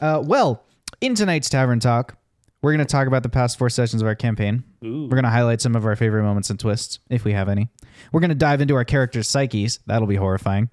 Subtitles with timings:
[0.00, 0.64] Uh, well,
[1.00, 2.16] in tonight's Tavern Talk,
[2.62, 4.64] we're going to talk about the past four sessions of our campaign.
[4.84, 5.02] Ooh.
[5.04, 7.68] We're going to highlight some of our favorite moments and twists, if we have any.
[8.12, 9.80] We're going to dive into our characters' psyches.
[9.86, 10.68] That'll be horrifying.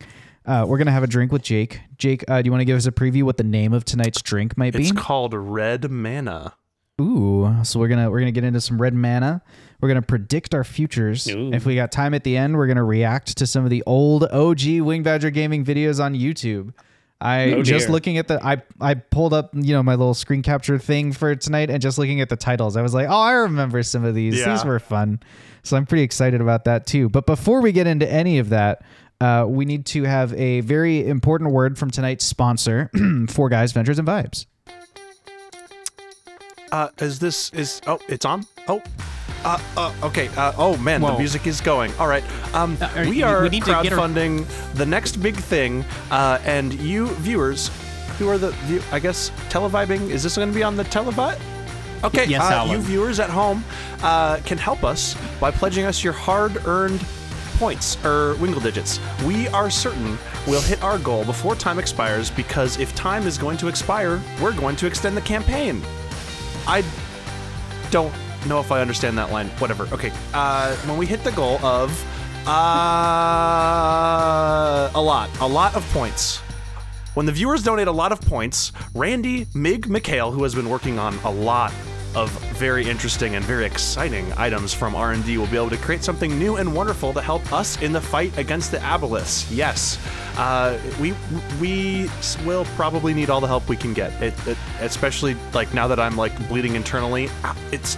[0.45, 1.81] Uh, we're going to have a drink with Jake.
[1.97, 4.21] Jake, uh, do you want to give us a preview what the name of tonight's
[4.21, 4.81] drink might be?
[4.81, 6.53] It's called Red Mana.
[7.01, 9.41] Ooh, so we're gonna we're gonna get into some red mana.
[9.81, 11.27] We're gonna predict our futures.
[11.27, 11.51] Ooh.
[11.51, 14.23] If we got time at the end, we're gonna react to some of the old
[14.23, 16.73] OG Winged Badger Gaming videos on YouTube.
[17.21, 20.41] I Oh, just looking at the I I pulled up you know my little screen
[20.41, 23.31] capture thing for tonight and just looking at the titles, I was like, oh, I
[23.31, 24.37] remember some of these.
[24.39, 24.53] Yeah.
[24.53, 25.19] These were fun.
[25.63, 27.09] So I'm pretty excited about that too.
[27.09, 28.83] But before we get into any of that,
[29.21, 32.91] uh, we need to have a very important word from tonight's sponsor,
[33.29, 34.45] Four Guys Ventures and Vibes.
[36.71, 38.81] Uh, is this is oh it's on oh.
[39.45, 40.27] Uh, uh, okay.
[40.35, 41.93] Uh, oh man, the music is going.
[41.99, 42.23] All right.
[42.55, 45.85] Um, Uh, are- we are we need to get our- crowdfunding the next big thing,
[46.09, 47.69] uh, and you viewers,
[48.17, 50.09] who are the view, I guess televibing.
[50.09, 51.37] Is this going to be on the televi?
[52.03, 52.25] Okay.
[52.25, 53.63] Yes, uh, you viewers at home
[54.03, 57.03] uh, can help us by pledging us your hard-earned
[57.57, 58.99] points or wingle digits.
[59.25, 63.57] We are certain we'll hit our goal before time expires because if time is going
[63.57, 65.81] to expire, we're going to extend the campaign.
[66.67, 66.83] I
[67.91, 68.13] don't
[68.47, 69.47] know if I understand that line.
[69.59, 69.87] Whatever.
[69.93, 70.11] Okay.
[70.33, 71.91] Uh, when we hit the goal of
[72.47, 72.51] uh,
[74.93, 76.41] a lot, a lot of points.
[77.15, 80.99] When the viewers donate a lot of points, Randy Mig McHale, who has been working
[80.99, 81.73] on a lot
[82.13, 86.37] of very interesting and very exciting items from R&D, will be able to create something
[86.37, 89.47] new and wonderful to help us in the fight against the Aboleths.
[89.49, 89.97] Yes,
[90.37, 91.13] uh, we
[91.59, 92.09] we
[92.45, 94.11] will probably need all the help we can get.
[94.21, 97.97] It, it, especially like now that I'm like bleeding internally, ah, it's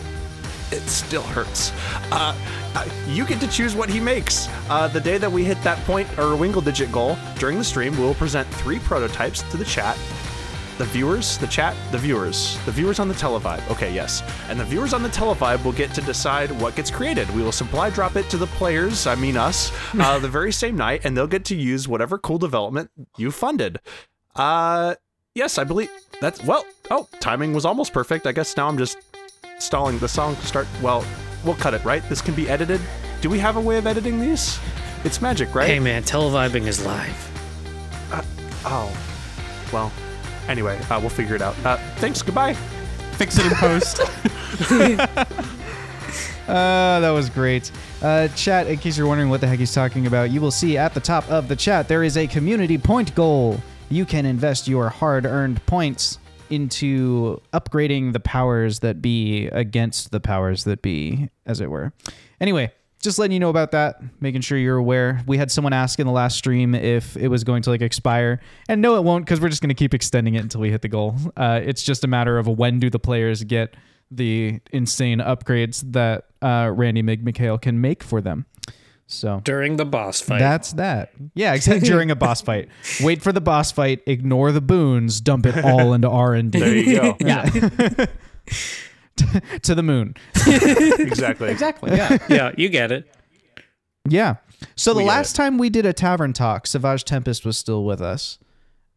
[0.72, 1.72] it still hurts.
[2.12, 2.36] Uh,
[2.76, 4.48] uh, you get to choose what he makes.
[4.70, 7.96] Uh, the day that we hit that point or wingle digit goal during the stream,
[7.98, 9.98] we will present three prototypes to the chat.
[10.78, 13.68] The viewers, the chat, the viewers, the viewers on the televibe.
[13.72, 14.22] Okay, yes.
[14.48, 17.28] And the viewers on the televibe will get to decide what gets created.
[17.34, 20.78] We will supply drop it to the players, I mean us, uh, the very same
[20.78, 23.80] night, and they'll get to use whatever cool development you funded.
[24.36, 24.94] Uh,
[25.34, 25.90] yes, I believe
[26.22, 28.28] that's, well, oh, timing was almost perfect.
[28.28, 29.07] I guess now I'm just
[29.60, 30.68] stalling the song to start.
[30.82, 31.06] Well,
[31.44, 32.08] we'll cut it, right?
[32.10, 32.82] This can be edited.
[33.22, 34.60] Do we have a way of editing these?
[35.04, 35.68] It's magic, right?
[35.68, 37.24] Hey man, televibing is live.
[38.66, 38.96] Oh,
[39.72, 39.92] well.
[40.48, 41.56] Anyway, uh, we'll figure it out.
[41.66, 42.22] Uh, thanks.
[42.22, 42.54] Goodbye.
[43.14, 44.02] Fix it in post.
[46.48, 47.70] Uh, that was great.
[48.02, 50.78] Uh, chat, in case you're wondering what the heck he's talking about, you will see
[50.78, 53.60] at the top of the chat there is a community point goal.
[53.90, 56.20] You can invest your hard earned points
[56.50, 61.94] into upgrading the powers that be against the powers that be, as it were.
[62.40, 62.72] Anyway,
[63.02, 65.22] just letting you know about that, making sure you're aware.
[65.28, 68.40] We had someone ask in the last stream if it was going to like expire,
[68.68, 70.82] and no, it won't because we're just going to keep extending it until we hit
[70.82, 71.16] the goal.
[71.36, 73.76] Uh, it's just a matter of when do the players get
[74.10, 78.46] the insane upgrades that uh, Randy McHale can make for them.
[79.10, 80.40] So During the boss fight.
[80.40, 81.12] that's that.
[81.34, 81.88] Yeah, exactly.
[81.90, 82.68] During a boss fight,
[83.02, 84.02] wait for the boss fight.
[84.06, 85.22] Ignore the boons.
[85.22, 87.18] Dump it all into R and There D you go.
[87.22, 87.44] yeah,
[89.64, 90.16] to the moon.
[91.00, 91.50] exactly.
[91.50, 91.96] exactly.
[91.96, 92.18] Yeah.
[92.30, 93.14] yeah, you get it.
[94.08, 94.36] Yeah.
[94.76, 98.02] So the We last time we did a tavern talk, Savage Tempest was still with
[98.02, 98.40] us.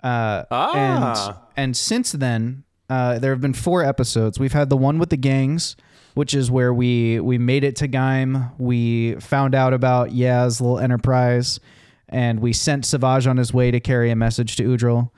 [0.02, 0.72] Uh, Ah.
[0.74, 4.38] and and since then, uh, there have been four episodes.
[4.40, 5.76] We've had the one with the gangs,
[6.20, 8.52] which is where we we made it to Gaim.
[8.58, 11.58] We found out about Yaz little enterprise,
[12.10, 15.10] and we sent Savage on his way to carry a message to Udril.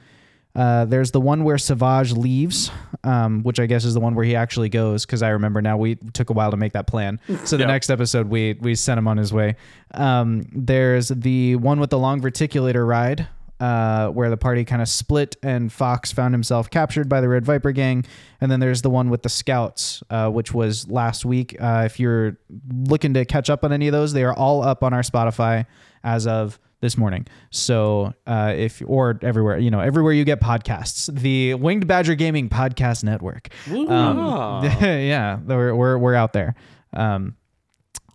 [0.55, 2.71] Uh, there's the one where Savage leaves,
[3.03, 5.05] um, which I guess is the one where he actually goes.
[5.05, 7.19] Because I remember now we took a while to make that plan.
[7.47, 7.67] So the Yeah.
[7.75, 9.57] next episode we we sent him on his way.
[9.95, 13.27] Um, there's the one with the long verticulator ride,
[13.63, 17.45] uh, where the party kind of split and Fox found himself captured by the Red
[17.45, 18.05] Viper gang.
[18.41, 21.55] And then there's the one with the scouts, uh, which was last week.
[21.61, 22.37] Uh, if you're
[22.75, 25.67] looking to catch up on any of those, they are all up on our Spotify
[26.03, 27.25] as of this morning.
[27.51, 32.49] So uh, if or everywhere, you know, everywhere you get podcasts, the Winged Badger Gaming
[32.49, 33.49] Podcast Network.
[33.71, 34.63] Um, Ah.
[34.83, 36.57] yeah, we're, we're we're out there.
[36.93, 37.37] Um,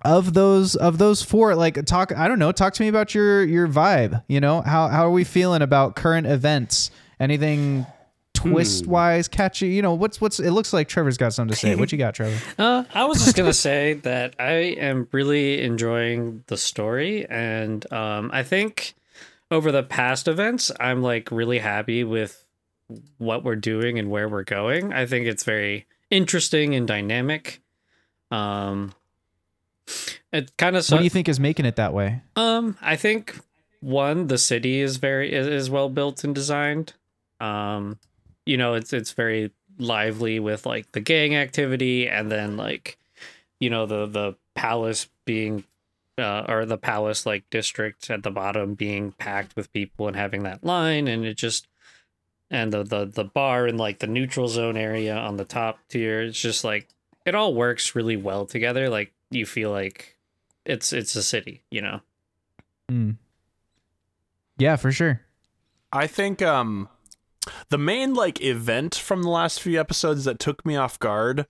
[0.07, 3.43] of those of those four, like talk, I don't know, talk to me about your
[3.43, 4.23] your vibe.
[4.27, 6.91] You know, how how are we feeling about current events?
[7.19, 7.85] Anything
[8.33, 9.67] twist wise, catchy?
[9.69, 10.39] You know, what's what's?
[10.39, 11.75] It looks like Trevor's got something to say.
[11.75, 12.39] What you got, Trevor?
[12.57, 18.29] Uh, I was just gonna say that I am really enjoying the story, and um,
[18.33, 18.95] I think
[19.51, 22.45] over the past events, I'm like really happy with
[23.17, 24.93] what we're doing and where we're going.
[24.93, 27.61] I think it's very interesting and dynamic.
[28.31, 28.93] Um,
[30.31, 32.21] it kind of what do you think is making it that way?
[32.35, 33.39] um, I think
[33.79, 36.93] one, the city is very is, is well built and designed.
[37.39, 37.99] Um,
[38.45, 42.97] you know, it's it's very lively with like the gang activity and then like
[43.59, 45.63] you know the the palace being
[46.17, 50.43] uh, or the palace like district at the bottom being packed with people and having
[50.43, 51.67] that line and it just
[52.49, 56.21] and the the the bar and like the neutral zone area on the top tier
[56.21, 56.87] it's just like
[57.25, 60.17] it all works really well together like you feel like
[60.65, 62.01] it's it's a city you know
[62.91, 63.17] Mm.
[64.57, 65.21] Yeah, for sure.
[65.91, 66.89] I think um
[67.69, 71.47] the main like event from the last few episodes that took me off guard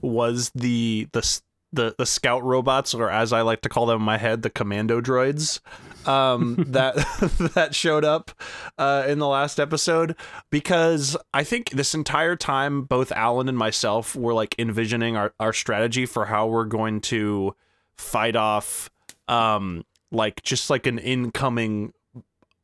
[0.00, 1.40] was the the
[1.72, 4.50] the, the scout robots or as I like to call them in my head the
[4.50, 5.60] commando droids
[6.06, 6.94] um that
[7.54, 8.30] that showed up
[8.78, 10.16] uh in the last episode
[10.50, 15.52] because I think this entire time both Alan and myself were like envisioning our, our
[15.52, 17.54] strategy for how we're going to
[17.96, 18.90] fight off
[19.28, 21.92] um like just like an incoming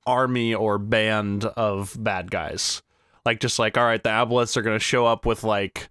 [0.06, 2.83] army or band of bad guys.
[3.25, 5.88] Like just like all right, the aboleths are gonna show up with like,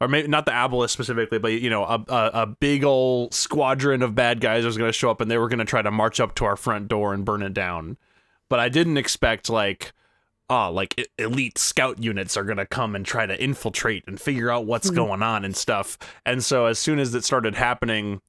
[0.00, 4.02] or maybe not the aboleths specifically, but you know a a, a big old squadron
[4.02, 6.34] of bad guys was gonna show up and they were gonna try to march up
[6.36, 7.96] to our front door and burn it down.
[8.48, 9.92] But I didn't expect like.
[10.52, 14.66] Oh, like elite scout units are gonna come and try to infiltrate and figure out
[14.66, 15.96] what's going on and stuff.
[16.26, 18.20] And so as soon as it started happening,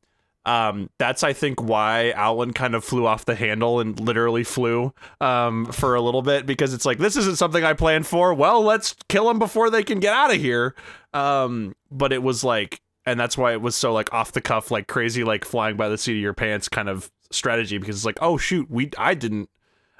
[0.45, 4.93] um, that's I think why Alan kind of flew off the handle and literally flew
[5.19, 8.33] um, for a little bit because it's like this isn't something I planned for.
[8.33, 10.75] Well, let's kill them before they can get out of here.
[11.13, 14.71] Um, but it was like, and that's why it was so like off the cuff,
[14.71, 18.05] like crazy, like flying by the seat of your pants kind of strategy because it's
[18.05, 19.49] like, oh shoot, we I didn't,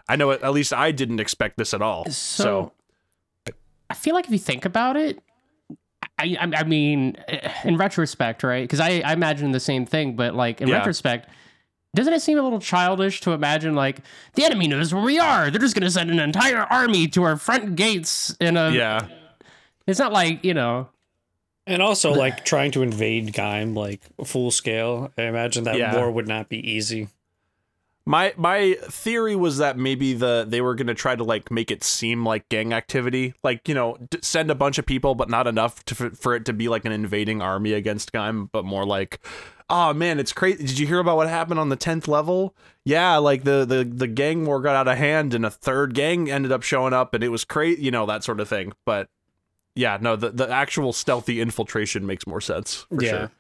[0.07, 2.05] I know at least I didn't expect this at all.
[2.09, 2.73] So,
[3.89, 5.19] I feel like if you think about it,
[6.17, 8.63] I, I, I mean, eh, in retrospect, right?
[8.63, 10.77] Because I, I imagine the same thing, but like in Yeah.
[10.77, 11.29] retrospect,
[11.93, 13.99] doesn't it seem a little childish to imagine like
[14.35, 15.49] the enemy knows where we are?
[15.51, 18.71] They're just going to send an entire army to our front gates in a.
[18.71, 19.07] yeah,
[19.87, 20.87] It's not like you know.
[21.67, 25.95] And also like trying to invade Gaim like full scale I imagine that Yeah.
[25.95, 27.07] war would not be easy
[28.05, 31.83] My my theory was that maybe the they were gonna try to like make it
[31.83, 35.45] seem like gang activity, like you know, d- send a bunch of people, but not
[35.45, 38.85] enough to, for, for it to be like an invading army against Gaim, but more
[38.87, 39.19] like,
[39.69, 40.65] oh man, it's crazy.
[40.65, 42.55] Did you hear about what happened on the tenth level?
[42.85, 46.29] Yeah, like the the the gang war got out of hand, and a third gang
[46.29, 48.73] ended up showing up, and it was crazy, you know, that sort of thing.
[48.83, 49.09] But
[49.75, 53.09] yeah, no, the the actual stealthy infiltration makes more sense for Yeah.
[53.09, 53.31] sure.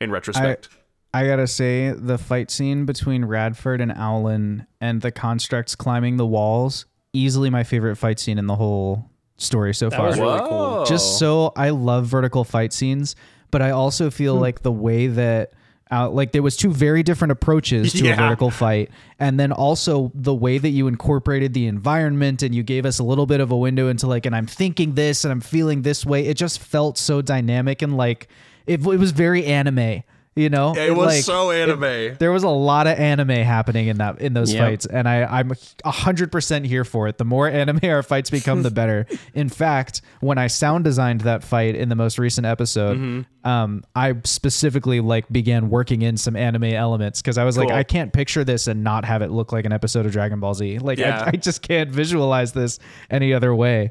[0.00, 0.68] In retrospect,
[1.12, 6.26] I gotta say, the fight scene between Radford and Owlin and the constructs climbing the
[6.26, 10.06] walls, easily my favorite fight scene in the whole story so That far.
[10.08, 10.84] was really cool.
[10.84, 13.16] Just so I love vertical fight scenes,
[13.50, 14.42] but I also feel hmm.
[14.42, 15.52] like the way that
[15.90, 18.12] uh, like there was two very different approaches to Yeah.
[18.12, 18.90] a vertical fight.
[19.18, 23.02] And then also the way that you incorporated the environment and you gave us a
[23.04, 26.04] little bit of a window into like and i'm thinking this and i'm feeling this
[26.04, 26.26] way.
[26.26, 28.28] It just felt so dynamic and like
[28.66, 30.02] it, it was very anime
[30.38, 32.16] you know it was like, so anime.
[32.18, 34.62] there was a lot of anime happening in that in those Yep.
[34.62, 35.52] fights, and I I'm
[35.84, 37.18] hundred percent here for it.
[37.18, 39.06] The more anime our fights become, the better.
[39.34, 43.48] In fact, when I sound designed that fight in the most recent episode, Mm-hmm.
[43.48, 47.82] um, I specifically like began working in some anime elements because I was like, I
[47.82, 50.78] can't picture this and not have it look like an episode of Dragon Ball Z.
[50.88, 51.24] Like Yeah.
[51.26, 52.78] I, I just can't visualize this
[53.10, 53.90] any other way.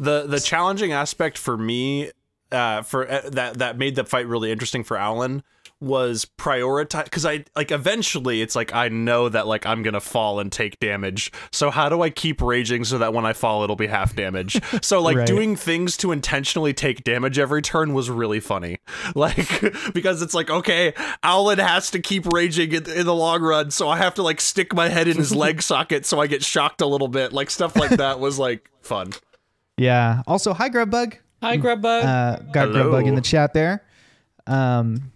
[0.00, 2.10] the the challenging aspect for me
[2.52, 5.42] uh for uh, that that made the fight really interesting for Alan
[5.84, 10.40] was prioritize because I like eventually it's like I know that like I'm gonna fall
[10.40, 11.30] and take damage.
[11.52, 14.60] So how do I keep raging so that when I fall it'll be half damage?
[14.82, 15.26] So like Right.
[15.26, 18.78] doing things to intentionally take damage every turn was really funny.
[19.14, 19.62] Like
[19.94, 23.88] because it's like okay, Alan has to keep raging in, in the long run, so
[23.88, 26.80] I have to like stick my head in his leg socket so I get shocked
[26.80, 27.32] a little bit.
[27.32, 29.12] Like stuff like that was like fun.
[29.76, 30.22] Yeah.
[30.26, 31.14] Also, hi Grubbug.
[31.42, 32.90] hi Grubbug Uh, got Hello.
[32.90, 33.82] Grubbug in the chat there.
[34.46, 35.10] Um,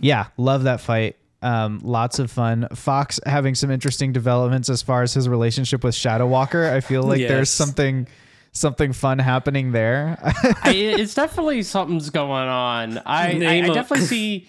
[0.00, 1.16] yeah, love that fight.
[1.42, 2.66] Um, lots of fun.
[2.74, 6.66] Fox having some interesting developments as far as his relationship with Shadow Walker.
[6.70, 8.08] I feel like there's something
[8.52, 10.18] something fun happening there.
[10.62, 12.98] I, it's definitely something's going on.
[12.98, 14.48] I, I, Name I a- definitely see.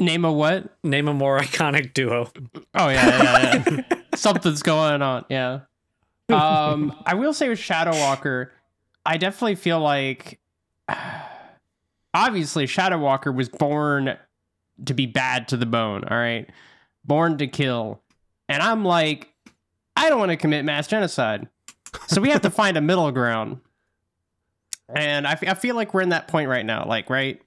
[0.00, 0.76] Name a what?
[0.82, 2.30] name a more iconic duo
[2.74, 3.82] Oh yeah, yeah, yeah.
[4.14, 5.26] something's going on.
[5.28, 5.60] Yeah.
[6.30, 8.50] Um, I will say with Shadow Walker,
[9.04, 10.40] I definitely feel like
[12.14, 14.16] obviously Shadow Walker was born
[14.84, 16.04] to be bad to the bone.
[16.04, 16.48] All right,
[17.04, 18.02] born to kill,
[18.48, 19.28] and I'm like,
[19.96, 21.48] I don't want to commit mass genocide,
[22.06, 23.60] so we have to find a middle ground.
[24.94, 26.84] And I, f- I feel like we're in that point right now.
[26.84, 27.40] Like, right?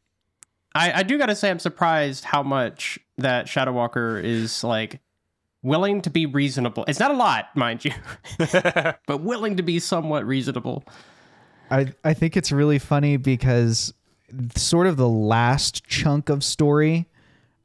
[0.74, 5.02] I, I do got to say, I'm surprised how much that Shadow Walker is like
[5.62, 6.86] willing to be reasonable.
[6.88, 7.92] It's not a lot, mind you,
[9.08, 10.84] but willing to be somewhat reasonable.
[11.72, 13.94] I I think it's really funny because
[14.56, 17.08] sort of the last chunk of story,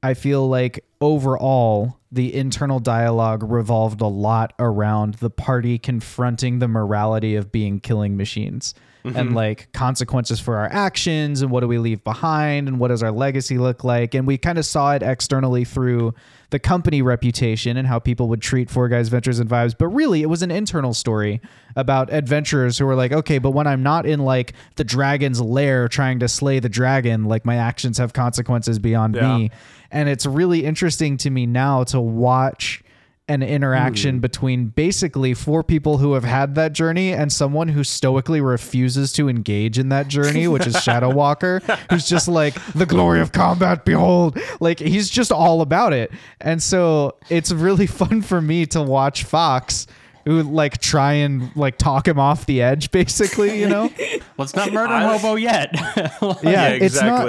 [0.02, 6.68] I feel like overall the internal dialogue revolved a lot around the party confronting the
[6.68, 8.74] morality of being killing machines
[9.04, 9.34] and mm-hmm.
[9.34, 13.12] like consequences for our actions and what do we leave behind and what does our
[13.12, 14.14] legacy look like.
[14.14, 16.14] And we kind of saw it externally through
[16.50, 19.74] the company reputation and how people would treat Four Guys Ventures and Vibes.
[19.78, 21.40] But really it was an internal story
[21.76, 25.88] about adventurers who were like okay but when I'm not in like the dragon's lair
[25.88, 29.36] trying to slay the dragon like my actions have consequences beyond Yeah.
[29.36, 29.50] me.
[29.90, 32.82] And it's really interesting to me now to watch
[33.28, 34.20] an interaction hmm.
[34.20, 39.28] between basically four people who have had that journey and someone who stoically refuses to
[39.28, 43.84] engage in that journey, which is Shadow Walker, who's just like the glory of combat,
[43.84, 44.38] behold.
[44.60, 46.10] Like he's just all about it.
[46.40, 49.86] And so it's really fun for me to watch Fox
[50.24, 53.90] who like try and like talk him off the edge basically, you know?
[54.36, 55.70] Let's not murder I- Hobo yet.
[55.72, 57.26] Yeah, Yeah, it's not-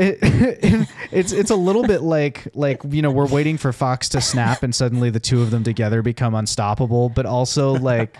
[0.00, 0.80] exactly.
[0.80, 4.20] it, it's it's a little bit like like you know we're waiting for Fox to
[4.20, 8.16] snap and suddenly the two of them together become unstoppable, but also like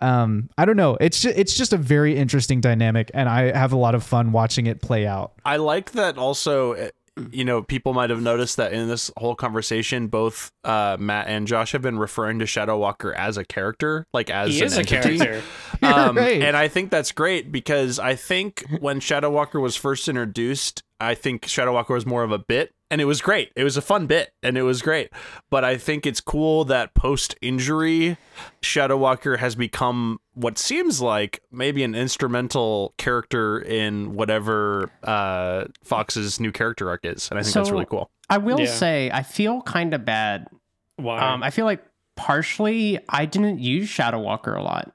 [0.00, 0.96] um I don't know.
[1.00, 4.32] It's just it's just a very interesting dynamic, and I have a lot of fun
[4.32, 5.32] watching it play out.
[5.44, 6.72] I like that also.
[6.74, 6.88] uh,
[7.32, 11.46] You know, people might have noticed that in this whole conversation, both uh, Matt and
[11.46, 14.76] Josh have been referring to Shadow Walker as a character, like as He an is
[14.76, 15.18] a entity.
[15.18, 15.42] character.
[15.82, 16.42] Um, right.
[16.42, 21.14] And I think that's great because I think when Shadow Walker was first introduced, I
[21.14, 23.50] think Shadow Walker was more of a bit, and it was great.
[23.56, 25.10] It was a fun bit, and it was great.
[25.48, 28.16] But I think it's cool that post injury,
[28.62, 36.38] Shadow Walker has become what seems like maybe an instrumental character in whatever uh, Fox's
[36.38, 38.10] new character arc is, and I think that's really cool.
[38.28, 38.66] I will Yeah.
[38.66, 40.48] say I feel kind of bad.
[40.96, 41.18] Why?
[41.18, 41.82] Um, I feel like
[42.16, 44.92] partially I didn't use Shadow Walker a lot.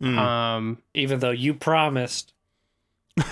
[0.00, 0.16] Mm.
[0.18, 2.32] Um, Even though you promised.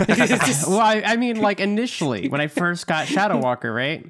[0.67, 4.05] well, I, I mean, like initially when I first got Shadow Walker, right?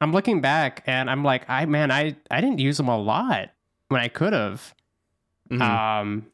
[0.00, 3.50] I'm looking back and I'm like, I man, I I didn't use him a lot
[3.88, 4.74] when I could have.
[5.50, 5.62] Mhm.
[5.62, 6.26] Um,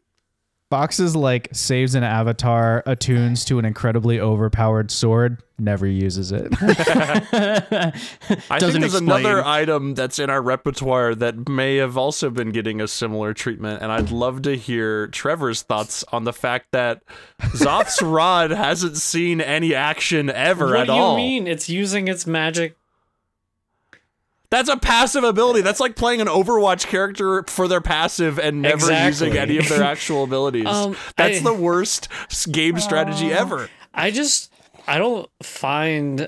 [0.71, 6.53] Fox's like saves an avatar, attunes to an incredibly overpowered sword, never uses it.
[6.61, 7.91] I
[8.59, 9.05] think there's explain.
[9.05, 13.83] another item that's in our repertoire that may have also been getting a similar treatment,
[13.83, 17.03] and I'd love to hear Trevor's thoughts on the fact that
[17.57, 21.17] Zoth's rod hasn't seen any action ever what at do you all.
[21.17, 21.47] mean?
[21.47, 22.77] It's using its magic.
[24.51, 25.63] That's a passive ability.
[25.63, 29.07] That's like playing an Overwatch character for their passive and never Exactly.
[29.29, 30.67] using any of their actual abilities.
[30.67, 32.09] Um, that's I- the worst
[32.51, 33.71] game strategy ever.
[33.95, 34.53] I just
[34.87, 36.19] I don't find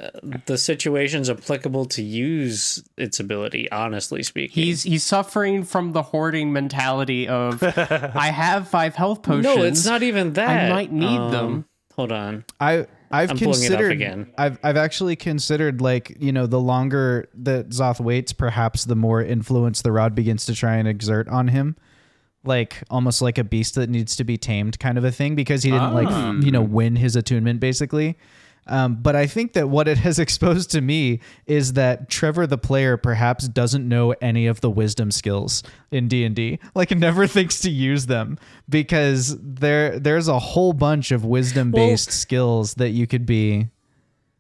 [0.47, 3.71] the situations applicable to use its ability.
[3.71, 9.45] Honestly speaking, he's he's suffering from the hoarding mentality of I have five health potions.
[9.57, 10.71] no, it's not even that.
[10.71, 11.65] I might need Um, them.
[11.97, 12.45] Hold on.
[12.61, 14.33] I I've I'm pulling it up considered again.
[14.37, 19.23] I've I've actually considered like you know the longer that Zoth waits, perhaps the more
[19.23, 21.77] influence the rod begins to try and exert on him,
[22.45, 25.63] like almost like a beast that needs to be tamed kind of a thing because
[25.63, 26.33] he didn't like Ah.
[26.41, 28.17] you know win his attunement basically.
[28.67, 32.59] Um, but I think that what it has exposed to me is that Trevor the
[32.59, 36.59] player perhaps doesn't know any of the wisdom skills in D and D.
[36.75, 42.11] Like never thinks to use them because there there's a whole bunch of wisdom based
[42.11, 43.69] skills that you could be.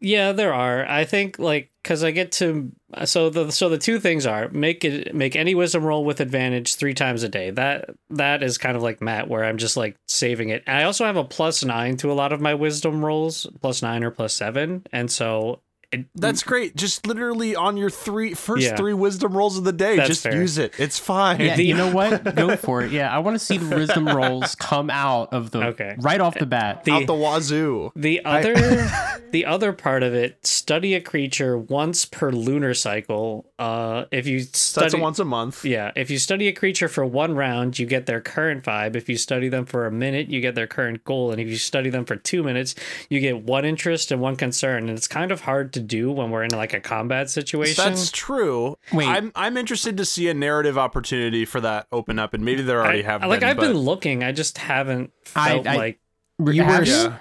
[0.04, 0.86] Yeah, there are.
[0.86, 2.70] I think like because I get to
[3.06, 6.74] so the so the two things are make it make any wisdom roll with advantage
[6.74, 7.50] three times a day.
[7.50, 10.62] That that is kind of like Matt, where I'm just like saving it.
[10.66, 13.80] And I also have a plus nine to a lot of my wisdom rolls, plus
[13.80, 15.60] nine or plus seven, and so
[16.00, 16.76] it, That's great.
[16.76, 18.76] Just literally on your three first Yeah.
[18.76, 20.34] three wisdom rolls of the day, That's just fair.
[20.34, 20.74] use it.
[20.78, 21.40] It's fine.
[21.40, 22.34] Yeah, you know what?
[22.36, 22.92] Go for it.
[22.92, 25.94] Yeah, I want to see the wisdom rolls come out of the Okay.
[25.98, 26.84] right off the bat.
[26.84, 27.92] the Out the wazoo.
[27.96, 28.54] The other
[29.30, 33.50] the other part of it, study a creature once per lunar cycle.
[33.58, 35.64] Uh if you study that's a once a month.
[35.64, 38.96] Yeah, if you study a creature for one round, you get their current vibe.
[38.96, 41.30] If you study them for a minute, you get their current goal.
[41.32, 42.74] And if you study them for two minutes,
[43.08, 44.88] you get one interest and one concern.
[44.88, 47.84] And it's kind of hard to do when we're in like a combat situation.
[47.84, 48.76] That's true.
[48.92, 49.06] Wait.
[49.08, 52.80] I'm I'm interested to see a narrative opportunity for that open up, and maybe there
[52.82, 53.24] already I- have.
[53.24, 56.00] like been, I've but been looking, I just haven't I- felt I- like
[56.38, 57.16] You were Yeah.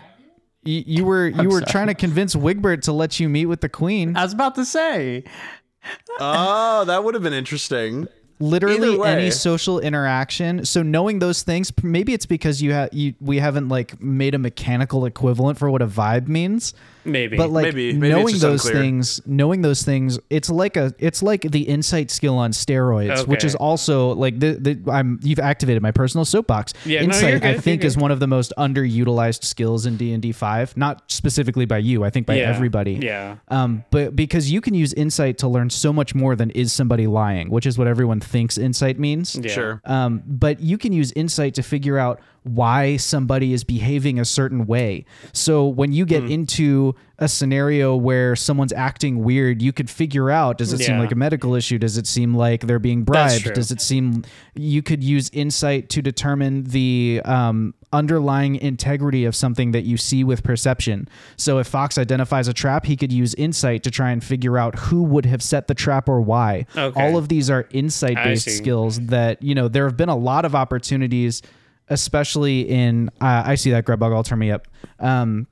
[0.63, 1.65] you, you were you were sorry.
[1.71, 4.15] trying to convince Wigbert to let you meet with the queen.
[4.17, 5.23] I was about to say.
[6.19, 8.07] oh, that would have been interesting.
[8.39, 10.65] literally any social interaction.
[10.65, 14.39] So knowing those things, maybe it's because you have you we haven't like made a
[14.39, 16.73] mechanical equivalent for what a vibe means.
[17.05, 17.37] Maybe.
[17.37, 18.83] But like Maybe- maybe knowing those unclear.
[18.83, 23.43] things, knowing those things, it's like a it's like the insight skill on steroids, which
[23.43, 26.73] is also like the, the I'm you've activated my personal soapbox.
[26.85, 30.21] Yeah, insight you're I think is one of the most underutilized skills in D and
[30.21, 32.03] D five, not specifically by you.
[32.03, 32.49] I think by yeah.
[32.49, 32.93] everybody.
[32.93, 33.37] Yeah.
[33.49, 37.07] Um, but because you can use insight to learn so much more than is somebody
[37.07, 39.35] lying, which is what everyone thinks insight means.
[39.35, 39.51] Yeah.
[39.51, 39.81] Sure.
[39.85, 44.65] Um, but you can use insight to figure out why somebody is behaving a certain
[44.65, 45.05] way.
[45.31, 50.57] So when you get into a scenario where someone's acting weird, you could figure out
[50.57, 51.77] does it seem like a medical issue?
[51.77, 53.53] Does it seem like they're being bribed?
[53.53, 54.23] Does it seem
[54.55, 60.23] you could use insight to determine the um, underlying integrity of something that you see
[60.23, 61.07] with perception?
[61.37, 64.77] So if Fox identifies a trap, he could use insight to try and figure out
[64.77, 66.65] who would have set the trap or why.
[66.75, 67.01] Okay.
[67.01, 70.43] All of these are insight based skills that you know there have been a lot
[70.43, 71.41] of opportunities
[71.93, 74.67] especially in uh, i see that grub bug i'll turn me up
[74.99, 75.47] um,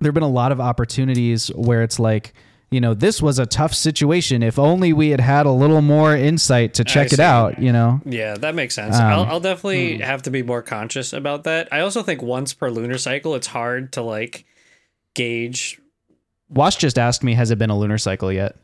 [0.00, 2.34] there have been a lot of opportunities where it's like
[2.70, 6.16] you know this was a tough situation if only we had had a little more
[6.16, 8.96] insight to check it out you know Yeah, that makes sense.
[8.96, 11.68] Um, I'll, I'll definitely have to be more conscious about that.
[11.70, 14.46] I also think once per lunar cycle, it's hard to like
[15.14, 15.78] gauge
[16.48, 18.56] wash just asked me has it been a lunar cycle yet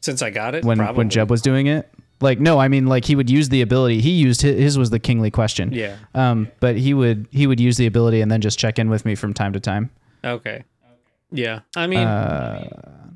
[0.00, 0.64] since I got it.
[0.64, 0.98] when probably.
[0.98, 4.00] when jeb was doing it like no i mean like he would use the ability
[4.00, 5.96] he used his, his was the kingly question Yeah.
[6.14, 9.04] um but he would he would use the ability and then just check in with
[9.04, 9.90] me from time to time
[10.24, 10.64] Okay.
[11.30, 11.60] Yeah.
[11.76, 12.68] I mean, uh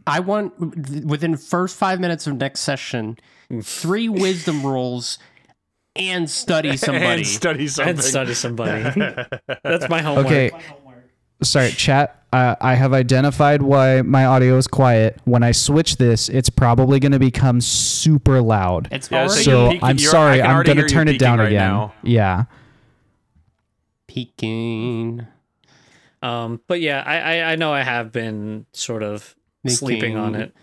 [0.07, 0.55] I want
[1.05, 3.19] within first five minutes of next session,
[3.63, 5.19] three wisdom rolls
[5.97, 7.07] and study somebody.
[7.23, 7.91] And study something.
[7.97, 8.83] and study somebody.
[9.65, 10.27] That's my homework.
[10.27, 10.51] Okay.
[11.43, 12.19] Sorry, chat.
[12.33, 15.19] Uh, I have identified why my audio is quiet.
[15.25, 18.89] When I switch this, it's probably going to become super loud.
[18.91, 20.41] it's Yeah, already so So peeking- I'm you're- sorry.
[20.43, 21.71] I'm going to turn it down right again.
[21.71, 21.93] now.
[22.03, 22.45] Yeah.
[24.07, 25.27] Peaking.
[26.23, 29.35] Um, but yeah, I, I I know I have been sort of
[29.67, 30.55] sleeping on it.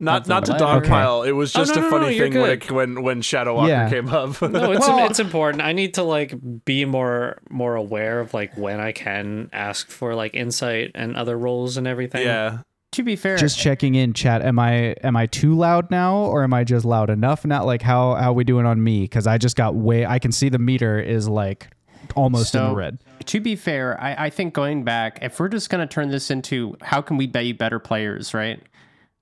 [0.00, 0.88] Not not to Okay.
[0.88, 1.26] dogpile.
[1.26, 3.54] It was Oh, just no, a no, funny no, thing when, it, when when Shadow
[3.54, 3.88] Walker Yeah.
[3.88, 4.40] came up.
[4.42, 5.62] No, it's Well- it's important.
[5.62, 6.34] I need to like
[6.64, 11.38] be more more aware of like when I can ask for like insight and other
[11.38, 12.22] roles and everything.
[12.26, 12.58] yeah.
[12.92, 14.42] To be fair, Just checking in, chat.
[14.42, 17.44] Am I am I too loud now, or am I just loud enough?
[17.44, 19.02] Not like how how we doing on me?
[19.02, 20.06] Because I just got way.
[20.06, 21.68] I can see the meter is like
[22.14, 22.98] almost in the red.
[23.24, 26.30] to be fair, I, I think going back, if we're just going to turn this
[26.30, 28.60] into how can we be better players, right?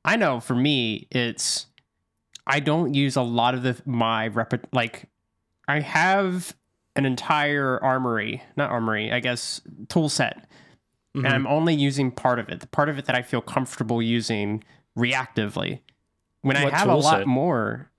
[0.04, 1.66] I know for me, it's
[2.46, 5.08] I don't use a lot of the my rep like
[5.68, 6.54] I have
[6.96, 10.48] an entire armory, not armory, I guess tool set,
[11.16, 11.24] Mhm.
[11.24, 12.60] and I'm only using part of it.
[12.60, 14.62] The part of it that I feel comfortable using
[14.98, 15.80] reactively.
[16.42, 17.26] When What I have a lot set?
[17.28, 17.90] more,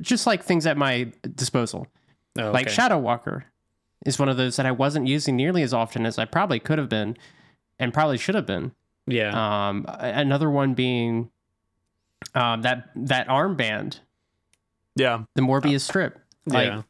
[0.00, 1.86] just like things at my disposal
[2.38, 2.68] Oh, like.
[2.70, 3.44] Shadow Walker
[4.06, 6.78] is one of those that I wasn't using nearly as often as I probably could
[6.78, 7.16] have been
[7.78, 8.72] and probably should have been.
[9.10, 9.68] Yeah.
[9.68, 11.30] Um, another one being
[12.34, 14.00] um, that that armband,
[14.96, 15.24] Yeah.
[15.34, 16.18] the Morbius strip.
[16.46, 16.82] Like yeah.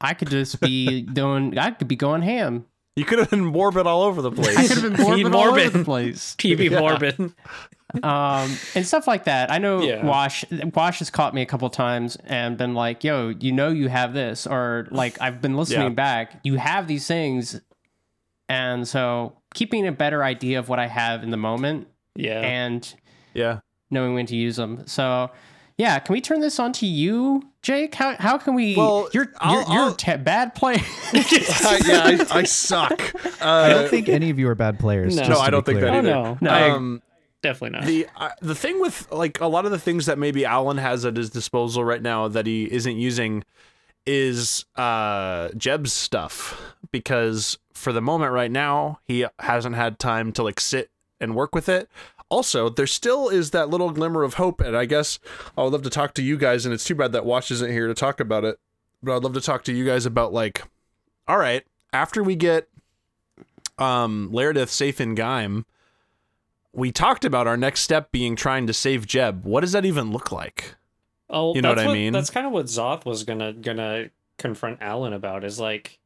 [0.00, 2.66] I could just be doing, I could be going ham.
[2.96, 4.56] You could have been morbid all over the place.
[4.56, 6.34] I could have been morbid, all over the place.
[6.38, 6.80] PB Yeah.
[6.80, 7.20] Morbid.
[8.04, 9.50] um, and stuff like that.
[9.50, 10.04] I know Yeah.
[10.04, 13.88] Wash Wash has caught me a couple times and been like, "Yo, you know you
[13.88, 15.94] have this," or like I've been listening Yeah.
[15.94, 16.40] back.
[16.44, 17.60] You have these things,
[18.48, 22.40] and so keeping a better idea of what I have in the moment Yeah.
[22.40, 22.94] and
[23.34, 23.60] yeah.
[23.90, 24.86] knowing when to use them.
[24.86, 25.30] So.
[25.78, 27.94] Yeah, can we turn this on to you, Jake?
[27.94, 28.76] How how can we?
[28.76, 30.76] Well, you're I'll- you're, you're I'll- te- bad player.
[30.78, 31.22] Uh,
[31.86, 33.00] yeah, I, I suck.
[33.40, 35.16] Uh, I don't think any of you are bad players.
[35.16, 35.26] No.
[35.26, 35.90] No, I don't think clear.
[35.90, 36.38] that Oh, either.
[36.42, 36.48] no.
[36.68, 36.74] No.
[36.76, 37.02] Um,
[37.42, 37.86] Definitely not.
[37.86, 41.06] the uh, the thing with like a lot of the things that maybe Alan has
[41.06, 43.42] at his disposal right now that he isn't using
[44.04, 46.60] is uh Jeb's stuff
[46.92, 50.90] because for the moment right now he hasn't had time to like sit
[51.20, 51.88] and work with it.
[52.28, 55.18] Also, there still is that little glimmer of hope, and I guess
[55.58, 56.64] I would love to talk to you guys.
[56.64, 58.60] And it's too bad that Wash isn't here to talk about it,
[59.02, 60.62] but I'd love to talk to you guys about like,
[61.26, 62.68] all right, after we get
[63.78, 65.64] um Laredith safe in Gaim,
[66.72, 69.44] we talked about our next step being trying to save Jeb.
[69.44, 70.76] What does that even look like?
[71.28, 72.12] Oh, You know that's what I mean?
[72.12, 75.44] That's kind of what Zoth was gonna gonna confront Alan about.
[75.44, 75.98] Is like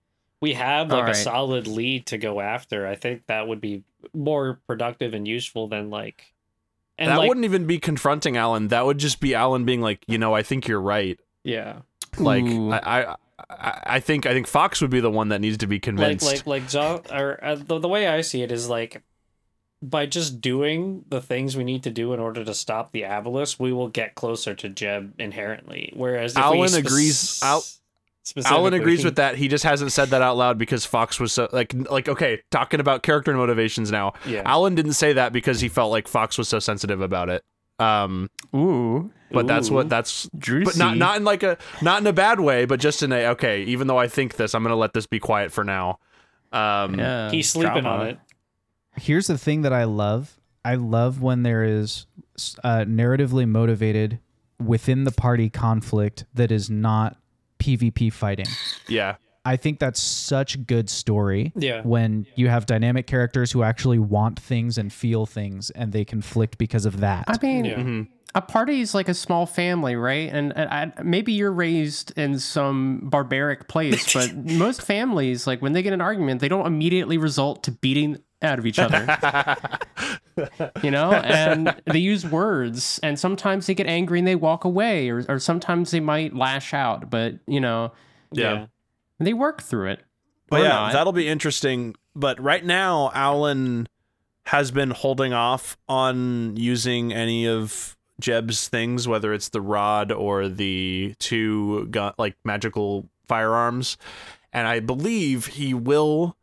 [0.45, 2.87] we have like All a solid lead to go after.
[2.87, 6.35] I think that would be more productive and useful than like.
[6.99, 8.69] And that like, wouldn't even be confronting Alan.
[8.69, 11.19] That would just be Alan being like, you know, I think you're right.
[11.45, 11.79] yeah,
[12.19, 12.71] Like, Ooh.
[12.73, 13.17] I, I,
[13.49, 16.27] I, I think, I think Fox would be the one that needs to be convinced.
[16.27, 19.03] like like Zoth or uh, the the way I see it is like
[19.83, 23.59] by just doing the things we need to do in order to stop the Aboleths,
[23.59, 25.91] we will get closer to Jeb inherently.
[25.97, 27.65] Whereas if we Alan spec- agrees- Al-
[28.47, 29.37] Alan agrees with that.
[29.37, 32.81] He just hasn't said that out loud because Fox was so like like okay, talking
[32.81, 34.15] about character and motivations now.
[34.27, 34.43] Yeah.
[34.47, 37.45] Alan didn't say that because he felt like Fox was so sensitive about it.
[37.79, 40.65] Um, Ooh, but that's what that's juicy.
[40.65, 43.27] but not not in like a not in a bad way, but just in a
[43.33, 43.63] okay.
[43.65, 45.99] Even though I think this, I'm gonna let this be quiet for now.
[46.53, 48.03] Um, Yeah, He's sleeping drama.
[48.03, 48.19] on it.
[48.97, 50.39] Here's the thing that I love.
[50.65, 52.07] I love when there is
[52.63, 54.21] uh, narratively motivated
[54.65, 57.17] within the party conflict that is not
[57.59, 58.47] PvP fighting.
[58.89, 61.53] yeah, I think that's such good story.
[61.57, 61.83] Yeah.
[61.83, 66.57] When you have dynamic characters who actually want things and feel things and they conflict
[66.59, 67.25] because of that.
[67.29, 67.75] I mean, Yeah.
[67.77, 68.03] Mm-hmm.
[68.35, 70.31] a party is like a small family, right?
[70.33, 75.73] And, and I, maybe you're raised in some barbaric place, but most families, like when
[75.75, 79.07] they get an argument, they don't immediately result to beating out of each other.
[80.83, 85.09] you know, and they use words, and sometimes they get angry and they walk away,
[85.09, 87.93] or, or sometimes they might lash out, but you know,
[88.33, 88.67] yeah.
[89.19, 90.01] they work through it.
[90.49, 90.93] But yeah, not.
[90.93, 91.95] that'll be interesting.
[92.15, 93.89] But right now, Alan
[94.47, 100.49] has been holding off on using any of Jeb's things, whether it's the rod or
[100.49, 103.97] the two gun, like magical firearms.
[104.53, 106.37] And I believe he will.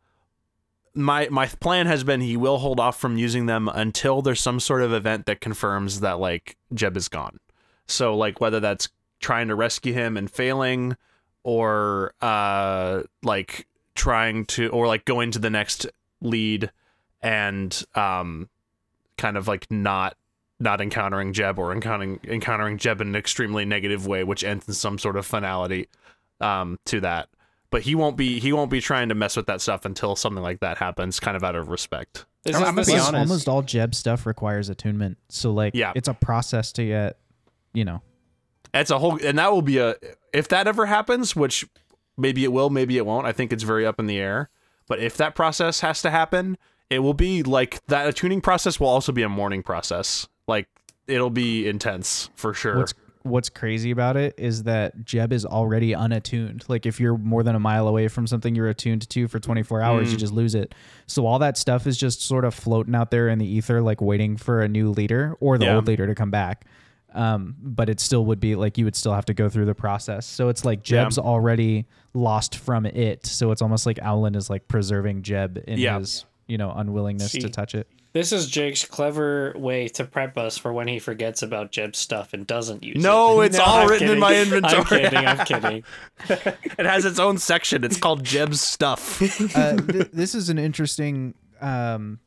[0.94, 4.60] My my plan has been he will hold off from using them until there's some
[4.60, 7.38] sort of event that confirms that like Jeb is gone.
[7.86, 8.88] So like whether that's
[9.20, 10.96] trying to rescue him and failing,
[11.44, 15.86] or uh like trying to or like going to the next
[16.20, 16.70] lead
[17.22, 18.48] and um
[19.16, 20.16] kind of like not
[20.60, 24.74] not encountering Jeb or encountering encountering Jeb in an extremely negative way, which ends in
[24.74, 25.88] some sort of finality
[26.40, 27.28] um to that.
[27.72, 30.42] But he won't be he won't be trying to mess with that stuff until something
[30.42, 32.26] like that happens, kind of out of respect.
[32.44, 33.30] This I'm- is I'm this gonna be honest.
[33.30, 35.16] Almost all Jeb stuff requires attunement.
[35.30, 35.92] So like Yeah.
[35.96, 37.18] it's a process to get,
[37.72, 38.02] you know.
[38.74, 39.96] It's a whole and that will be a
[40.32, 41.64] if that ever happens, which
[42.16, 43.26] maybe it will, maybe it won't.
[43.26, 44.50] I think it's very up in the air.
[44.86, 46.58] But if that process has to happen,
[46.90, 50.28] it will be like that tuning process will also be a morning process.
[50.46, 50.68] Like
[51.06, 52.76] it'll be intense for sure.
[52.76, 52.92] What's
[53.24, 56.64] what's crazy about it is that Jeb is already unattuned.
[56.68, 59.80] Like if you're more than a mile away from something you're attuned to for 24
[59.80, 60.12] hours, Mm.
[60.12, 60.74] you just lose it.
[61.06, 64.00] So all that stuff is just sort of floating out there in the ether, like
[64.00, 65.76] waiting for a new leader or the Yeah.
[65.76, 66.64] old leader to come back.
[67.14, 69.74] Um, but it still would be like you would still have to go through the
[69.74, 70.24] process.
[70.26, 71.02] So it's like Yeah.
[71.04, 73.26] Jeb's already lost from it.
[73.26, 75.98] So it's almost like Owlin is like preserving Jeb in Yeah.
[75.98, 77.40] his, you know, unwillingness See.
[77.40, 77.88] to touch it.
[78.12, 82.34] This is Jake's clever way to prep us for when he forgets about Jeb's stuff
[82.34, 83.00] and doesn't use it.
[83.00, 83.46] No, it.
[83.46, 84.20] it's all I'm written in kidding.
[84.20, 85.00] my I'm inventory.
[85.00, 85.26] kidding.
[85.26, 85.84] I'm kidding.
[86.78, 87.84] it has its own section.
[87.84, 89.22] It's called Jeb's stuff.
[89.56, 92.18] uh, th- this is an interesting um,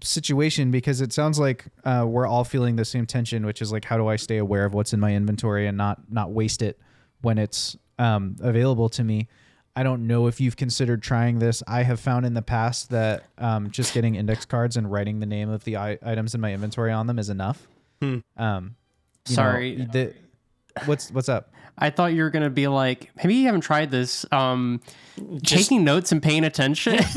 [0.00, 3.84] situation because it sounds like uh, we're all feeling the same tension, which is like,
[3.84, 6.78] how do I stay aware of what's in my inventory and not not waste it
[7.22, 9.26] when it's um, available to me?
[9.76, 11.62] I don't know if you've considered trying this.
[11.68, 15.26] I have found in the past that um, just getting index cards and writing the
[15.26, 17.68] name of the I- items in my inventory on them is enough.
[18.02, 18.72] Um, you know,
[19.26, 19.86] Sorry.
[19.92, 20.14] the,
[20.86, 21.52] what's what's up?
[21.78, 24.24] I thought you were gonna be like, maybe you haven't tried this.
[24.32, 24.80] Um,
[25.44, 26.94] taking notes and paying attention.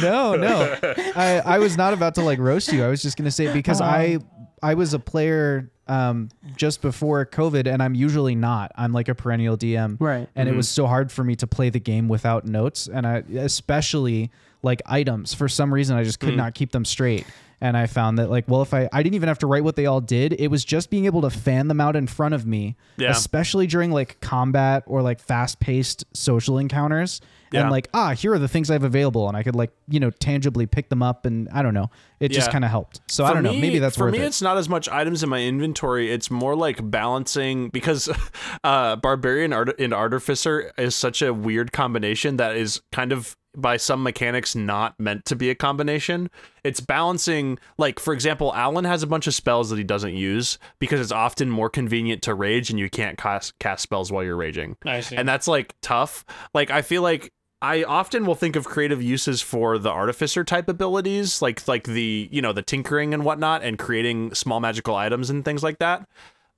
[0.00, 0.78] no, no.
[1.14, 2.82] I, I was not about to like roast you.
[2.82, 4.18] I was just gonna say because I
[4.62, 8.72] I was a player um just before COVID and I'm usually not.
[8.76, 9.96] I'm like a perennial DM.
[10.00, 10.28] Right.
[10.36, 13.22] And it was so hard for me to play the game without notes and I
[13.62, 14.30] especially
[14.62, 15.34] like items.
[15.34, 17.26] For some reason I just could not keep them straight.
[17.60, 19.74] And I found that like, well, if I I didn't even have to write what
[19.76, 22.46] they all did, it was just being able to fan them out in front of
[22.46, 23.10] me, Yeah.
[23.10, 27.20] especially during like combat or like fast paced social encounters
[27.52, 27.62] Yeah.
[27.62, 30.00] and like ah here are the things i have available and i could like you
[30.00, 31.90] know tangibly pick them up and i don't know.
[32.20, 33.00] It just kind of helped.
[33.08, 33.52] So i don't know.
[33.52, 34.24] maybe that's for worth me it.
[34.26, 36.10] it's not as much items in my inventory.
[36.10, 38.08] It's more like balancing because
[38.64, 43.76] uh barbarian art and artificer is such a weird combination that is kind of by
[43.76, 46.28] some mechanics not meant to be a combination.
[46.64, 50.58] It's balancing like for example alan has a bunch of spells that he doesn't use
[50.80, 54.36] because it's often more convenient to rage and you can't cast, cast spells while you're
[54.36, 54.76] raging.
[54.84, 55.16] I see.
[55.16, 56.24] and that's like tough.
[56.52, 60.68] Like I feel like I often will think of creative uses for the artificer type
[60.68, 65.28] abilities, like like the you know the tinkering and whatnot, and creating small magical items
[65.30, 66.08] and things like that.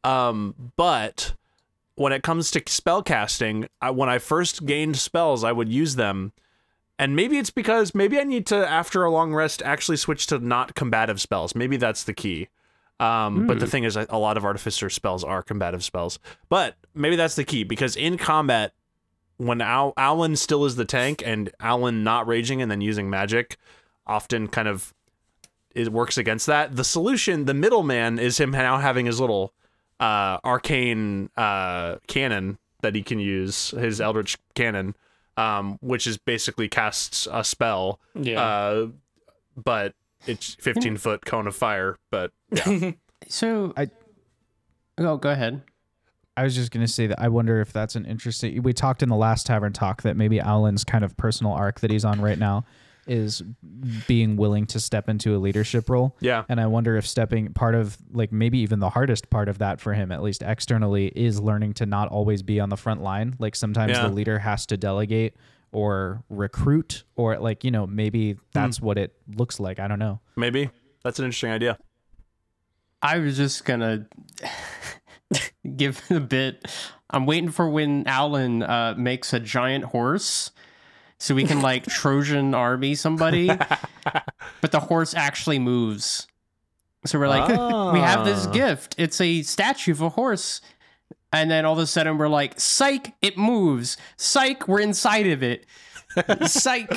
[0.04, 1.34] Um, but
[1.94, 5.96] when it comes to spell casting, I, when I first gained spells, I would use
[5.96, 6.32] them.
[6.98, 10.38] And maybe it's because maybe I need to, after a long rest, actually switch to
[10.38, 11.54] not combative spells.
[11.54, 12.48] Maybe that's the key.
[12.98, 16.18] Um, But the thing is, a lot of artificer spells are combative spells.
[16.50, 18.72] But maybe that's the key because in combat,
[19.40, 23.56] when Al- Alan still is the tank and Alan not raging and then using magic
[24.06, 24.92] often kind of
[25.74, 26.76] it works against that.
[26.76, 29.54] The solution, the middleman, is him now having his little
[30.00, 34.94] uh, arcane uh, cannon that he can use, his Eldritch cannon,
[35.36, 38.42] um, which is basically casts a spell, Yeah.
[38.42, 38.88] uh,
[39.56, 39.94] but
[40.26, 41.96] it's 15 foot cone of fire.
[42.10, 42.90] But yeah,
[43.28, 43.90] So I-
[44.98, 45.62] Oh, go ahead.
[46.40, 48.62] I was just gonna say that I wonder if that's an interesting.
[48.62, 51.90] We talked in the last tavern talk that maybe Alan's kind of personal arc that
[51.90, 52.64] he's on right now
[53.06, 53.42] is
[54.06, 56.16] being willing to step into a leadership role.
[56.20, 59.58] yeah, And I wonder if stepping part of like maybe even the hardest part of
[59.58, 63.02] that for him, at least externally, is learning to not always be on the front
[63.02, 63.36] line.
[63.38, 64.08] Like sometimes Yeah.
[64.08, 65.34] the leader has to delegate
[65.72, 68.86] or recruit, or like you know maybe that's hmm.
[68.86, 69.78] what it looks like.
[69.78, 70.20] I don't know.
[70.36, 70.70] maybe
[71.04, 71.76] that's an interesting idea.
[73.02, 74.06] I was just gonna
[75.76, 76.66] give a bit.
[77.10, 80.50] I'm waiting for when Alan uh, makes a giant horse,
[81.18, 83.48] so we can like Trojan army somebody,
[84.60, 86.26] but the horse actually moves.
[87.06, 88.50] So we're like, we have this Ah.
[88.52, 88.94] gift.
[88.98, 90.60] It's a statue of a horse.
[91.32, 93.96] And then all of a sudden we're like, psych, it moves.
[94.16, 95.64] Psych, we're inside of it.
[96.46, 96.92] Psych.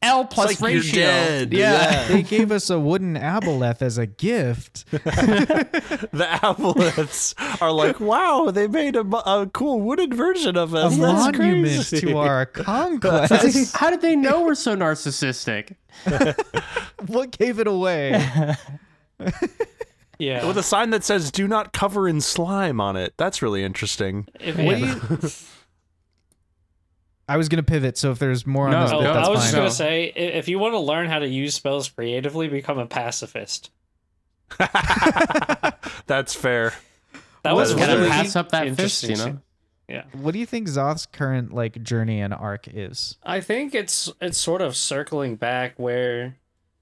[0.00, 1.00] L plus Psych, you're ratio.
[1.02, 1.52] dead.
[1.52, 2.06] Yeah.
[2.08, 4.84] they gave us a wooden aboleth as a gift.
[4.92, 10.96] The aboleths are like, wow, they made a, a cool wooden version of A us.
[10.96, 12.00] That's monument crazy.
[12.00, 13.76] to our conquest.
[13.76, 15.74] How did they know we're so narcissistic?
[17.06, 18.12] what gave it away?
[20.18, 20.46] yeah.
[20.46, 23.14] With a sign that says "Do not cover in slime" on it.
[23.16, 24.26] That's really interesting.
[24.40, 25.28] If- yeah.
[27.28, 27.34] Do you?
[27.34, 29.28] I was gonna pivot, so if there's more on No, this Oh, bit, no, that's
[29.28, 29.44] I was fine.
[29.46, 32.86] just gonna say, if you want to learn how to use spells creatively, become a
[32.86, 33.70] pacifist.
[36.06, 36.74] That's fair.
[37.42, 39.38] That was what Gotta really really pass up that fist, you know?
[39.88, 43.16] Yeah, What do you think Zoth's current like journey and arc is?
[43.22, 46.36] I think it's it's sort of circling back where,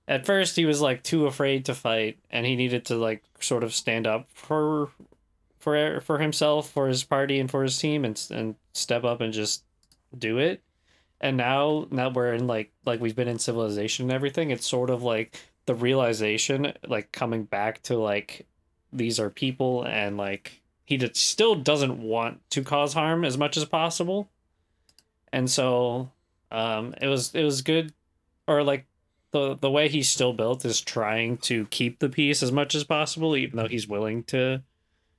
[0.08, 3.62] at first he was like too afraid to fight, and he needed to like sort
[3.62, 4.88] of stand up for,
[5.60, 9.32] for for himself, for his party, and for his team, and and step up and
[9.32, 9.62] just
[10.18, 10.62] do it.
[11.20, 14.50] And now now we're in like like we've been in civilization and everything.
[14.50, 18.46] It's sort of like the realization, like coming back to like
[18.92, 23.56] these are people, and like he d- still doesn't want to cause harm as much
[23.56, 24.28] as possible.
[25.32, 26.10] And so
[26.52, 27.92] um it was it was good
[28.46, 28.86] or like
[29.32, 32.84] the the way he's still built is trying to keep the peace as much as
[32.84, 34.62] possible even though he's willing to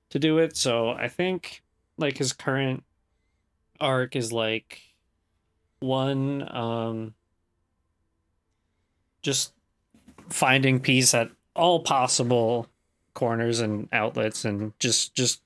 [0.09, 1.61] to do it so i think
[1.97, 2.83] like his current
[3.79, 4.81] arc is like
[5.79, 7.13] one um
[9.21, 9.53] just
[10.29, 12.67] finding peace at all possible
[13.13, 15.41] corners and outlets and just just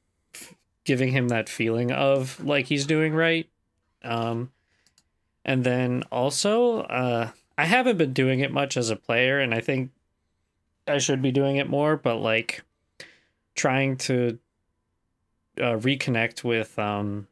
[0.83, 3.47] giving him that feeling of like he's doing right.
[4.03, 4.51] Um
[5.45, 9.59] and then also uh i haven't been doing it much as a player and i
[9.59, 9.91] think
[10.87, 12.63] i should be doing it more but like
[13.55, 14.37] trying to
[15.59, 17.27] uh, reconnect with um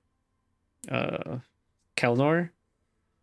[0.89, 1.38] uh
[1.95, 2.49] kelnor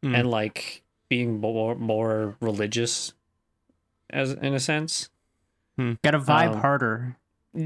[0.05, 0.19] Mm.
[0.19, 3.13] and like being more more religious
[4.11, 5.09] as in a sense
[5.79, 7.17] Gotta vibe Um, harder.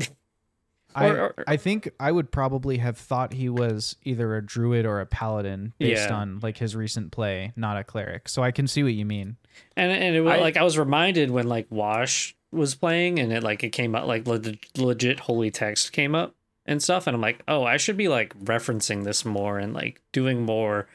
[0.95, 4.85] I, Or- or- I think I would probably have thought he was either a druid
[4.85, 6.17] or a paladin based Yeah.
[6.17, 8.29] on like his recent play, not a cleric.
[8.29, 9.37] So I can see what you mean.
[9.77, 13.33] and and it was I- like I was reminded when like Wash was playing and
[13.33, 14.43] it like it came up like le-
[14.77, 16.35] legit holy text came up
[16.67, 20.01] and stuff and I'm like oh I should be like referencing this more and like
[20.11, 20.89] doing more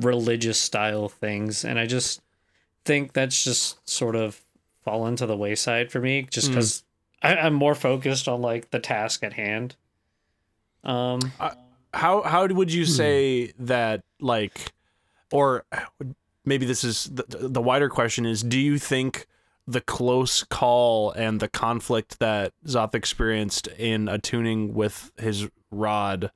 [0.00, 2.20] religious style things and I just
[2.84, 4.42] think that's just sort of
[4.84, 6.54] fallen to the wayside for me just Mm.
[6.54, 6.82] because
[7.22, 9.76] I'm more focused on like the task at hand.
[10.84, 11.20] Um,
[11.92, 12.76] How how would Hmm.
[12.76, 14.72] you say that like,
[15.30, 15.64] or
[16.44, 19.26] maybe this is the, the wider question is: Do you think
[19.66, 26.30] the close call and the conflict that Zoth experienced in attuning with his rod?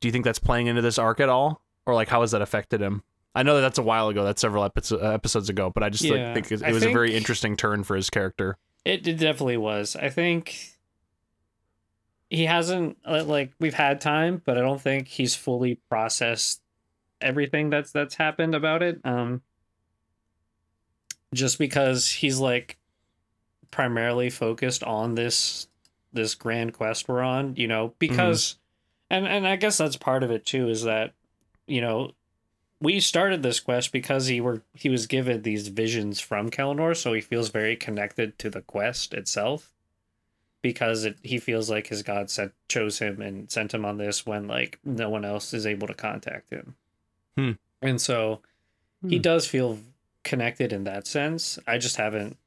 [0.00, 2.42] Do you think that's playing into this arc at all, or like how has that
[2.42, 3.02] affected him?
[3.34, 4.24] I know that that's a while ago.
[4.24, 7.14] That's several episodes episodes ago, but I just like, think it, it was a very
[7.14, 8.56] interesting turn for his character.
[8.84, 9.96] It, it definitely was.
[9.96, 10.74] I think
[12.30, 16.60] he hasn't uh, like we've had time, but I don't think he's fully processed
[17.20, 19.00] everything that's that's happened about it.
[19.04, 19.42] Um
[21.32, 22.78] just because he's like
[23.70, 25.66] primarily focused on this
[26.12, 28.56] this grand quest we're on, you know, because
[29.10, 31.12] and and I guess that's part of it too is that
[31.66, 32.12] you know
[32.80, 37.12] we started this quest because he were he was given these visions from Kelnor, so
[37.12, 39.70] he feels very connected to the quest itself.
[40.60, 44.24] Because it, he feels like his god sent chose him and sent him on this
[44.24, 46.74] when like no one else is able to contact him.
[47.36, 47.52] Hmm.
[47.82, 48.40] And so
[49.06, 49.22] he Hmm.
[49.22, 49.78] does feel
[50.22, 51.58] connected in that sense.
[51.66, 52.38] I just haven't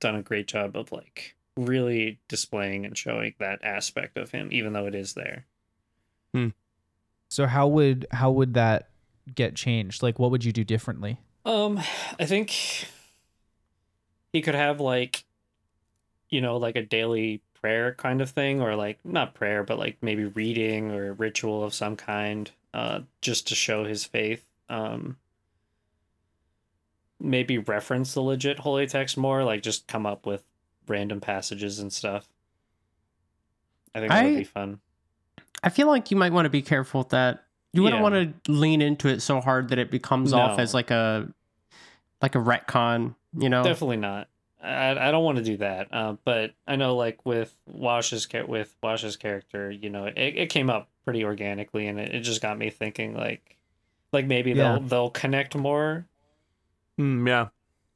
[0.00, 4.72] done a great job of like really displaying and showing that aspect of him, even
[4.72, 5.46] though it is there.
[7.30, 8.90] So how would how would that
[9.34, 10.02] get changed?
[10.02, 11.18] Like, what would you do differently?
[11.46, 11.78] Um,
[12.18, 12.50] I think
[14.32, 15.24] he could have like,
[16.28, 19.96] you know, like a daily prayer kind of thing, or like not prayer, but like
[20.02, 24.44] maybe reading or ritual of some kind, uh, just to show his faith.
[24.68, 25.16] Um,
[27.20, 30.42] maybe reference the legit holy text more, like just come up with
[30.88, 32.28] random passages and stuff.
[33.94, 34.80] I think that would be fun.
[35.62, 37.44] I feel like you might want to be careful with that.
[37.72, 38.10] You wouldn't Yeah.
[38.10, 41.28] want to lean into it so hard that it becomes off as like a
[42.22, 43.62] like a retcon, you know?
[43.62, 44.28] Definitely not.
[44.62, 45.88] I, I don't want to do that.
[45.90, 50.68] Uh, but I know like with Wash's with Wash's character, you know, it, it came
[50.68, 53.56] up pretty organically, and it, it just got me thinking like,
[54.12, 54.72] like maybe Yeah.
[54.72, 56.06] they'll they'll connect more.
[56.98, 57.48] Mm, yeah.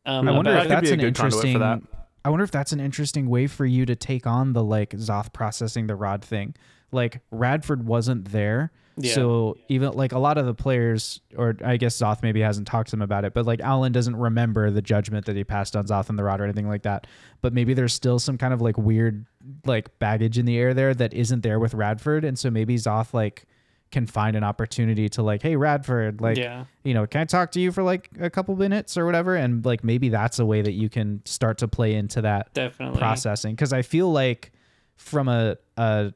[0.06, 1.58] Um, I wonder if that's an good for interesting.
[1.58, 1.80] that.
[2.24, 5.32] I wonder if that's an interesting way for you to take on the like Zoth
[5.32, 6.54] processing the rod thing.
[6.94, 9.12] Like Radford wasn't there, Yeah.
[9.14, 12.90] so even like a lot of the players, or I guess Zoth maybe hasn't talked
[12.90, 15.84] to him about it, but like Alan doesn't remember the judgment that he passed on
[15.86, 17.06] Zoth and the rod or anything like that.
[17.42, 19.26] But maybe there's still some kind of like weird
[19.66, 23.12] like baggage in the air there that isn't there with Radford, and so maybe Zoth
[23.12, 23.44] like
[23.90, 27.52] can find an opportunity to like, hey Radford, like yeah, you know, can I talk
[27.52, 29.36] to you for like a couple minutes or whatever?
[29.36, 32.98] And like maybe that's a way that you can start to play into that definitely.
[32.98, 33.54] processing.
[33.54, 34.50] Cause I feel like
[34.96, 36.12] from a, a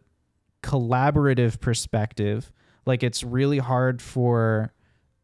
[0.63, 2.53] collaborative perspective,
[2.87, 4.73] like it's really hard for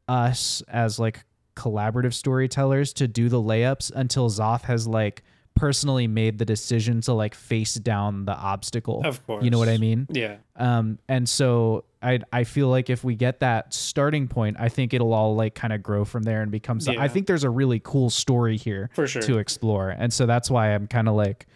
[0.09, 1.25] us as like
[1.57, 5.23] collaborative storytellers to do the layups until Zoth has like
[5.55, 9.03] personally made the decision to like face down the obstacle.
[9.05, 9.44] Of course.
[9.44, 10.07] You know what I mean?
[10.11, 14.68] Yeah, Um, and so I I feel like if we get that starting point, I
[14.68, 16.81] think it'll all like kind of grow from there and become.
[16.81, 19.23] So, I think there's a really cool story here for sure.
[19.23, 21.47] to explore, and so that's why I'm kind of like,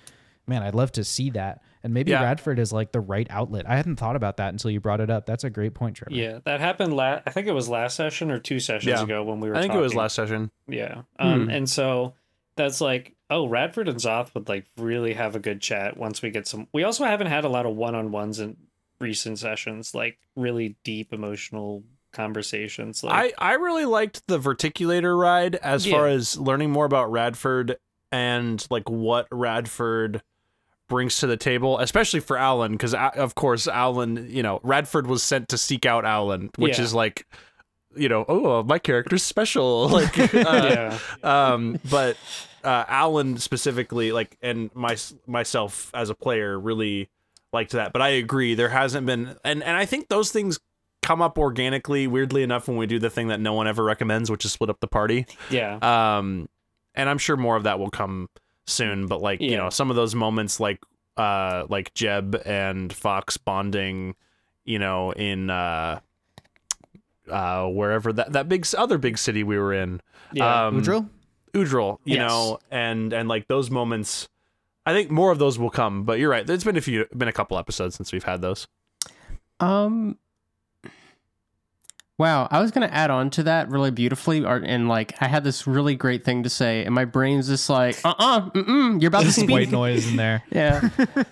[0.47, 1.61] man, I'd love to see that.
[1.85, 2.23] And maybe Yeah.
[2.23, 3.69] Radford is like the right outlet.
[3.69, 5.27] I hadn't thought about that until you brought it up.
[5.27, 6.15] That's a great point, Trevor.
[6.15, 7.23] Yeah, that happened last.
[7.27, 9.03] I think it was last session or two sessions Yeah.
[9.03, 9.57] ago when we were.
[9.57, 10.51] I think it was last session.
[10.67, 11.03] Yeah.
[11.19, 11.51] Um, Hmm.
[11.51, 12.15] and so
[12.57, 16.31] that's like, oh, Radford and Zoth would like really have a good chat once we
[16.31, 16.67] get some.
[16.73, 18.57] We also haven't had a lot of one on ones in
[19.01, 23.05] recent sessions, like really deep emotional conversations.
[23.05, 27.77] Like, I, I really liked the verticulator ride as far as learning more about Radford
[28.11, 30.23] and like what Radford
[30.89, 35.23] brings to the table, especially for Alan, because of course Alan, you know, Radford was
[35.23, 36.85] sent to seek out Alan, which Yeah.
[36.85, 37.27] is like,
[37.97, 42.17] you know, oh, my character's special, like, uh, yeah, um, but
[42.65, 44.97] uh, Alan specifically, like, and my
[45.27, 47.09] myself as a player really
[47.53, 47.93] liked that.
[47.93, 50.59] But I agree, there hasn't been, and and I think those things
[51.03, 54.31] come up organically, weirdly enough, when we do the thing that no one ever recommends,
[54.31, 55.27] which is split up the party.
[55.51, 56.49] yeah, Um,
[56.95, 58.29] and I'm sure more of that will come
[58.69, 59.07] soon.
[59.07, 60.81] But like, you know, some of those moments, like,
[61.17, 64.15] uh, like Jeb and Fox bonding,
[64.65, 66.01] you know, in uh,
[67.31, 70.01] uh, wherever that that big other big city we were in.
[70.33, 70.67] yeah.
[70.67, 71.09] Um, Udril?
[71.55, 72.29] Udril, you Yes.
[72.31, 74.29] know, and and like those moments.
[74.87, 76.47] I think more of those will come, but you're right.
[76.47, 78.67] There's been a few, been a couple episodes since we've had those.
[79.61, 80.19] Um.
[82.19, 85.69] Wow, I was gonna add on to that really beautifully, and like I had this
[85.69, 89.23] really great thing to say, and my brain's just like, uh, uh mm-mm, you're about
[89.23, 89.51] to speak.
[89.51, 90.43] White noise in there.
[90.53, 90.89] Yeah.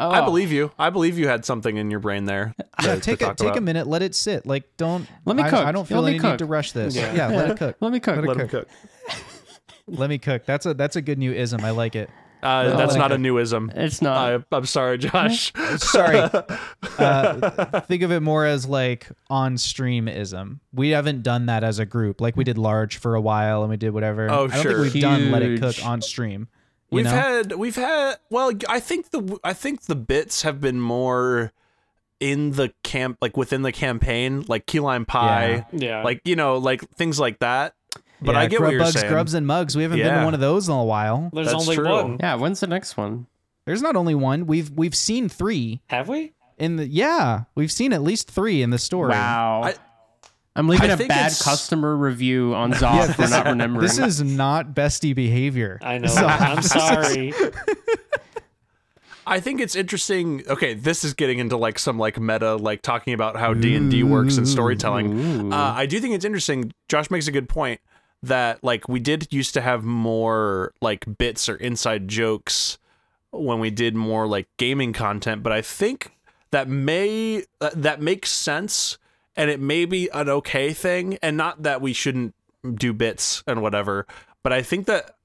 [0.00, 0.72] Oh, I believe you.
[0.80, 2.56] I believe you had something in your brain there.
[2.82, 3.86] Yeah, take to a talk take a minute.
[3.86, 4.44] Let it sit.
[4.44, 5.06] Like don't.
[5.24, 5.54] Let me cook.
[5.54, 6.30] I don't feel Let me any cook.
[6.32, 6.96] need to rush this.
[6.96, 7.14] Yeah.
[7.14, 7.76] Yeah, let it cook.
[7.78, 8.16] Let me cook.
[8.16, 8.68] Let it Let him cook.
[9.06, 9.18] cook.
[9.86, 10.44] Let me cook.
[10.44, 11.64] That's a that's a good new ism.
[11.64, 12.10] I like it.
[12.42, 13.22] Uh, Let that's not a cook.
[13.22, 13.72] newism.
[13.76, 14.44] It's not.
[14.52, 15.52] I, I'm sorry, Josh.
[15.76, 16.28] Sorry.
[16.98, 20.60] Uh, think of it more as like on stream ism.
[20.74, 22.20] We haven't done that as a group.
[22.20, 24.30] Like we did large for a while and we did whatever.
[24.30, 24.82] Oh, I don't sure.
[24.82, 26.48] think we've done let it cook on stream.
[26.90, 27.10] You We've know?
[27.10, 31.52] had we've had well I think the I think the bits have been more
[32.20, 36.02] in the camp like within the campaign like key lime pie yeah.
[36.02, 37.74] like you know like things like that
[38.24, 39.76] but Yeah, I get grub what you're bugs, saying grubs, and mugs.
[39.76, 40.18] We haven't been Yeah.
[40.20, 41.30] to one of those in a while.
[41.32, 41.88] there's that's only true.
[41.90, 42.16] one.
[42.20, 42.34] yeah.
[42.36, 43.26] When's the next one?
[43.66, 44.46] There's not only one.
[44.46, 46.32] We've we've seen three Have we?
[46.58, 47.44] in the yeah.
[47.54, 49.10] We've seen at least three in the story.
[49.10, 49.62] Wow.
[49.64, 49.74] I-
[50.54, 53.80] I'm leaving I a bad it's- customer review on Zoth for not remembering.
[53.80, 55.78] This is not bestie behavior.
[55.82, 56.08] I know.
[56.12, 57.32] So- I'm sorry.
[59.24, 63.14] I think it's interesting okay this is getting into like some like meta like talking
[63.14, 66.72] about how D&D works and storytelling Uh, I do think it's interesting.
[66.88, 67.80] Josh makes a good point
[68.22, 72.78] that like we did used to have more like bits or inside jokes
[73.30, 76.12] when we did more like gaming content, but I think
[76.50, 78.98] that may uh, that makes sense
[79.36, 82.34] and it may be an okay thing and not that we shouldn't
[82.74, 84.06] do bits and whatever,
[84.42, 85.16] but I think that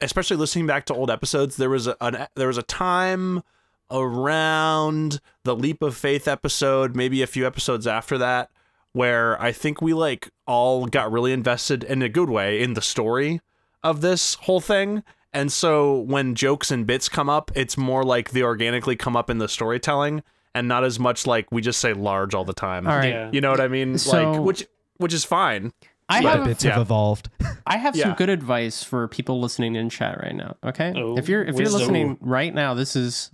[0.00, 3.42] especially listening back to old episodes, there was a an, there was a time
[3.90, 8.50] around the leap of faith episode, maybe a few episodes after that,
[8.92, 12.82] where I think we like all got really invested in a good way in the
[12.82, 13.40] story
[13.82, 15.02] of this whole thing.
[15.32, 19.30] And so when jokes and bits come up, it's more like they organically come up
[19.30, 20.22] in the storytelling
[20.54, 22.86] and not as much like we just say large all the time.
[22.86, 23.08] All right.
[23.10, 23.30] Yeah.
[23.32, 23.96] You know what I mean?
[23.98, 24.66] So- like which
[24.98, 25.72] which is fine.
[26.08, 26.72] I The have bits yeah.
[26.72, 27.30] have evolved.
[27.66, 30.56] I have some good advice for people listening in chat right now.
[30.62, 33.30] Okay, Oh, if you're if you're listening right now, this is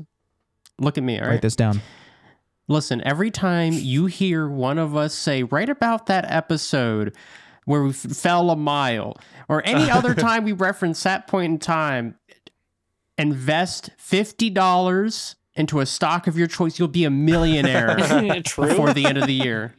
[0.79, 1.17] look at me.
[1.19, 1.81] All Write right, this down.
[2.69, 3.03] Listen.
[3.05, 7.15] Every time you hear one of us say right about that episode
[7.65, 9.17] where we f- fell a mile,
[9.49, 12.17] or any other time we reference that point in time,
[13.17, 16.79] invest fifty dollars into a stock of your choice.
[16.79, 17.97] You'll be a millionaire
[18.57, 19.75] before the end of the year.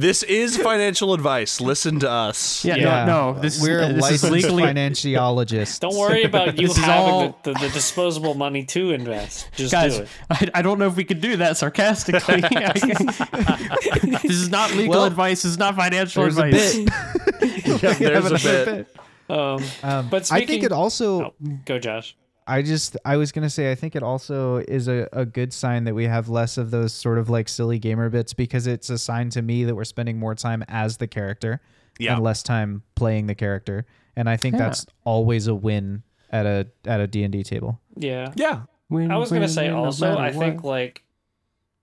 [0.00, 1.60] This is financial advice.
[1.60, 2.64] Listen to us.
[2.64, 3.04] Yeah, Yeah.
[3.04, 3.38] no, no.
[3.40, 5.78] This We're is, this is legally financiologists.
[5.78, 9.48] Don't worry about you having all- the, the, the disposable money to invest.
[9.56, 10.08] Just Guys, do it.
[10.30, 12.40] I, I don't know if we could do that sarcastically.
[14.22, 15.42] this is not legal Well, advice.
[15.42, 16.76] This is not financial There's a advice.
[16.78, 17.82] bit.
[17.82, 18.96] Yeah, there's a bit.
[19.28, 21.22] Um, Um, But I think it also.
[21.22, 21.34] oh,
[21.66, 22.16] go, Josh.
[22.50, 25.84] I just I was gonna say I think it also is a, a good sign
[25.84, 28.98] that we have less of those sort of like silly gamer bits because it's a
[28.98, 31.60] sign to me that we're spending more time as the character
[31.98, 32.14] Yeah.
[32.14, 33.86] and less time playing the character.
[34.16, 34.64] And I think Yeah.
[34.68, 37.80] that's always a win at a at a D and D table.
[37.96, 38.32] Yeah.
[38.34, 38.62] Yeah.
[38.88, 40.70] Win, I was gonna say win, also, matter I think what.
[40.70, 41.04] like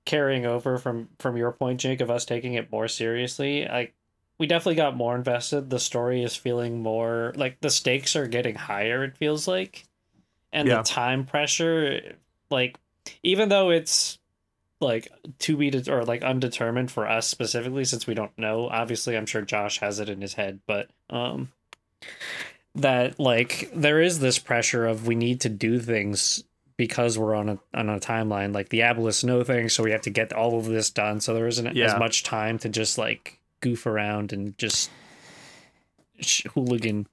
[0.05, 3.93] carrying over from from your point, Jake, of us taking it more seriously, like
[4.39, 5.69] we definitely got more invested.
[5.69, 9.03] The story is feeling more like the stakes are getting higher.
[9.03, 9.86] It feels like,
[10.57, 10.77] and Yeah.
[10.77, 12.15] the time pressure,
[12.49, 12.77] like
[13.23, 14.17] even though it's
[14.79, 15.07] like
[15.39, 19.25] to be det- or like undetermined for us specifically since we don't know obviously i'm
[19.25, 21.51] sure josh has it in his head but um
[22.75, 26.43] that like there is this pressure of we need to do things
[26.77, 30.01] because we're on a on a timeline like the aboleths know things so we have
[30.01, 31.85] to get all of this done so there isn't Yeah.
[31.93, 34.91] as much time to just like goof around and just
[36.19, 37.07] sh- hooligan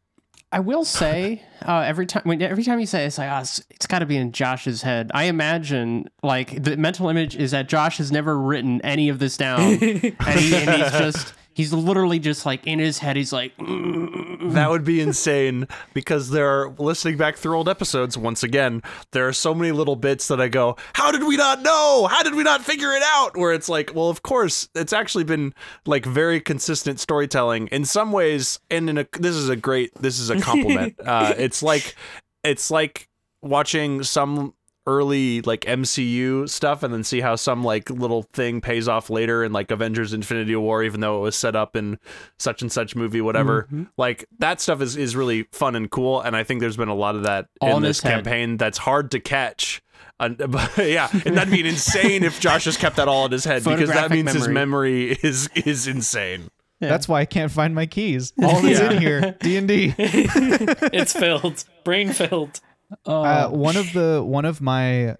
[0.54, 3.40] I will say uh, every time when every time you say it, it's like oh,
[3.40, 5.10] it's, it's got to be in Josh's head.
[5.12, 9.36] I imagine like the mental image is that Josh has never written any of this
[9.36, 10.14] down, and, he,
[10.54, 13.16] and he's just he's literally just like in his head.
[13.16, 18.18] He's like, "Mm." That would be insane because there are listening back through old episodes
[18.18, 18.82] once again,
[19.12, 22.06] there are so many little bits that I go, How did we not know?
[22.10, 23.36] How did we not figure it out?
[23.36, 25.54] Where it's like, well, of course, it's actually been
[25.86, 30.18] like very consistent storytelling in some ways, and in a this is a great this
[30.18, 30.94] is a compliment.
[31.04, 31.94] uh it's like
[32.42, 33.08] it's like
[33.42, 34.54] watching some
[34.86, 39.42] early like MCU stuff and then see how some like little thing pays off later
[39.42, 41.98] in like Avengers Infinity War even though it was set up in
[42.38, 43.84] such and such movie whatever Mm-hmm.
[43.96, 46.94] like that stuff is is really fun and cool and I think there's been a
[46.94, 48.10] lot of that All in in this head.
[48.24, 49.82] campaign that's hard to catch
[50.20, 53.44] and, but yeah and that'd be insane if Josh just kept that all in his
[53.44, 55.06] head because that Photographic means his memory.
[55.08, 56.48] memory is is insane
[56.80, 56.88] Yeah.
[56.90, 58.32] That's why I can't find my keys.
[58.42, 58.90] All that's Yeah.
[58.92, 59.94] in here, D and D.
[59.98, 62.60] it's filled brain filled
[63.06, 65.16] Uh, one of the one of my uh,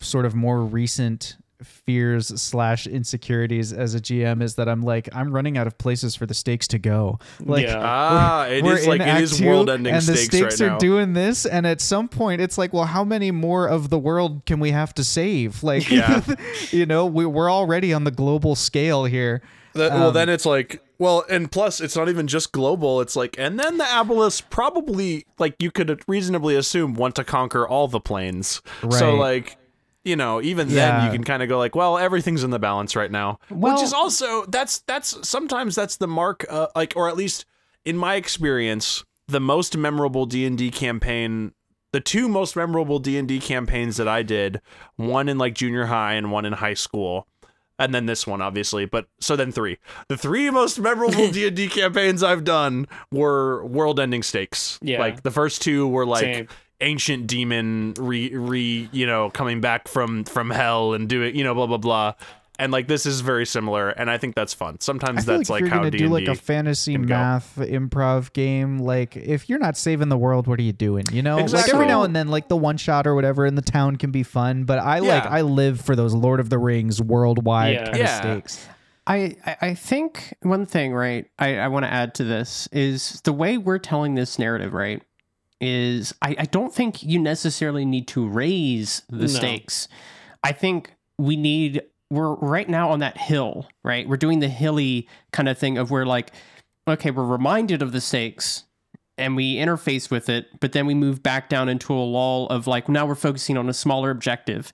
[0.00, 5.32] sort of more recent fears slash insecurities as a GM is that I'm like I'm
[5.32, 7.18] running out of places for the stakes to go.
[7.40, 7.80] Like Yeah.
[7.82, 10.66] ah it like in it Act is Two, world ending and the stakes, stakes right
[10.68, 13.88] are now doing this, and at some point it's like, well, how many more of
[13.88, 15.62] the world can we have to save?
[15.62, 16.22] Like, Yeah.
[16.70, 19.40] you know, we, we're already on the global scale here.
[19.72, 23.00] That, well, Um, then it's like, well, and plus, it's not even just global.
[23.00, 27.66] It's like, and then the Aboleths probably, like, you could reasonably assume, want to conquer
[27.66, 28.62] all the planes.
[28.98, 29.56] So, like,
[30.04, 32.94] you know, even then you can kind of go like, well, everything's in the balance
[32.94, 37.08] right now, Well- which is also that's that's sometimes that's the mark, uh, like, or
[37.08, 37.46] at least
[37.84, 41.52] in my experience, the most memorable D and D campaign.
[41.92, 44.60] The two most memorable D and D campaigns that I did,
[44.96, 47.28] one in like junior high and one in high school,
[47.78, 52.22] and then this one obviously but so then three the three most memorable d&d campaigns
[52.22, 55.00] i've done were world ending stakes Yeah.
[55.00, 56.48] like the first two were like Same.
[56.80, 61.54] ancient demon re re you know coming back from from hell and doing you know
[61.54, 62.14] blah blah blah
[62.58, 65.50] and like this is very similar and i think that's fun I sometimes feel that's
[65.50, 67.14] like, like, if you're how gonna d&d do like a fantasy can go.
[67.14, 71.04] math improv game, like if you're not saving the world, what are you doing?
[71.12, 73.62] You know, like every now and then, like the one shot or whatever in the
[73.62, 77.00] town can be fun, but I like I live for those Lord of the Rings
[77.02, 77.84] worldwide Yeah.
[77.84, 78.04] kind Yeah.
[78.04, 78.68] of stakes.
[79.06, 83.20] I, I I think one thing, right, I, I want to add to this is
[83.22, 85.02] the way we're telling this narrative, right,
[85.60, 89.26] is I, I don't think you necessarily need to raise the No.
[89.26, 89.88] stakes.
[90.42, 91.82] I think we need,
[92.16, 94.08] we're right now on that hill, right?
[94.08, 96.32] We're doing the hilly kind of thing of where, like,
[96.86, 98.64] okay, we're reminded of the stakes
[99.16, 102.66] and we interface with it, but then we move back down into a lull of
[102.66, 104.72] like now we're focusing on a smaller objective,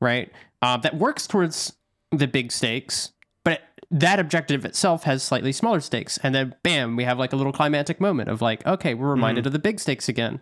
[0.00, 0.30] right?
[0.60, 1.72] Uh, that works towards
[2.10, 3.12] the big stakes,
[3.44, 7.36] but that objective itself has slightly smaller stakes, and then bam, we have like a
[7.36, 10.40] little climatic moment of like, okay, we're reminded of the big stakes again.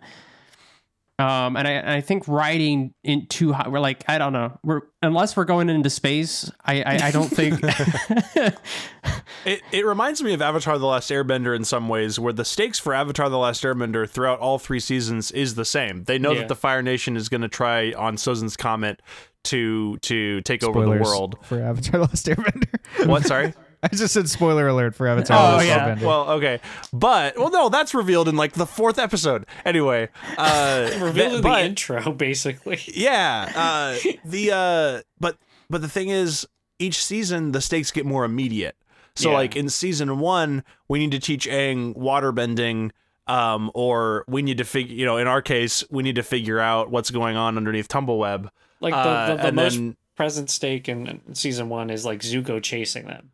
[1.21, 4.57] Um, and I, and I think riding in too high, we're like, I don't know,
[4.63, 7.61] we're unless we're going into space, I, I, I don't think.
[9.43, 12.77] It, it reminds me of Avatar The Last Airbender in some ways, where the stakes
[12.77, 16.03] for Avatar The Last Airbender throughout all three seasons is the same.
[16.03, 16.39] They know Yeah.
[16.41, 19.01] that the Fire Nation is going to try on Sozin's Comet
[19.45, 21.37] to to take over the world.
[21.41, 23.07] for Avatar: The Last Airbender.
[23.07, 23.25] What?
[23.25, 23.55] Sorry.
[23.83, 25.95] I just said spoiler alert for Avatar: Oh, yeah.
[25.95, 26.01] Airbender.
[26.03, 26.59] Well, okay,
[26.93, 29.45] but well, no, that's revealed in like the fourth episode.
[29.65, 32.79] Anyway, uh, Revealed that- in but- the intro, basically.
[32.87, 35.37] yeah, uh, the uh, but
[35.69, 36.47] but the thing is,
[36.79, 38.75] each season the stakes get more immediate.
[39.15, 39.37] So Yeah.
[39.37, 42.91] like in season one, we need to teach Aang water bending.
[43.27, 46.59] Um, or we need to figure, you know, in our case, we need to figure
[46.59, 48.49] out what's going on underneath Tumbleweb.
[48.81, 52.19] Like the, Uh, the, the and most then- present stake in season one is like
[52.21, 53.29] Zuko chasing them.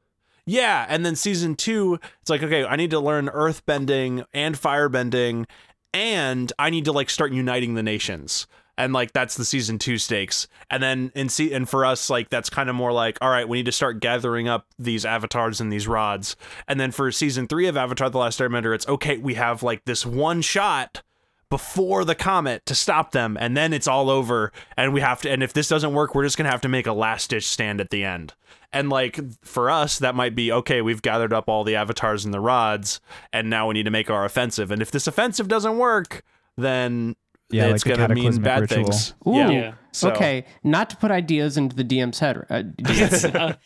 [0.48, 4.58] Yeah, and then season two, it's like, okay, I need to learn earth bending and
[4.58, 5.46] fire bending,
[5.94, 8.48] and I need to like start uniting the nations.
[8.78, 10.48] And like that's the season two stakes.
[10.70, 13.50] And then in see and for us, like that's kind of more like, all right,
[13.50, 16.36] we need to start gathering up these avatars and these rods.
[16.68, 19.84] And then for season three of Avatar The Last Airbender, it's okay, we have like
[19.86, 21.02] this one shot
[21.50, 24.52] before the comet to stop them, and then it's all over.
[24.76, 26.88] And we have to and if this doesn't work, we're just gonna have to make
[26.88, 28.34] a last ditch stand at the end.
[28.74, 30.82] And like for us, that might be okay.
[30.82, 33.00] We've gathered up all the avatars and the rods,
[33.32, 34.72] and now we need to make our offensive.
[34.72, 36.24] And if this offensive doesn't work,
[36.58, 37.16] then
[37.50, 38.84] Yeah, it's like gonna mean cataclysmic bad ritual.
[38.86, 39.14] things.
[39.26, 39.50] Ooh, Yeah.
[39.50, 39.74] Yeah.
[39.94, 40.46] So- okay.
[40.64, 42.46] Not to put ideas into the DM's head.
[42.50, 43.58] Uh, DMs.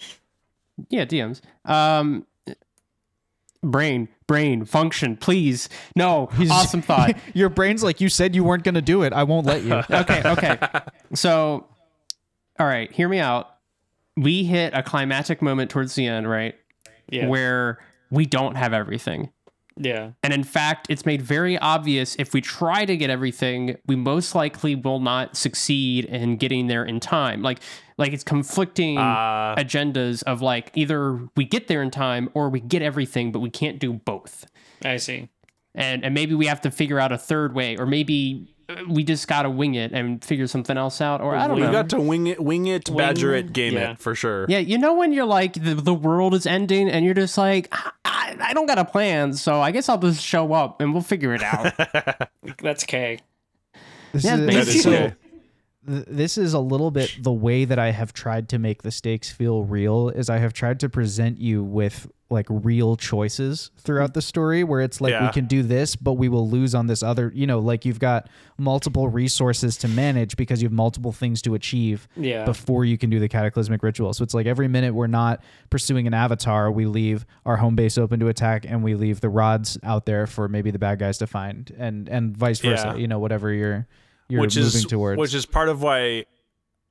[0.89, 1.41] yeah, DMs.
[1.65, 2.25] Um,
[3.63, 5.69] brain, brain, function, please.
[5.95, 7.15] No, He's- awesome thought.
[7.33, 9.13] Your brain's like, you said you weren't going to do it.
[9.13, 9.73] I won't let you.
[9.89, 10.57] okay, okay.
[11.13, 11.67] So,
[12.59, 13.47] all right, hear me out.
[14.17, 16.55] We hit a climatic moment towards the end, right?
[17.09, 17.27] Yeah.
[17.27, 19.31] Where we don't have everything.
[19.77, 20.11] Yeah.
[20.23, 24.35] And in fact, it's made very obvious if we try to get everything, we most
[24.35, 27.41] likely will not succeed in getting there in time.
[27.41, 27.59] Like
[27.97, 32.59] like it's conflicting Uh, agendas of like either we get there in time or we
[32.59, 34.45] get everything, but we can't do both.
[34.83, 35.29] I see.
[35.73, 38.53] And and maybe we have to figure out a third way, or maybe
[38.87, 41.21] we just gotta wing it and figure something else out.
[41.21, 41.65] Or I don't know.
[41.65, 41.77] you know.
[41.77, 43.91] got to wing it, wing it, badger it, game yeah.
[43.91, 44.45] it for sure.
[44.49, 47.73] yeah, you know when you're like the, the world is ending and you're just like
[48.05, 51.03] I, I don't got a plan, so I guess I'll just show up and we'll
[51.03, 51.73] figure it out.
[52.61, 53.19] That's K.
[54.13, 55.13] This Yeah, is, That is basically.
[55.87, 58.91] Th- this is a little bit the way that I have tried to make the
[58.91, 64.11] stakes feel real is I have tried to present you with like real choices throughout
[64.11, 64.13] mm.
[64.13, 67.03] the story where it's like we can do this but we will lose on this
[67.03, 71.41] other you know like you've got multiple resources to manage because you have multiple things
[71.41, 72.45] to achieve Yeah.
[72.45, 76.07] before you can do the cataclysmic ritual so it's like every minute we're not pursuing
[76.07, 79.77] an avatar we leave our home base open to attack and we leave the rods
[79.83, 82.95] out there for maybe the bad guys to find and and vice versa Yeah.
[82.95, 83.87] you know whatever you're
[84.31, 86.25] you're which moving is towards which is part of why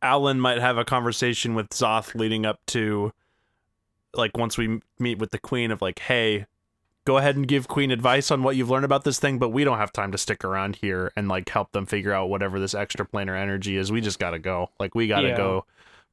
[0.03, 3.13] Alan might have a conversation with Zoth leading up to
[4.15, 6.47] like once we meet with the queen of like hey
[7.07, 9.65] go ahead and give queen advice on what you've learned about this thing but we
[9.65, 12.75] don't have time to stick around here and like help them figure out whatever this
[12.75, 13.91] extraplanar energy is.
[13.91, 14.71] We just got to go.
[14.79, 15.37] Like we got to Yeah.
[15.37, 15.65] go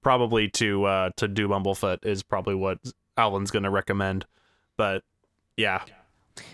[0.01, 2.79] probably to uh to do bumblefoot is probably what
[3.17, 4.25] Alan's going to recommend.
[4.77, 5.03] But
[5.57, 5.81] yeah.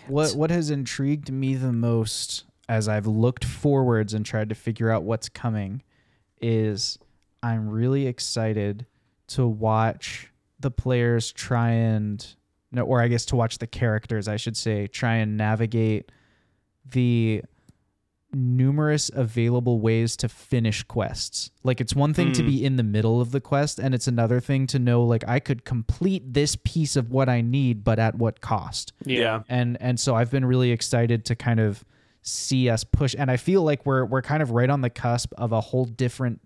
[0.08, 4.90] What what has intrigued me the most as I've looked forwards and tried to figure
[4.90, 5.82] out what's coming
[6.40, 6.98] is
[7.42, 8.86] I'm really excited
[9.28, 12.26] to watch the players try and
[12.72, 16.10] no or I guess to watch the characters I should say try and navigate
[16.90, 17.42] the
[18.32, 21.50] numerous available ways to finish quests.
[21.62, 22.48] Like it's one thing to Hmm.
[22.48, 25.38] be in the middle of the quest and it's another thing to know like I
[25.38, 30.00] could complete this piece of what I need but at what cost yeah, and and
[30.00, 31.84] so I've been really excited to kind of
[32.24, 35.32] see us push and I feel like we're we're kind of right on the cusp
[35.36, 36.40] of a whole different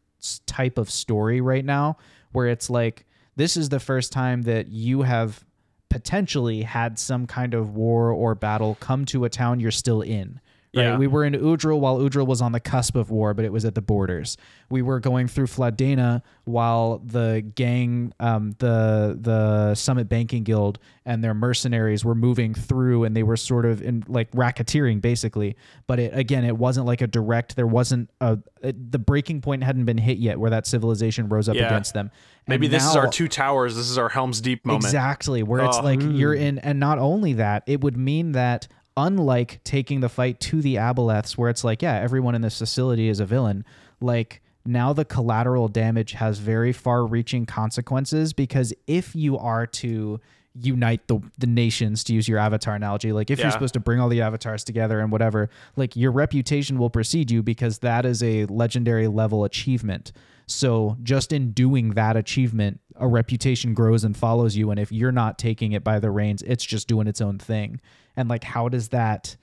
[0.47, 1.97] type of story right now
[2.33, 3.07] where it's like
[3.37, 5.45] this is the first time that you have
[5.89, 10.41] potentially had some kind of war or battle come to a town you're still in
[10.77, 10.83] right?
[10.83, 10.97] Yeah.
[10.99, 13.65] we were in Udril while Udril was on the cusp of war but it was
[13.65, 14.37] at the borders.
[14.71, 21.25] We were going through Fladena while the gang um, the the Summit Banking Guild and
[21.25, 25.57] their mercenaries were moving through and they were sort of in like racketeering basically.
[25.87, 29.63] But it again it wasn't like a direct there wasn't a it, the breaking point
[29.65, 31.67] hadn't been hit yet where that civilization rose up Yeah.
[31.67, 32.11] against them.
[32.47, 33.77] Maybe And this is our two towers.
[33.77, 34.85] This is our Helm's Deep moment.
[34.85, 35.83] Exactly, where it's Oh.
[35.83, 38.67] like you're in, and not only that, it would mean that
[38.99, 43.09] unlike taking the fight to the aboleths where it's like yeah everyone in this facility
[43.09, 43.65] is a villain
[44.01, 50.21] like now the collateral damage has very far reaching consequences because if you are to
[50.61, 53.45] unite the the nations to use your avatar analogy like if Yeah.
[53.45, 57.31] you're supposed to bring all the avatars together and whatever like your reputation will precede
[57.31, 60.11] you because that is a legendary level achievement
[60.51, 65.13] so just in doing that achievement a reputation grows and follows you and if you're
[65.13, 67.81] not taking it by the reins it's just doing its own thing
[68.17, 69.37] and like how does that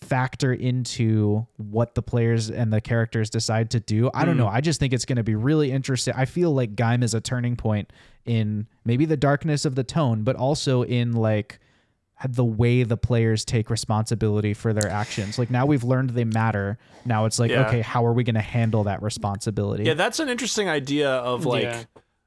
[0.00, 4.10] factor into what the players and the characters decide to do.
[4.14, 4.40] I don't hmm.
[4.40, 4.48] know.
[4.48, 6.14] I just think it's going to be really interesting.
[6.16, 7.92] I feel like Gaim is a turning point
[8.24, 11.58] in maybe the darkness of the tone, but also in like
[12.28, 15.38] the way the players take responsibility for their actions.
[15.38, 16.78] Like now we've learned they matter.
[17.04, 17.66] Now it's like, Yeah.
[17.68, 19.84] okay, how are we going to handle that responsibility?
[19.84, 21.84] Yeah, that's an interesting idea of like Yeah.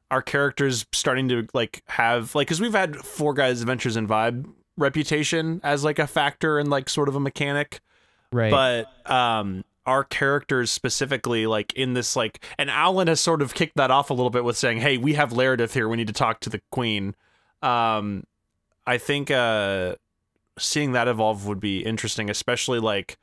[0.09, 4.45] our characters starting to like have like because we've had Four Guys Adventures in Vibe
[4.77, 7.81] reputation as like a factor and like sort of a mechanic,
[8.31, 8.51] right.
[8.51, 13.75] but um our characters specifically like in this like and Alan has sort of kicked
[13.75, 15.89] that off a little bit with saying, "Hey, we have Laredith here.
[15.89, 17.15] We need to talk to the queen."
[17.61, 18.23] Um
[18.91, 19.95] I think uh
[20.59, 23.17] seeing that evolve would be interesting, especially like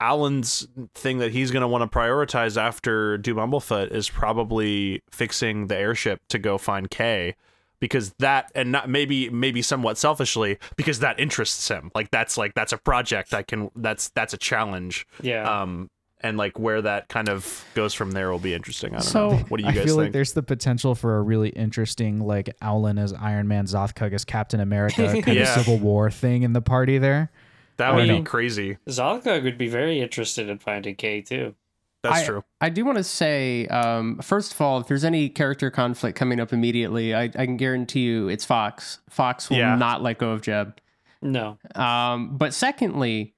[0.00, 5.66] Alan's thing that he's going to want to prioritize after Doom Bumblefoot is probably fixing
[5.66, 7.34] the airship to go find Kay
[7.78, 11.90] because that and not maybe maybe somewhat selfishly because that interests him.
[11.94, 15.06] Like that's like that's a project I can that's that's a challenge.
[15.20, 15.42] Yeah.
[15.42, 15.90] Um
[16.20, 18.90] and like where that kind of goes from there will be interesting.
[18.94, 19.36] I don't So, know.
[19.48, 20.12] What do you I guys feel like think?
[20.14, 24.60] there's the potential for a really interesting like Owlin as Iron Man, Zothkug as Captain
[24.60, 27.30] America kind of Civil War thing in the party there.
[27.76, 28.24] that I would don't be know.
[28.24, 28.78] crazy.
[28.88, 31.54] Zothkug would be very interested in finding Kay too.
[32.02, 32.44] That's I, true.
[32.60, 36.38] I do want to say, um, first of all, if there's any character conflict coming
[36.38, 39.00] up immediately, I, I can guarantee you it's Fox.
[39.10, 39.74] Fox will Yeah.
[39.74, 40.78] not let go of Jeb.
[41.22, 41.58] No.
[41.74, 43.34] Um, but secondly,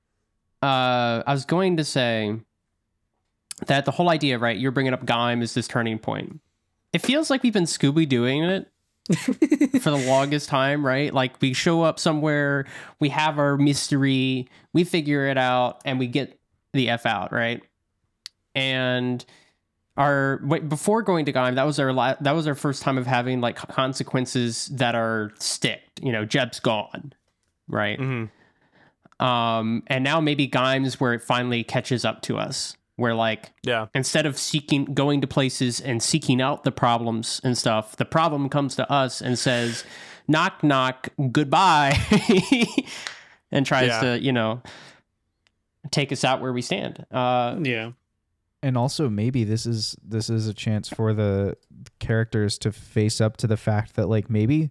[0.62, 2.38] uh, I was going to say
[3.66, 4.58] that the whole idea, right?
[4.58, 6.40] You're bringing up Gaim is this turning point.
[6.92, 8.68] It feels like we've been Scooby doing it
[9.80, 11.12] for the longest time, right?
[11.12, 12.66] Like we show up somewhere,
[12.98, 16.38] we have our mystery, we figure it out, and we get
[16.72, 17.62] the f out, right?
[18.54, 19.24] And
[19.96, 22.98] our wait, before going to Gaim, that was our la- that was our first time
[22.98, 26.00] of having like consequences that are sticked.
[26.02, 27.12] You know, Jeb's gone,
[27.68, 27.98] right?
[27.98, 28.24] hmm
[29.24, 33.86] Um, and now maybe Gaim's where it finally catches up to us, where like Yeah.
[33.94, 38.48] instead of seeking going to places and seeking out the problems and stuff, the problem
[38.48, 39.84] comes to us and says,
[40.28, 41.96] "Knock, knock, goodbye,"
[43.50, 44.00] and tries Yeah.
[44.00, 44.62] to you know
[45.90, 47.04] take us out where we stand.
[47.10, 47.92] Uh, Yeah.
[48.62, 51.56] and also maybe this is this is a chance for the
[51.98, 54.70] characters to face up to the fact that like maybe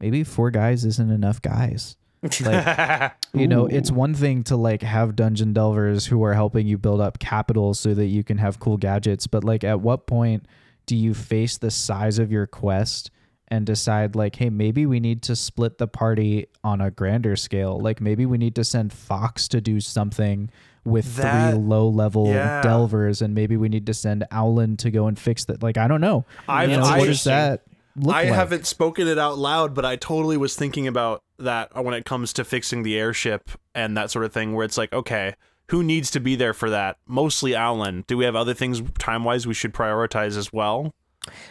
[0.00, 1.96] maybe four guys isn't enough guys
[2.42, 6.76] like you know it's one thing to like have dungeon delvers who are helping you
[6.76, 10.44] build up capital so that you can have cool gadgets but like at what point
[10.84, 13.10] do you face the size of your quest
[13.48, 17.80] and decide like hey maybe we need to split the party on a grander scale.
[17.80, 20.50] Like maybe we need to send fox to do something
[20.84, 22.62] with That- three low level yeah.
[22.62, 25.62] delvers and maybe we need to send Owlin to go and fix that.
[25.62, 26.24] Like i don't know.
[26.48, 27.62] I've, you know, I've, that
[28.00, 28.34] look I like?
[28.34, 32.32] haven't spoken it out loud, but I totally was thinking about that when it comes
[32.34, 35.34] to fixing the airship and that sort of thing, where it's like, okay,
[35.68, 36.98] who needs to be there for that?
[37.06, 38.04] Mostly Alan.
[38.06, 40.94] Do we have other things time wise we should prioritize as well?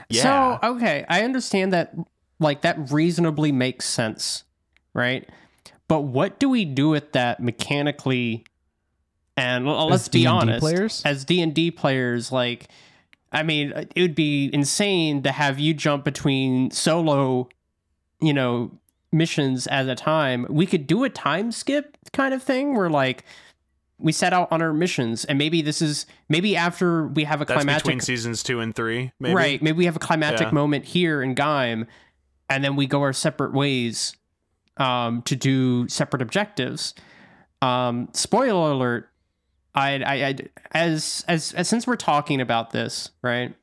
[0.10, 0.60] Yeah.
[0.62, 1.94] So okay, I understand that.
[2.42, 4.46] Like that reasonably makes sense,
[4.94, 5.28] right?
[5.90, 8.46] But what do we do with that mechanically?
[9.36, 11.02] And l- let's be D&D honest, players?
[11.06, 12.68] as D and D players, like,
[13.32, 17.50] I mean, it would be insane to have you jump between solo,
[18.22, 18.72] you know,
[19.12, 20.46] missions at a time.
[20.50, 23.24] We could do a time skip kind of thing where like.
[24.02, 27.46] We set out on our missions, and maybe this is maybe after we have a
[27.46, 29.36] That's climactic between seasons two and three, maybe.
[29.36, 29.62] Right.
[29.62, 30.54] Maybe we have a climactic Yeah.
[30.54, 31.86] moment here in Gaim,
[32.50, 34.16] and then we go our separate ways
[34.78, 36.94] um, to do separate objectives.
[37.62, 39.10] Um, spoiler alert.
[39.76, 40.36] I, I, I
[40.72, 43.54] as, as as since we're talking about this, right?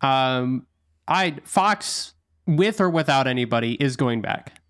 [0.00, 0.66] Um,
[1.06, 2.14] I Fox
[2.46, 4.60] with or without anybody is going back.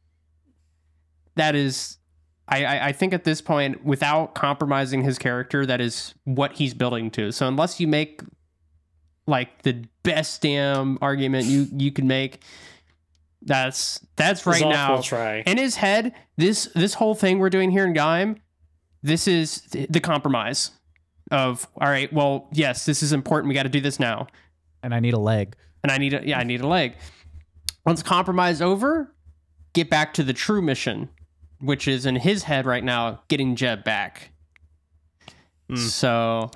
[1.37, 1.99] That is,
[2.47, 6.75] I, I I think at this point, without compromising his character, that is what he's
[6.75, 7.33] building to.
[7.33, 8.21] So unless you make
[9.27, 12.43] like the best damn argument you you can make.
[13.43, 15.43] That's that's right now try.
[15.47, 16.15] in his head.
[16.37, 18.39] This this whole thing we're doing here in Gaim,
[19.05, 20.73] this is the compromise
[21.31, 22.13] of all right.
[22.13, 23.49] Well, yes, this is important.
[23.49, 24.27] We got to do this now,
[24.83, 26.97] and i need a leg and I need a yeah, I need a leg.
[27.87, 29.15] Once compromise over,
[29.75, 31.11] get back to the true mission,
[31.61, 34.31] which is in his head right now, getting Jeb back.
[35.71, 35.79] Mm.
[35.79, 36.51] So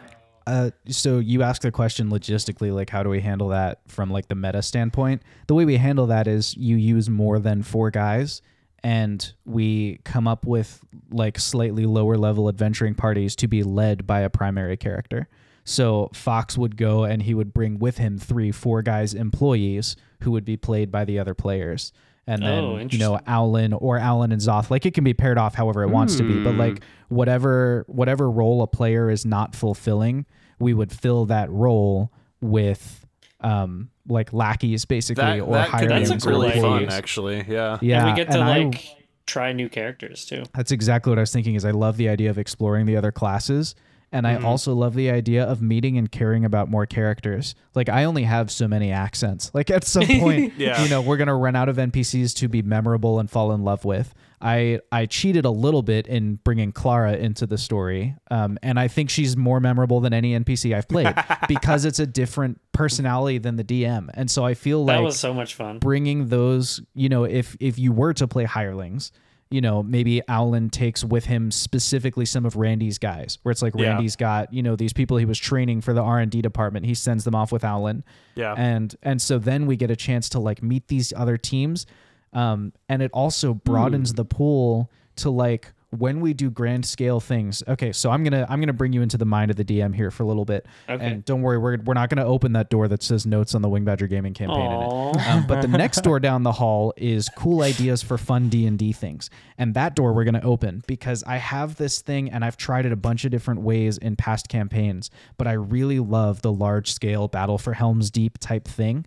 [0.47, 4.29] Uh, so you ask the question logistically, like how do we handle that from like
[4.29, 5.23] the meta standpoint?
[5.47, 8.41] The way we handle that is you use more than four guys,
[8.83, 14.21] and we come up with like slightly lower level adventuring parties to be led by
[14.21, 15.29] a primary character.
[15.65, 20.31] So Fox would go and he would bring with him three, four guys employees who
[20.31, 21.93] would be played by the other players.
[22.27, 25.39] And then Oh, you know Alan or Alan and Zoth, like it can be paired
[25.39, 26.59] off however it wants to be, but Hmm.
[26.59, 30.27] like whatever whatever role a player is not fulfilling,
[30.59, 33.07] we would fill that role with
[33.41, 36.89] um like lackeys basically That, or that could hirelings That's be or cool really fun,
[36.89, 37.45] actually.
[37.49, 37.79] Yeah.
[37.81, 38.85] Yeah, and we get to I- like
[39.27, 40.43] try new characters too.
[40.55, 41.55] that's exactly what I was thinking.
[41.55, 43.75] Is I love the idea of exploring the other classes,
[44.11, 47.55] and I also love the idea of meeting and caring about more characters.
[47.75, 49.51] Like I only have so many accents.
[49.53, 50.83] Like at some point, Yeah.
[50.83, 53.85] you know, we're gonna run out of NPCs to be memorable and fall in love
[53.85, 54.15] with.
[54.41, 58.89] I I cheated a little bit in bringing Clara into the story, um, and I
[58.89, 61.13] think she's more memorable than any NPC I've played
[61.49, 65.19] because it's a different personality than the DM, and so I feel like That was
[65.19, 65.79] so much fun.
[65.79, 69.11] bringing those you know if if you were to play hirelings
[69.51, 73.75] you know maybe Alan takes with him specifically some of Randy's guys where it's like
[73.75, 73.89] Yeah.
[73.95, 77.25] Randy's got you know these people he was training for the R&D department he sends
[77.25, 78.05] them off with Alan
[78.37, 78.55] Yeah.
[78.59, 81.87] and and so then we get a chance to like meet these other teams
[82.33, 87.63] um and it also broadens the pool to like when we do grand scale things.
[87.67, 90.11] Okay so i'm gonna i'm gonna bring you into the mind of the dm here
[90.11, 90.67] for a little bit.
[90.87, 91.03] Okay.
[91.05, 93.69] and don't worry we're, we're not gonna open that door that says notes on the
[93.71, 95.27] Winged Badger Gaming campaign in it.
[95.27, 99.31] Um, but the next door down the hall is cool ideas for fun d&d things.
[99.57, 102.85] And that door we're going to open because i have this thing and i've tried
[102.85, 106.93] it a bunch of different ways in past campaigns but i really love the large
[106.93, 109.07] scale battle for helms deep type thing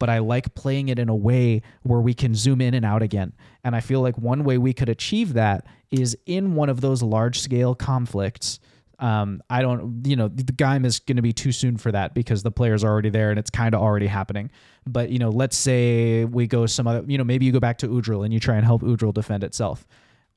[0.00, 3.02] but I like playing it in a way where we can zoom in and out
[3.02, 3.32] again.
[3.62, 7.02] And I feel like one way we could achieve that is in one of those
[7.02, 8.58] large scale conflicts.
[8.98, 12.14] Um, I don't, you know, the game is going to be too soon for that
[12.14, 14.50] because the player's already there and it's kind of already happening.
[14.86, 17.78] But, you know, let's say we go some other, you know, maybe you go back
[17.78, 19.86] to Udril and you try and help Udril defend itself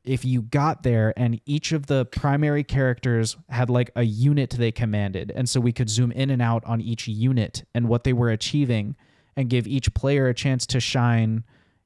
[0.03, 4.69] if you got there and each of the primary characters had like a unit they
[4.69, 8.11] commanded and so we could zoom in and out on each unit and what they
[8.11, 8.97] were achieving
[9.35, 11.43] and give each player a chance to shine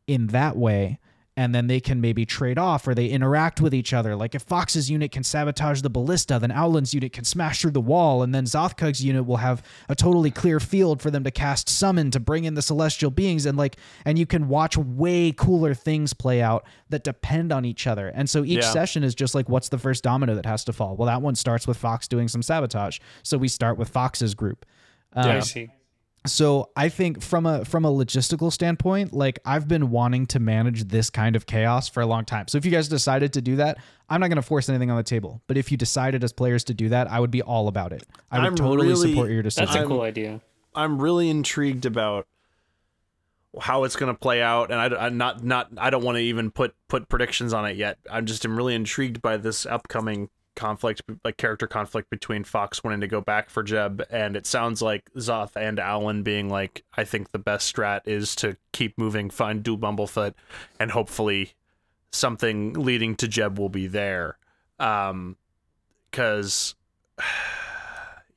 [0.08, 1.00] in that way.
[1.40, 4.16] And then they can maybe trade off or they interact with each other.
[4.16, 7.80] Like if fox's unit can sabotage the ballista then Owlin's unit can smash through the
[7.80, 8.24] wall.
[8.24, 12.10] And then zothkug's unit will have a totally clear field for them to cast summon
[12.10, 13.46] to bring in the celestial beings.
[13.46, 17.86] And like and you can watch way cooler things play out that depend on each
[17.86, 18.08] other.
[18.08, 18.72] And so each Yeah.
[18.72, 20.96] session is just like what's the first domino that has to fall?
[20.98, 22.98] Well that one starts with fox doing some sabotage.
[23.22, 24.66] So we start with fox's group.
[25.14, 25.70] Um, I see.
[26.28, 30.86] So I think from a from a logistical standpoint, like I've been wanting to manage
[30.86, 32.48] this kind of chaos for a long time.
[32.48, 33.78] So if you guys decided to do that,
[34.10, 35.42] I'm not going to force anything on the table.
[35.48, 38.04] But if you decided as players to do that, I would be all about it.
[38.32, 39.66] I would I'm totally really- support your decision.
[39.66, 40.42] That's a I'm- cool idea.
[40.76, 42.28] I'm really intrigued about
[43.60, 46.22] how it's going to play out, and I, am not not I don't want to
[46.22, 47.98] even put put predictions on it yet.
[48.12, 53.00] I'm just I'm really intrigued by this upcoming conflict, like character conflict between Fox wanting
[53.00, 57.06] to go back for Jeb, and it sounds like Zoth and Alan being like, I
[57.06, 60.34] think the best strat is to keep moving, find do Bumblefoot,
[60.80, 61.54] and hopefully
[62.12, 64.38] something leading to Jeb will be there.
[64.80, 65.38] Um,
[66.12, 66.76] because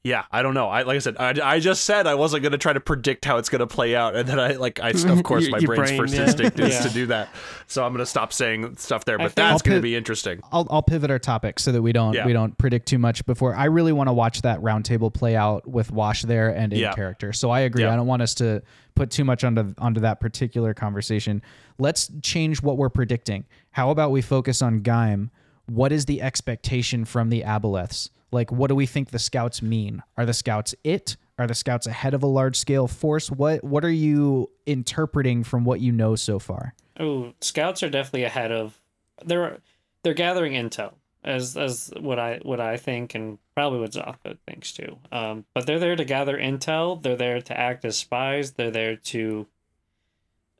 [0.02, 0.68] yeah, I don't know.
[0.68, 3.36] I like I said, I, I just said I wasn't gonna try to predict how
[3.36, 5.90] it's gonna play out, and then I like I of course Your- my your brain's
[5.90, 6.22] brain, first yeah.
[6.22, 6.80] instinct is Yeah.
[6.82, 7.28] to do that,
[7.66, 9.18] so I'm gonna stop saying stuff there.
[9.18, 10.40] But that's gonna be interesting.
[10.52, 12.24] I'll, I'll pivot our topic so that we don't Yeah.
[12.24, 13.54] we don't predict too much before.
[13.54, 17.34] I really want to watch that roundtable play out with Wash there and in character.
[17.34, 17.84] So I agree.
[17.84, 18.62] I don't want us to
[18.94, 21.42] put too much onto onto that particular conversation.
[21.78, 23.44] Let's change what we're predicting.
[23.72, 25.28] How about we focus on Gaim?
[25.66, 28.08] What is the expectation from the Aboleths?
[28.32, 30.02] Like, what do we think the scouts mean?
[30.16, 31.16] Are the scouts it?
[31.38, 33.30] Are the scouts ahead of a large scale force?
[33.30, 36.74] What what are you interpreting from what you know so far?
[36.98, 38.78] Oh, scouts are definitely ahead of.
[39.24, 39.58] They're
[40.02, 44.72] they're gathering intel as as what I what I think and probably what Zothkug thinks
[44.72, 44.98] too.
[45.12, 47.02] Um, but they're there to gather intel.
[47.02, 48.52] They're there to act as spies.
[48.52, 49.46] They're there to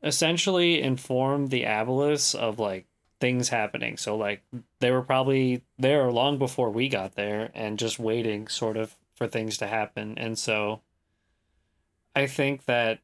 [0.03, 2.87] essentially inform the Aboleths of like
[3.21, 3.97] things happening.
[3.97, 4.43] So like
[4.81, 9.27] they were probably there long before we got there and just waiting sort of for
[9.27, 10.17] things to happen.
[10.17, 10.81] And so
[12.17, 13.01] I think that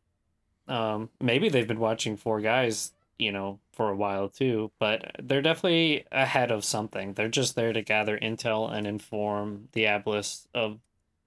[0.67, 5.43] um, maybe they've been watching Four Guys, you know, for a while too, but they're
[5.43, 7.13] definitely ahead of something.
[7.13, 10.81] They're just there to gather intel and inform the Aboleths of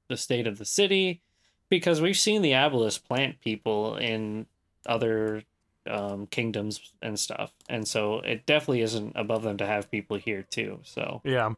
[0.07, 1.21] the state of the city
[1.69, 4.47] because we've seen the Aboleths plant people in
[4.85, 5.43] other
[5.89, 10.43] um, kingdoms and stuff, and so it definitely isn't above them to have people here
[10.43, 10.79] too.
[10.83, 11.53] So Yeah.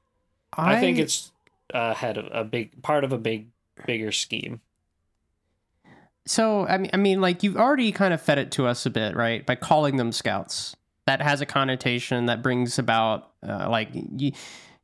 [0.54, 1.32] I, think it's
[1.74, 3.48] ahead of a big part of a big
[3.86, 4.62] bigger scheme.
[6.26, 8.90] So I mean, I mean, like you've already kind of fed it to us a
[8.90, 9.46] bit, right?
[9.46, 10.76] By calling them scouts,
[11.08, 14.32] that has a connotation that brings about, uh, like you,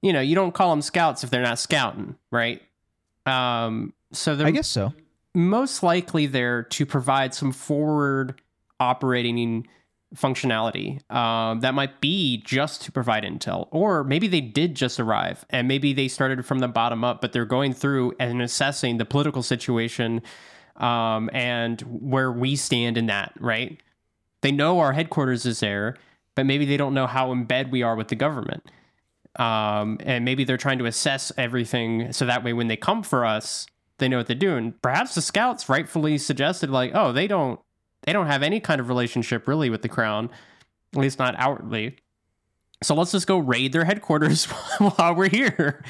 [0.02, 2.62] you know, you don't call them scouts if they're not scouting, right?
[3.26, 4.94] Um, so they're I guess so.
[5.36, 8.42] most likely there to provide some forward
[8.80, 9.68] operating
[10.16, 15.46] functionality um, that might be just to provide intel or maybe they did just arrive
[15.50, 19.06] and maybe they started from the bottom up but they're going through and assessing the
[19.06, 20.22] political situation
[20.78, 23.82] um, and where we stand in that right?
[24.42, 25.98] They know our headquarters is there
[26.36, 28.64] but maybe they don't know how in bed we are with the government.
[29.36, 33.26] Um, and maybe they're trying to assess everything so that way when they come for
[33.26, 33.68] us
[33.98, 34.74] they know what they're doing.
[34.82, 37.60] Perhaps the scouts rightfully suggested like oh they don't
[38.08, 40.30] they don't have any kind of relationship really with the crown
[40.94, 41.98] at least not outwardly.
[42.82, 44.46] So let's just go raid their headquarters
[44.80, 45.84] while we're here.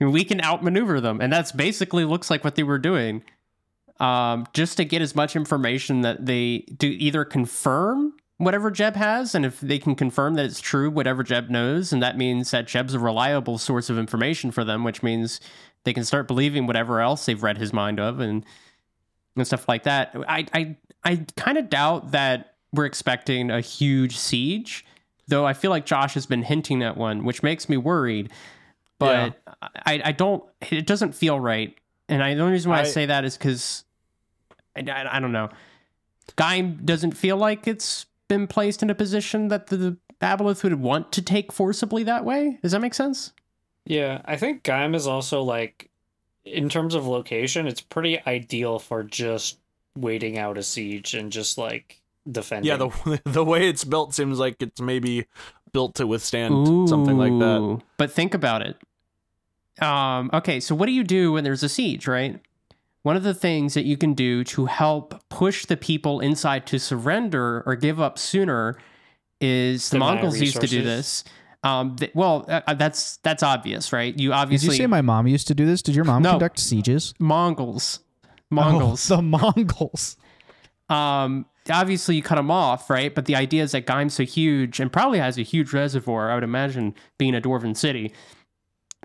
[0.00, 1.20] We can outmaneuver them.
[1.20, 3.22] And that's basically looks like what they were doing.
[4.00, 9.34] Um, just to get as much information that they do either confirm whatever Jeb has,
[9.34, 12.66] and if they can confirm that it's true, whatever Jeb knows, and that means that
[12.66, 15.40] Jeb's a reliable source of information for them, which means
[15.84, 18.44] they can start believing whatever else they've read his mind of and
[19.36, 20.14] and stuff like that.
[20.28, 24.84] I I I kind of doubt that we're expecting a huge siege,
[25.28, 28.30] though I feel like Josh has been hinting at one, which makes me worried.
[28.98, 29.40] But
[29.86, 30.42] I, I don't.
[30.70, 31.76] It doesn't feel right,
[32.08, 33.84] and I, the only reason why I, I- say that is because
[34.76, 35.50] I, I, I don't know.
[36.36, 41.12] Guy doesn't feel like it's been placed in a position that the Aboleth would want
[41.12, 42.58] to take forcibly that way.
[42.62, 43.32] Does that make sense?
[43.84, 45.90] Yeah, I think Gaim is also like,
[46.44, 49.58] in terms of location, it's pretty ideal for just
[49.96, 52.68] waiting out a siege and just like defending.
[52.68, 55.26] Yeah, the the way it's built seems like it's maybe
[55.72, 57.82] built to withstand something like that.
[57.96, 58.76] But think about it.
[59.82, 62.40] Um, okay, so what do you do when there's a siege, right?
[63.02, 66.78] One of the things that you can do to help push the people inside to
[66.78, 68.78] surrender or give up sooner
[69.40, 71.24] is the Deny Mongols used to do this.
[71.64, 74.16] Um, th- well, uh, uh, that's that's obvious, right?
[74.18, 74.68] You obviously.
[74.68, 75.82] Did you say my mom used to do this?
[75.82, 76.30] Did your mom No.
[76.32, 77.14] conduct sieges?
[77.18, 78.00] Mongols,
[78.50, 79.10] Mongols.
[79.10, 80.16] Oh, the Mongols.
[80.90, 83.14] um, obviously you cut them off, right?
[83.14, 86.34] But the idea is that Gaim's so huge and probably has a huge reservoir, I
[86.34, 88.12] would imagine, being a dwarven city,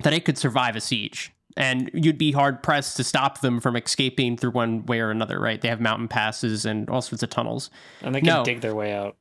[0.03, 1.31] that it could survive a siege.
[1.57, 5.39] And you'd be hard pressed to stop them from escaping through one way or another,
[5.39, 5.59] right?
[5.59, 7.69] They have mountain passes and all sorts of tunnels.
[8.01, 8.43] and they can No.
[8.43, 9.15] dig their way out.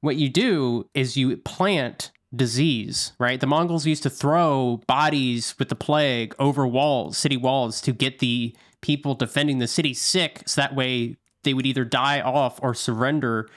[0.00, 3.40] What you do is you plant disease, right?
[3.40, 8.18] The Mongols used to throw bodies with the plague over walls, city walls, to get
[8.18, 12.74] the people defending the city sick, so that way they would either die off or
[12.74, 13.48] surrender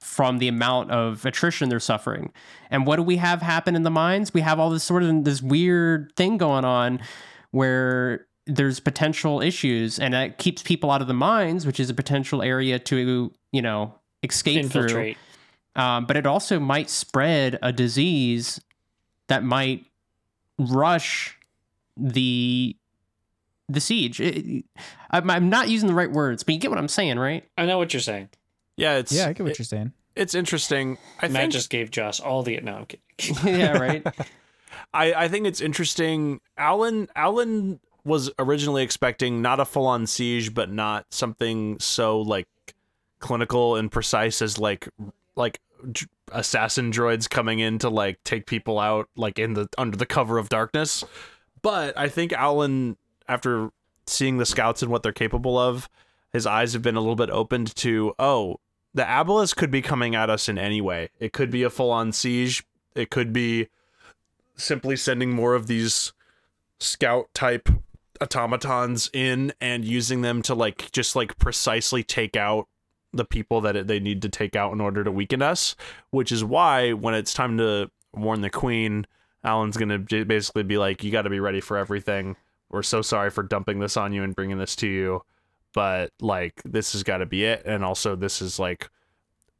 [0.00, 2.32] from the amount of attrition they're suffering.
[2.70, 4.32] And what do we have happen in the mines?
[4.32, 7.00] We have all this sort of this weird thing going on
[7.50, 11.94] where there's potential issues and that keeps people out of the mines, which is a
[11.94, 15.18] potential area to, you know, escape through Infiltrate.
[15.78, 18.60] Um, but it also might spread a disease
[19.28, 19.86] that might
[20.58, 21.38] rush
[21.96, 22.76] the
[23.70, 24.18] the siege.
[24.20, 24.64] It- it-
[25.10, 27.44] I'm, I'm not using the right words, but you get what I'm saying, right?
[27.58, 28.28] I know what you're saying.
[28.76, 29.92] Yeah, it's Yeah, I get what it- you're saying.
[30.16, 30.96] it's interesting.
[31.20, 32.74] I Matt think just gave Josh all the no.
[32.76, 33.04] I'm kidding.
[33.60, 34.06] yeah, right.
[34.94, 36.40] I, I think it's interesting.
[36.56, 42.48] Alan Alan was originally expecting not a full on siege, but not something so like
[43.18, 44.88] clinical and precise as like
[45.36, 45.67] like dr-
[46.32, 50.38] assassin droids coming in to like take people out like in the under the cover
[50.38, 51.04] of darkness.
[51.62, 52.96] But I think Alan,
[53.28, 53.70] after
[54.06, 55.88] seeing the scouts and what they're capable of,
[56.32, 58.60] his eyes have been a little bit opened to oh,
[58.94, 61.10] the Aboleths could be coming at us in any way.
[61.20, 62.64] It could be a full on siege.
[62.94, 63.68] It could be
[64.56, 66.12] simply sending more of these
[66.80, 67.68] scout type
[68.20, 72.66] automatons in and using them to like just like precisely take out
[73.12, 75.74] the people that they need to take out in order to weaken us
[76.10, 79.06] which is why when it's time to warn the queen
[79.44, 82.36] alan's gonna basically be like you got to be ready for everything.
[82.70, 85.22] We're so sorry for dumping this on you and bringing this to you
[85.74, 88.90] but like this has got to be it and also this is like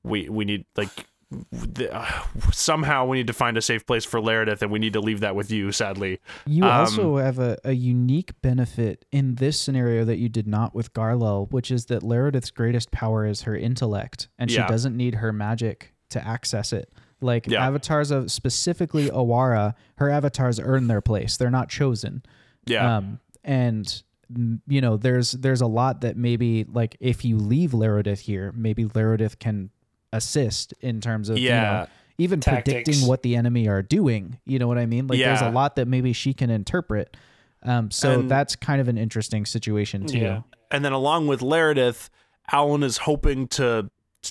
[0.03, 1.07] we we need like
[1.53, 2.07] the, uh,
[2.53, 5.21] somehow we need to find a safe place for Laredith, and we need to leave
[5.21, 5.71] that with you.
[5.73, 10.47] Sadly, You Um, also have a, a unique benefit in this scenario that you did
[10.47, 14.65] not with Garlel, which is that Laredith's greatest power is her intellect, and Yeah.
[14.67, 16.91] she doesn't need her magic to access it.
[17.21, 17.67] Like Yeah.
[17.67, 22.23] avatars of specifically Awara, her avatars earn their place; they're not chosen.
[22.67, 24.03] yeah, Um, and
[24.33, 28.53] mm, you know, there's there's a lot that maybe like if you leave Laredith here,
[28.57, 29.71] maybe Laredith can
[30.13, 31.87] assist in terms of you know,
[32.19, 32.73] even Tactics.
[32.75, 34.39] predicting what the enemy are doing.
[34.47, 35.07] You know what I mean?
[35.07, 37.17] Like there's a lot that maybe she can interpret.
[37.63, 40.19] Um, so And- that's kind of an interesting situation too.
[40.19, 40.41] Yeah.
[40.71, 42.09] and then along with Laredith,
[42.53, 43.91] Alan is hoping to,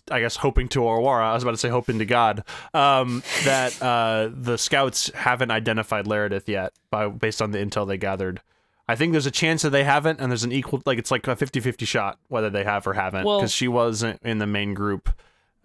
[0.10, 1.30] I guess, hoping to Aurora.
[1.30, 6.06] I was about to say hoping to God um, that uh, the scouts haven't identified
[6.06, 8.42] Laredith yet, by based on the intel they gathered.
[8.90, 11.28] I think there's a chance that they haven't, and there's an equal, like it's like
[11.28, 14.74] a 50-50 shot whether they have or haven't, Well- because she wasn't in the main
[14.74, 15.10] group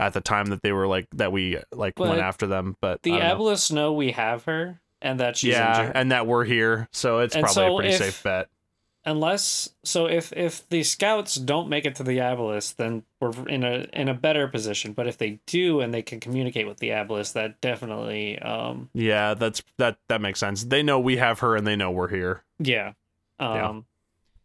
[0.07, 2.76] at the time that they were like that we like went after them.
[2.80, 3.57] But The I know.
[3.70, 5.96] Know we have her and that she's yeah, injured.
[5.96, 8.48] and that we're here, so it's And probably so a pretty if- safe bet.
[9.05, 13.64] Unless so if if the scouts don't make it to the Aboleths, then we're in
[13.64, 14.92] a in a better position.
[14.92, 19.34] But if they do and they can communicate with the Aboleths, that definitely um Yeah,
[19.34, 20.62] that's that that makes sense.
[20.62, 22.44] They know we have her, and they know we're here.
[22.61, 22.92] yeah.
[23.40, 23.80] Um Yeah.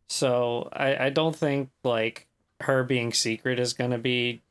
[0.10, 2.26] so I I don't think like
[2.62, 4.41] her being secret is going to be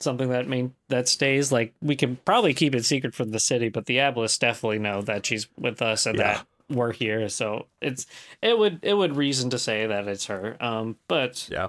[0.00, 3.68] something that mean that stays like we can probably keep it secret from the city,
[3.68, 6.34] but the Aboleths definitely know that she's with us and Yeah.
[6.34, 7.28] that we're here.
[7.28, 8.06] So it's
[8.42, 10.56] it would it would reason to say that it's her.
[10.60, 11.68] Um, but Yeah.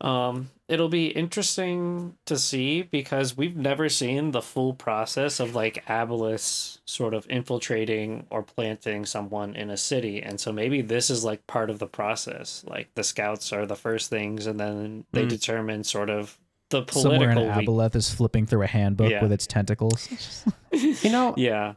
[0.00, 5.84] um, it'll be interesting to see because we've never seen the full process of like
[5.86, 10.20] Aboleths sort of infiltrating or planting someone in a city.
[10.22, 12.64] And so maybe this is like part of the process.
[12.66, 15.28] Like the scouts are the first things, and then they Mm.
[15.28, 16.38] determine sort of
[16.72, 17.74] the Somewhere in political.
[17.76, 19.22] Aboleth is flipping through a handbook Yeah.
[19.22, 20.08] with its tentacles.
[20.72, 21.74] You know, yeah.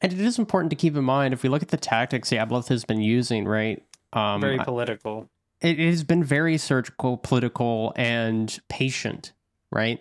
[0.00, 2.36] and it is important to keep in mind if we look at the tactics the
[2.36, 3.82] Aboleth has been using, right?
[4.12, 5.28] Um, Very I- political.
[5.60, 9.32] it has been very surgical, political, and patient,
[9.72, 10.00] right?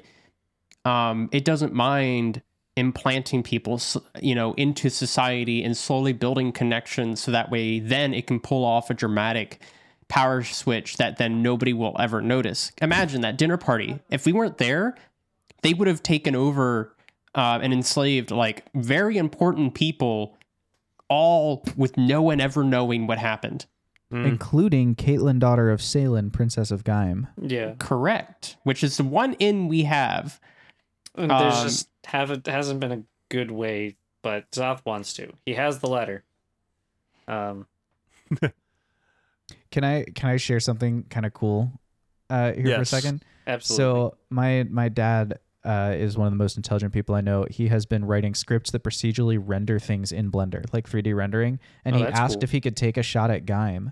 [0.86, 2.44] Um, it doesn't mind
[2.78, 3.80] implanting people,
[4.22, 8.64] you know, into society and slowly building connections, so that way then it can pull
[8.66, 9.60] off a dramatic
[10.08, 12.72] power switch that then nobody will ever notice.
[12.82, 14.00] Imagine that dinner party.
[14.10, 14.96] If we weren't there,
[15.62, 16.96] they would have taken over
[17.34, 20.38] uh, and enslaved like very important people,
[21.10, 23.66] all with no one ever knowing what happened.
[24.14, 24.28] Mm.
[24.28, 27.28] including Caitlin, daughter of Salin, Princess of Gaim.
[27.42, 27.74] Yeah.
[27.80, 28.56] Correct.
[28.62, 30.40] Which is the one in we have.
[31.16, 35.34] And there's Um, just haven't hasn't been a good way, but Zoth wants to.
[35.44, 36.24] He has the letter.
[37.28, 37.66] Um
[39.76, 41.70] Can I can I share something kind of cool
[42.30, 43.26] uh, here for a second?
[43.46, 43.84] absolutely.
[43.84, 47.46] So my my dad uh, is one of the most intelligent people I know.
[47.50, 51.94] He has been writing scripts that procedurally render things in Blender, like 3D rendering, and
[51.94, 52.44] Oh, he asked cool.
[52.46, 53.92] if he could take a shot at Gaim.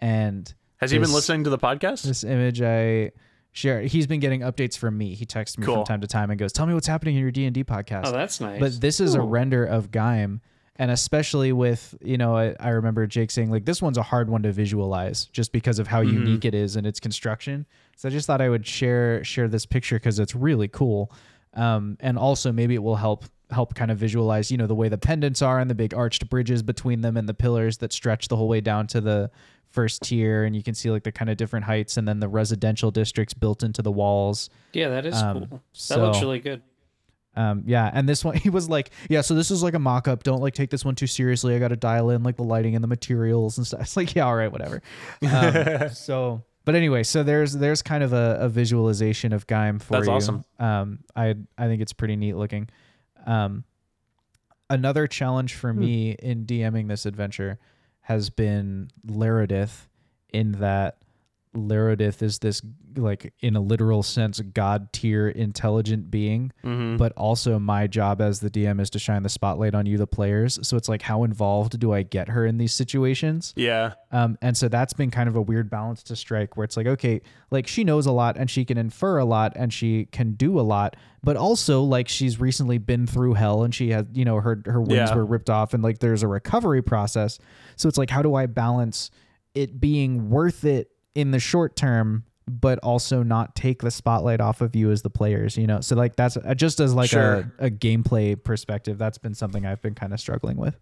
[0.00, 2.02] And Has he been this- listening to the podcast?
[2.02, 3.12] this image I
[3.52, 5.14] share, he's been getting updates from me.
[5.14, 5.76] He texts me Cool.
[5.76, 7.62] from time to time and goes, "Tell me what's happening in your D and D
[7.62, 8.58] podcast." oh, that's nice.
[8.58, 10.40] But this is a render of Gaim,
[10.80, 14.30] and especially with you know, I, I remember Jake saying like this one's a hard
[14.30, 16.12] one to visualize just because of how Mhm.
[16.14, 17.66] unique it is in its construction.
[17.96, 21.12] So I just thought I would share share this picture because it's really cool,
[21.54, 24.88] um, and also maybe it will help help kind of visualize you know the way
[24.88, 28.28] the pendants are and the big arched bridges between them and the pillars that stretch
[28.28, 29.28] the whole way down to the
[29.70, 32.28] first tier and you can see like the kind of different heights and then the
[32.28, 35.46] residential districts built into the walls yeah, that is um, cool.
[35.50, 36.62] That so- looks really good.
[37.36, 40.22] Um, yeah, and this one he was like, yeah, so this is like a mock-up.
[40.22, 41.54] Don't like take this one too seriously.
[41.54, 43.80] I got to dial in like the lighting and the materials and stuff.
[43.90, 44.82] It's like, yeah, all right, whatever.
[45.22, 49.94] Um, so, but anyway, so there's there's kind of a, a visualization of Gaim for
[49.94, 50.12] That's you.
[50.12, 50.44] awesome.
[50.58, 52.68] Um, I I think it's pretty neat looking.
[53.26, 53.64] Um,
[54.68, 57.58] another challenge for me in DMing this adventure
[58.02, 59.86] has been Laredith,
[60.32, 60.96] in that
[61.54, 62.62] Laredith is this
[62.96, 66.98] like in a literal sense god tier intelligent being Mhm.
[66.98, 70.06] but also my job as the DM is to shine the spotlight on you, the
[70.06, 70.58] players.
[70.62, 73.52] So it's like, how involved do I get her in these situations?
[73.56, 76.76] yeah, Um, and so that's been kind of a weird balance to strike where it's
[76.76, 77.20] like, okay,
[77.50, 80.58] like she knows a lot and she can infer a lot and she can do
[80.58, 84.40] a lot, but also like she's recently been through hell and she had, you know,
[84.40, 85.14] her, her wings Yeah.
[85.14, 87.38] were ripped off and like there's a recovery process.
[87.76, 89.10] So it's like, how do I balance
[89.54, 94.60] it being worth it in the short term, but also not take the spotlight off
[94.60, 95.80] of you as the players, you know?
[95.80, 97.50] So like that's uh, just as like Sure.
[97.58, 100.76] a, a gameplay perspective, that's been something I've been kind of struggling with.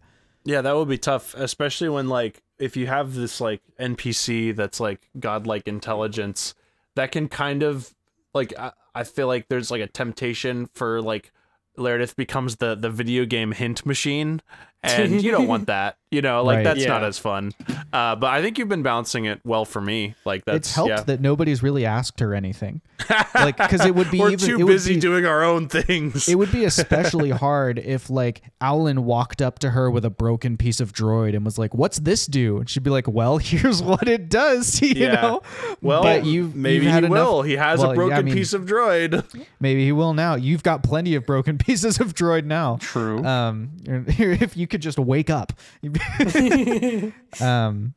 [0.44, 4.80] yeah, that would be tough, especially when like if you have this like NPC that's
[4.80, 6.54] like godlike intelligence,
[6.94, 7.94] that can kind of
[8.34, 11.32] like I, I feel like there's like a temptation for like
[11.76, 14.40] Laredith becomes the the video game hint machine,
[14.82, 15.96] and you don't want that.
[16.10, 16.64] You know, like Right.
[16.64, 17.52] that's not as fun.
[17.92, 20.14] Uh, but I think you've been balancing it well for me.
[20.24, 21.00] Like that's it's helped yeah.
[21.02, 22.80] that nobody's really asked her anything.
[23.34, 26.28] Like, because it would be We're even, too busy be- doing our own things.
[26.28, 30.56] It would be especially hard if like Owlin walked up to her with a broken
[30.56, 33.82] piece of droid and was like, "What's this do?" And she'd be like, "Well, here's
[33.82, 35.20] what it does." You Yeah.
[35.20, 35.42] know.
[35.82, 37.42] well, but you've maybe you've he enough- will.
[37.42, 39.46] He has Well, a yeah, broken I mean, piece of droid.
[39.60, 40.34] Maybe he will now.
[40.34, 42.78] You've got plenty of broken pieces of droid now.
[42.80, 43.24] True.
[43.24, 45.52] Um, if you could just wake up.
[47.40, 47.94] um,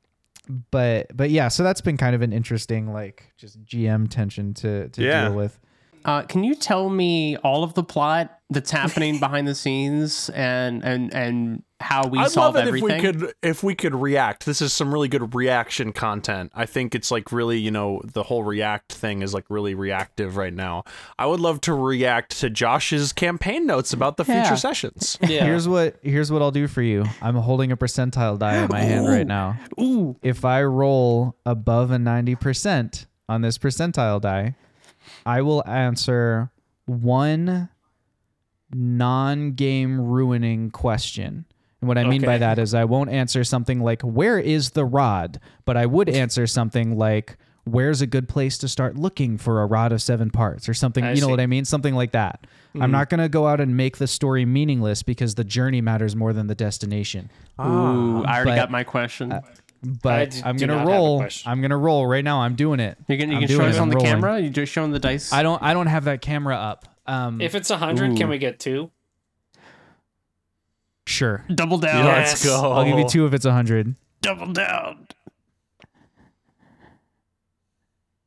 [0.72, 4.90] but but yeah, so that's been kind of an interesting like just GM tension to
[4.90, 5.28] to Yeah.
[5.28, 5.60] deal with.
[6.04, 10.84] Uh, can you tell me all of the plot that's happening behind the scenes and
[10.84, 12.92] and and how we I'd solve love it everything?
[12.92, 14.46] if we could if we could react.
[14.46, 16.52] This is some really good reaction content.
[16.56, 20.38] I think it's like really, you know, the whole react thing is like really reactive
[20.38, 20.84] right now.
[21.20, 24.44] I would love to react to Josh's campaign notes about the Yeah.
[24.44, 25.18] future sessions.
[25.28, 25.46] Yeah.
[25.46, 27.06] Here's what here's what I'll do for you.
[27.22, 29.58] I'm holding a percentile die in my hand right now.
[29.80, 34.56] Ooh, If I roll above a 90% on this percentile die,
[35.26, 36.52] I will answer
[36.86, 37.70] one
[38.74, 41.46] non-game ruining question.
[41.82, 44.86] And what I mean by that is I won't answer something like where is the
[44.86, 49.62] rod, but I would answer something like where's a good place to start looking for
[49.62, 51.32] a rod of seven parts or something, I you know see.
[51.32, 51.66] what I mean?
[51.66, 52.46] Something like that.
[52.80, 56.16] I'm not going to go out and make the story meaningless because the journey matters
[56.16, 57.30] more than the destination.
[57.60, 59.34] ooh, I already but- got my question.
[59.84, 61.26] But d- I'm gonna not have a roll.
[61.48, 62.42] I'm gonna roll right now.
[62.42, 63.00] I'm doing it.
[63.08, 63.70] You're gonna, you can show it.
[63.70, 64.12] us on the rolling.
[64.12, 64.40] camera.
[64.40, 65.34] You just showing the dice.
[65.34, 65.60] I don't.
[65.60, 66.86] I don't have that camera up.
[67.08, 68.92] Um, If it's a hundred, can we get two?
[71.12, 71.44] Sure.
[71.54, 72.06] double down.
[72.06, 72.14] Yeah.
[72.14, 72.46] Let's Yes.
[72.46, 72.72] go.
[72.72, 73.96] I'll give you two if it's a hundred.
[74.22, 75.08] Double down.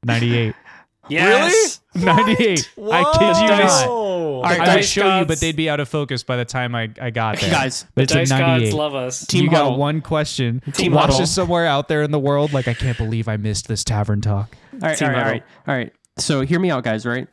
[0.04, 0.54] Ninety-eight.
[1.06, 1.82] Yes.
[1.94, 2.70] 98.
[2.78, 3.86] I kid you not.
[3.88, 6.46] All I, I would dice show you, but they'd be out of focus by the
[6.46, 7.50] time I, I got there.
[7.50, 8.64] Guys, but The dice 98.
[8.64, 9.26] gods love us.
[9.26, 10.62] Team you got one question.
[10.72, 11.26] Team Watches huddle.
[11.26, 12.54] somewhere out there in the world.
[12.54, 14.56] Like I can't believe I missed this tavern talk.
[14.72, 15.40] All right, Team all right, all huddle.
[15.40, 15.92] right, all right.
[16.16, 17.04] So hear me out, guys.
[17.04, 17.28] Right?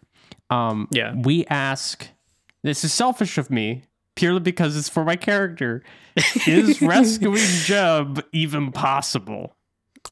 [0.49, 1.13] Um, Yeah.
[1.15, 2.09] We ask.
[2.63, 3.83] This is selfish of me,
[4.21, 5.81] purely because it's for my character.
[6.45, 9.55] Is rescuing Jeb even possible?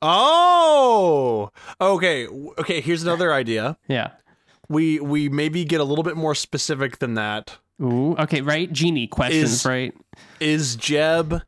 [0.02, 2.82] Oh, okay, okay.
[2.82, 3.78] Here's another idea.
[3.88, 4.12] Yeah.
[4.68, 7.58] We we maybe get a little bit more specific than that.
[7.82, 8.16] Ooh.
[8.18, 8.42] Okay.
[8.42, 8.72] Right.
[8.72, 9.52] Genie questions.
[9.52, 9.94] Is- right.
[10.40, 11.42] Is Jeb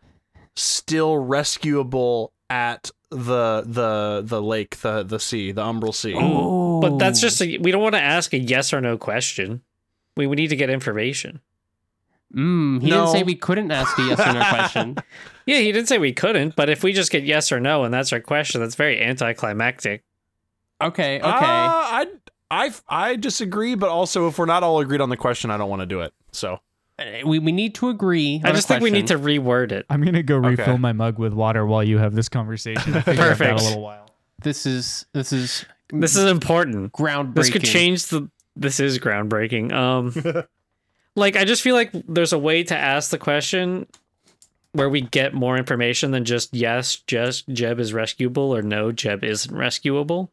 [0.55, 6.13] still rescuable at the the the lake, the the sea, the Umbral Sea?
[6.15, 6.79] Oh.
[6.79, 9.61] But that's just a, we don't want to ask a yes or no question.
[10.17, 11.41] We, we need to get information.
[12.35, 12.97] Mm, he No.
[13.05, 14.95] didn't say we couldn't ask a yes or no question.
[15.45, 17.93] Yeah, he didn't say we couldn't, but if we just get yes or no and
[17.93, 20.03] that's our question, that's very anticlimactic.
[20.81, 21.17] Okay.
[21.17, 21.25] Okay.
[21.25, 22.05] Uh, I
[22.49, 25.69] I I disagree, but also if we're not all agreed on the question, I don't
[25.69, 26.13] want to do it.
[26.31, 26.59] So
[26.99, 28.41] Uh, we we need to agree.
[28.43, 29.85] I just think we need to reword it.
[29.89, 32.93] I'm gonna go refill my mug with water while you have this conversation.
[32.95, 33.61] I figure I've got Perfect.
[33.61, 34.09] a little while.
[34.41, 36.93] This is this is This is important.
[36.93, 37.33] groundbreaking.
[37.35, 38.29] This could change the.
[38.55, 39.71] This is groundbreaking.
[39.73, 40.13] Um,
[41.15, 43.87] like I just feel like there's a way to ask the question
[44.73, 49.23] where we get more information than just yes, just Jeb is rescuable or no, Jeb
[49.23, 50.31] isn't rescuable.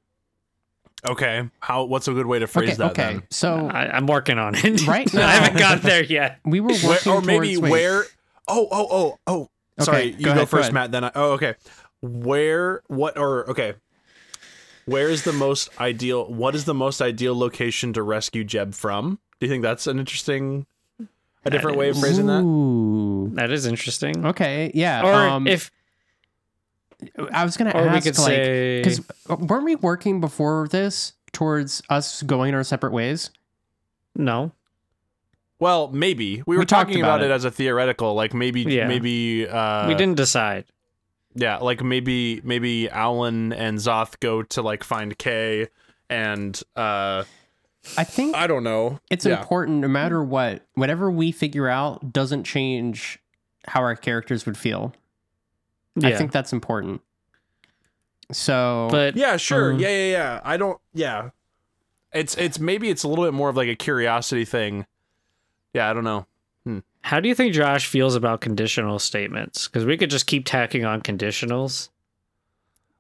[1.07, 2.77] okay, how what's a good way to phrase Okay.
[2.77, 3.13] that okay.
[3.15, 3.23] then?
[3.31, 4.87] So I, I'm working on it.
[4.87, 6.39] Right I haven't got there yet.
[6.45, 8.05] we were Where, or maybe towards, where?
[8.47, 9.49] Oh oh oh oh.
[9.81, 10.75] Sorry, Okay, you go go, ahead, go first, ahead.
[10.75, 10.93] Matt.
[10.93, 11.55] Then I, oh okay.
[12.01, 13.75] Where what or okay.
[14.87, 16.25] Where is the most ideal?
[16.33, 19.19] What is the most ideal location to rescue Jeb from?
[19.41, 20.67] Do you think that's an interesting,
[21.45, 23.37] a different way of phrasing that?
[23.37, 24.27] That is interesting.
[24.27, 24.71] Okay.
[24.75, 25.05] Yeah.
[25.05, 25.71] Or um, if,
[27.33, 31.13] I was gonna or we ask, could like, say, because weren't we working before this
[31.33, 33.31] towards us going our separate ways?
[34.15, 34.53] no.
[35.61, 37.33] Well, maybe we were talked talking about about, it.
[37.33, 37.35] it.
[37.35, 38.87] as a theoretical, like maybe, Yeah.
[38.87, 40.67] maybe uh, we didn't decide.
[41.35, 45.67] Yeah, like maybe maybe Alan and Zoth go to like find Kay,
[46.09, 47.25] and uh,
[47.97, 49.01] I think I don't know.
[49.11, 49.39] it's yeah.
[49.39, 53.19] important no matter what whatever we figure out doesn't change
[53.67, 54.95] how our characters would feel
[56.03, 57.03] i think that's important
[58.31, 59.73] so but Yeah, sure.
[59.73, 60.41] Um, yeah, yeah, yeah.
[60.45, 60.79] I don't.
[60.93, 61.31] Yeah,
[62.13, 64.87] it's it's maybe it's a little bit more of like a curiosity thing.
[65.73, 66.27] Yeah, I don't know.
[67.03, 69.67] how do you think Josh feels about conditional statements?
[69.67, 71.89] Because we could just keep tacking on conditionals.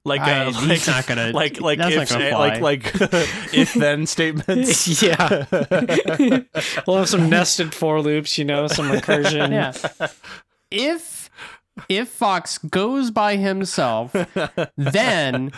[0.08, 2.60] Like, I- uh, he's like, not gonna- like, like, that's not if, gonna like, fly.
[2.60, 2.92] like,
[3.54, 5.02] if then statements.
[5.02, 5.46] yeah.
[6.86, 9.50] we'll have some nested for loops, you know, some recursion.
[9.50, 10.08] yeah
[10.70, 11.30] if
[11.88, 14.14] if fox goes by himself
[14.76, 15.50] then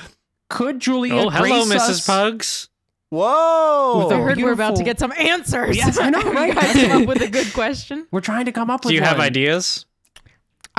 [0.49, 1.89] could julia Oh, hello, grace Mrs.
[1.91, 2.69] us- Pugs.
[3.13, 4.05] Whoa!
[4.05, 5.77] With I a heard we're about to get some answers.
[5.77, 6.51] Yes, I know, right?
[6.51, 8.07] you guys come up with a good question.
[8.13, 9.85] we're trying to come up with Do you have ideas?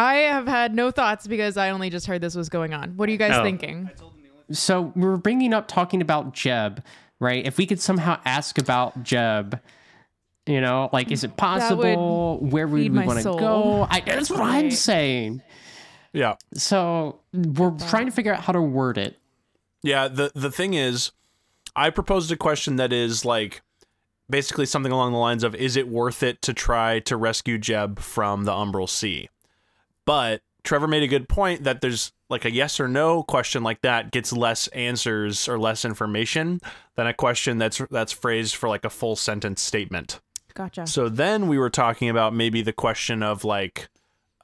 [0.01, 2.97] I have had no thoughts because I only just heard this was going on.
[2.97, 3.43] What are you guys Oh.
[3.43, 3.89] thinking?
[4.51, 6.83] So we we're bringing up talking about Jeb,
[7.19, 7.45] right?
[7.45, 9.59] If we could somehow ask about Jeb,
[10.45, 12.39] you know, like is it possible?
[12.39, 13.39] Where would we feed want to soul.
[13.39, 13.87] go?
[13.89, 15.41] I, that's what I'm saying.
[16.13, 16.35] Yeah.
[16.53, 19.17] So we're trying to figure out how to word it.
[19.83, 21.11] Yeah, the the thing is,
[21.75, 23.61] I proposed a question that is like
[24.29, 27.99] basically something along the lines of is it worth it to try to rescue Jeb
[27.99, 29.29] from the Umbral Sea?
[30.05, 33.81] But Trevor made a good point that there's like a yes or no question like
[33.81, 36.61] that gets less answers or less information
[36.95, 40.19] than a question that's that's phrased for like a full sentence statement.
[40.53, 40.87] Gotcha.
[40.87, 43.89] So then we were talking about maybe the question of like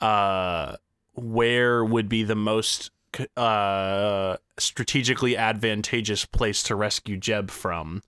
[0.01, 0.75] uh
[1.13, 2.91] where would be the most
[3.35, 8.03] uh strategically advantageous place to rescue Jeb from.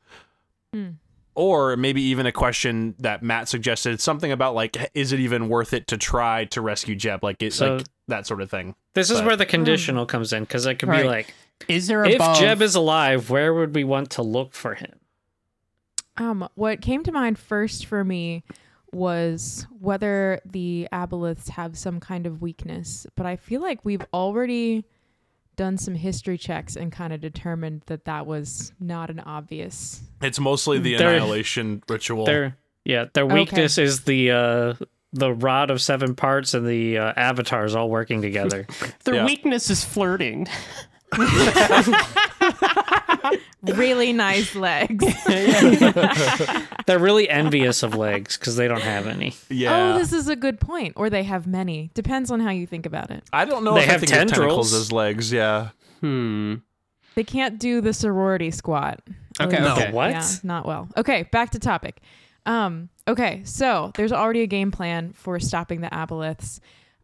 [0.73, 0.89] Hmm.
[1.35, 5.73] Or maybe even a question that Matt suggested, something about like, is it even worth
[5.73, 7.23] it to try to rescue Jeb?
[7.23, 8.75] Like, it, So- like that sort of thing.
[8.93, 11.03] This is But- where the conditional comes in because it could Right.
[11.03, 11.33] be like,
[11.67, 12.37] Is there if above?
[12.39, 14.93] Jeb is alive, where would we want to look for him?
[16.17, 18.43] Um, what came to mind first for me
[18.91, 24.83] was whether the aboleths have some kind of weakness, but I feel like we've already
[25.59, 30.01] done some history checks and kind of determined that that was not an obvious.
[30.21, 32.23] It's mostly the There- annihilation ritual.
[32.25, 32.55] Their
[32.85, 33.33] yeah, their Okay.
[33.33, 34.73] weakness is the uh
[35.11, 38.65] the rod of seven parts and the uh, avatars all working together.
[39.03, 39.25] Their Yeah.
[39.25, 40.47] weakness is flirting.
[43.63, 45.05] Really nice legs.
[46.85, 49.35] They're really envious of legs because they don't have any.
[49.49, 49.93] yeah.
[49.93, 50.93] Oh, this is a good point.
[50.95, 51.91] Or they have many.
[51.93, 53.23] Depends on how you think about it.
[53.33, 55.31] I don't know They if I have think of tentacles as legs.
[55.31, 55.69] Yeah.
[55.99, 56.55] Hmm.
[57.15, 59.01] They can't do the sorority squat.
[59.41, 59.91] Okay, Or- okay.
[59.91, 60.11] What?
[60.11, 60.87] Yeah, not well.
[60.97, 61.99] Okay, back to topic.
[62.45, 66.59] Um, okay, so there's already a game plan for stopping the aboleths.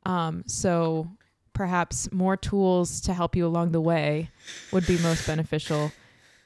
[0.06, 1.10] Um, so
[1.54, 4.30] perhaps more tools to help you along the way
[4.72, 5.92] would be most beneficial.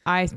[0.09, 0.27] I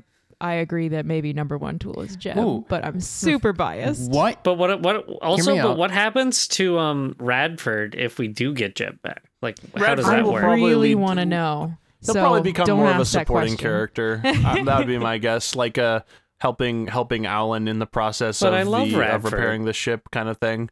[0.41, 2.65] I agree that maybe number one tool is Jeb, Ooh.
[2.69, 4.11] but I'm super biased.
[4.11, 4.43] What?
[4.43, 5.77] But what what also but out.
[5.79, 9.23] what happens to um Radford if we do get Jeb back?
[9.41, 10.43] Like how does that work?
[10.45, 11.75] I really want to to- know.
[12.05, 14.21] He'll so probably become don't more of a supporting character.
[14.25, 16.01] um, that would be my guess, like uh,
[16.39, 20.11] helping helping Alan in the process But of, I love the, of repairing the ship,
[20.11, 20.69] kind of thing.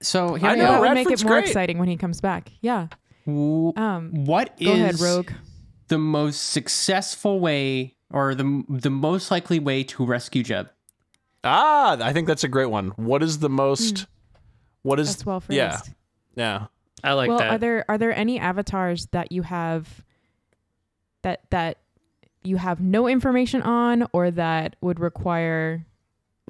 [0.00, 1.46] So I here we know, That would make Radford's it more great.
[1.48, 2.50] exciting when he comes back.
[2.60, 2.86] Yeah.
[3.26, 5.30] W- Um, What is go ahead, Rogue.
[5.88, 10.70] The most successful way or the the most likely way to rescue Jeb?
[11.42, 12.88] Ah, I think that's a great one.
[12.90, 14.06] What is the most?
[14.82, 15.08] What is?
[15.08, 15.56] That's well phrased.
[15.56, 15.80] yeah,
[16.36, 16.66] yeah.
[17.02, 17.50] I like well, that.
[17.50, 20.02] are there are there any avatars that you have
[21.22, 21.78] that that
[22.42, 25.86] you have no information on, or that would require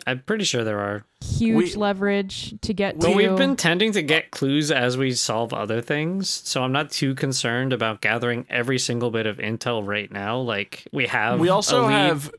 [0.07, 1.05] I'm pretty sure there are.
[1.25, 3.15] huge We- leverage to get But to?
[3.17, 7.15] we've been tending to get clues as we solve other things, so I'm not too
[7.15, 10.39] concerned about gathering every single bit of intel right now.
[10.39, 12.31] Like we have We also lead- have.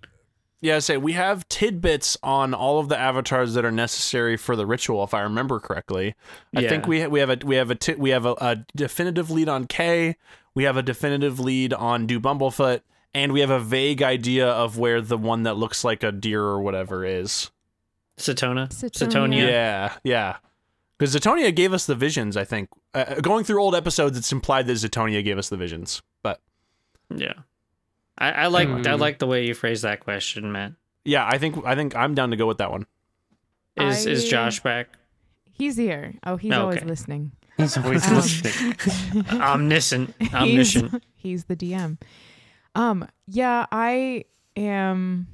[0.62, 4.56] Yeah, I say we have tidbits on all of the avatars that are necessary for
[4.56, 6.16] the ritual, if I remember correctly.
[6.56, 9.30] I think we ha- we have a we have a we have a, a definitive
[9.32, 10.16] lead on K.
[10.56, 12.82] We have a definitive lead on Do Bumblefoot,
[13.16, 16.42] and we have a vague idea of where the one that looks like a deer
[16.44, 17.50] or whatever is.
[18.18, 18.68] Satona.
[18.70, 19.08] Satonia.
[19.10, 19.48] Satonia.
[19.50, 20.38] Yeah, yeah.
[20.98, 22.38] Because Zetonia gave us the visions.
[22.38, 26.02] I think uh, going through old episodes, it's implied that Zetonia gave us the visions.
[26.24, 26.40] But
[27.14, 27.34] Yeah.
[28.18, 29.02] I, I like I Hmm.
[29.02, 30.74] like the way you phrase that question, Matt.
[31.04, 32.86] yeah, I think I think I'm down to go with that one.
[33.76, 34.88] Is is Josh back?
[35.52, 36.14] He's here.
[36.26, 36.86] Oh, he's Oh, always okay.
[36.86, 37.32] listening.
[37.58, 38.76] He's always Um, listening.
[39.42, 40.16] Omniscient.
[40.20, 41.04] he's, Omniscient.
[41.16, 41.98] he's the DM.
[42.76, 44.26] Um, yeah, I
[44.56, 45.28] am.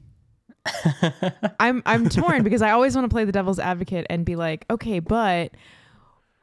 [1.60, 4.66] I'm I'm torn because I always want to play the devil's advocate and be like,
[4.70, 5.52] okay, but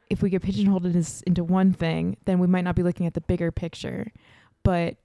[0.09, 3.05] if we get pigeonholed in this, into one thing, then we might not be looking
[3.05, 4.11] at the bigger picture.
[4.63, 4.97] But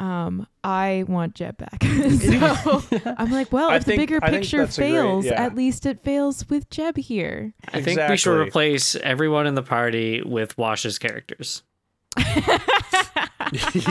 [0.00, 1.82] um, I want Jeb back.
[1.82, 2.82] so
[3.16, 5.42] I'm like, well, I if the bigger I picture that's a great- fails, yeah.
[5.42, 7.54] at least it fails with Jeb here.
[7.72, 11.62] I think we should replace everyone in the party with Wash's characters.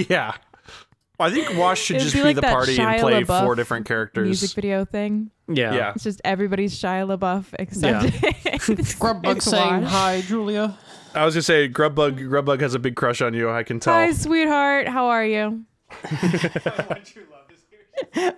[0.09, 0.34] yeah.
[1.19, 3.56] I think Wash should It'd just be be, the that party and play LaBeouf four
[3.56, 4.26] different characters.
[4.26, 5.31] Music video thing.
[5.48, 5.73] Yeah.
[5.73, 5.91] Yeah.
[5.95, 8.14] It's just everybody's Shia LaBeouf except
[8.45, 9.91] it's- Grubbug saying Wash.
[9.91, 10.77] hi, Julia.
[11.15, 12.19] I was gonna say Grubbug.
[12.30, 13.49] Grubbug has a big crush on you.
[13.49, 13.94] I can tell.
[13.94, 14.88] Hi, sweetheart.
[14.88, 15.64] How are you?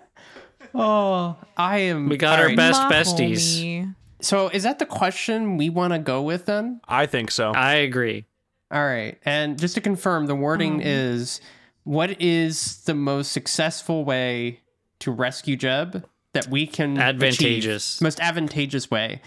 [0.73, 2.09] Oh, I am.
[2.09, 3.59] We got our best My besties.
[3.59, 3.95] homie.
[4.21, 6.79] So is that the question we want to go with then?
[6.87, 7.51] I think so.
[7.51, 8.25] I agree.
[8.71, 9.17] All right.
[9.25, 10.81] And just to confirm, the wording Um.
[10.83, 11.41] is
[11.89, 14.59] what is the most successful way
[14.99, 17.95] to rescue Jeb that we can Advantageous.
[17.95, 18.03] achieve?
[18.05, 19.21] most advantageous way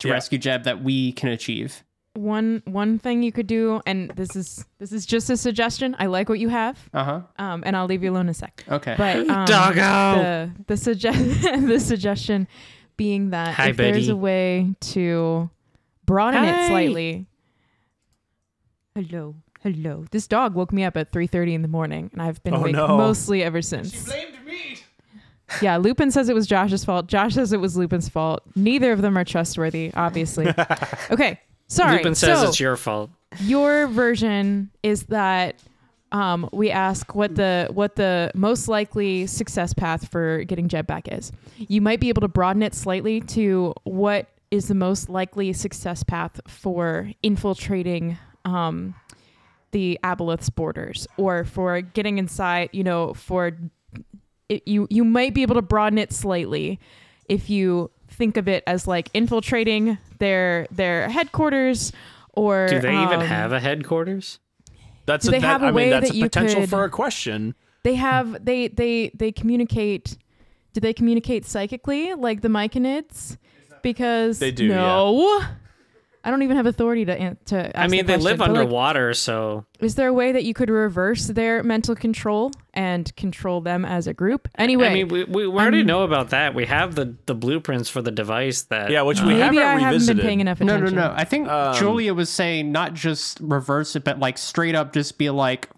[0.00, 0.14] to Yeah.
[0.14, 1.82] rescue Jeb that we can achieve.
[2.14, 5.96] one one thing you could do, and this is this is just a suggestion.
[5.98, 7.20] I like what you have, Uh huh.
[7.38, 8.62] um, and I'll leave you alone a sec.
[8.68, 8.94] Okay.
[8.98, 10.20] But um, Doggo!
[10.22, 11.18] the the suggest
[11.72, 12.46] the suggestion
[12.98, 15.48] being that Hi, if there's a way to
[16.04, 17.26] broaden it slightly.
[18.94, 20.04] Hello, hello.
[20.10, 22.74] This dog woke me up at 3:30 in the morning, and I've been Oh, awake
[22.74, 22.88] no.
[22.96, 23.92] mostly ever since.
[23.92, 24.76] She blamed me.
[25.60, 27.08] Yeah, Lupin says it was Josh's fault.
[27.08, 28.42] Josh says it was Lupin's fault.
[28.56, 30.48] Neither of them are trustworthy, obviously.
[31.10, 31.98] okay, sorry.
[31.98, 33.10] Lupin says so, it's your fault.
[33.40, 35.56] your version is that
[36.10, 41.08] um, we ask what the what the most likely success path for getting Jeb back
[41.10, 41.32] is.
[41.58, 46.02] You might be able to broaden it slightly to what is the most likely success
[46.02, 48.94] path for infiltrating um,
[49.72, 52.70] the Aboleth's borders, or for getting inside.
[52.72, 53.52] You know, for
[54.48, 56.78] it, you you might be able to broaden it slightly
[57.28, 61.92] if you think of it as like infiltrating their their headquarters
[62.34, 64.38] or Do they even um, have a headquarters?
[65.06, 66.60] That's Do a, they that, have a I mean, way that's that a you potential
[66.60, 67.54] could- for a question.
[67.82, 70.16] they have they they they communicate
[70.74, 73.36] do they communicate psychically like the myconids
[73.82, 75.42] because They do, no
[76.24, 78.48] i don't even have authority to to ask I mean, the they live question, but,
[78.50, 83.14] like, underwater, so is there a way that you could reverse their mental control and
[83.16, 86.30] control them as a group anyway I mean, we, we we already I'm- know about
[86.30, 86.54] that.
[86.54, 88.90] We have the the blueprints for the device that.
[88.90, 91.08] Yeah, which we maybe haven't i haven't been paying enough No, attention no, no.
[91.08, 91.14] no.
[91.16, 95.18] I think Um, Julia was saying not just reverse it, but like straight up just
[95.18, 95.68] be like,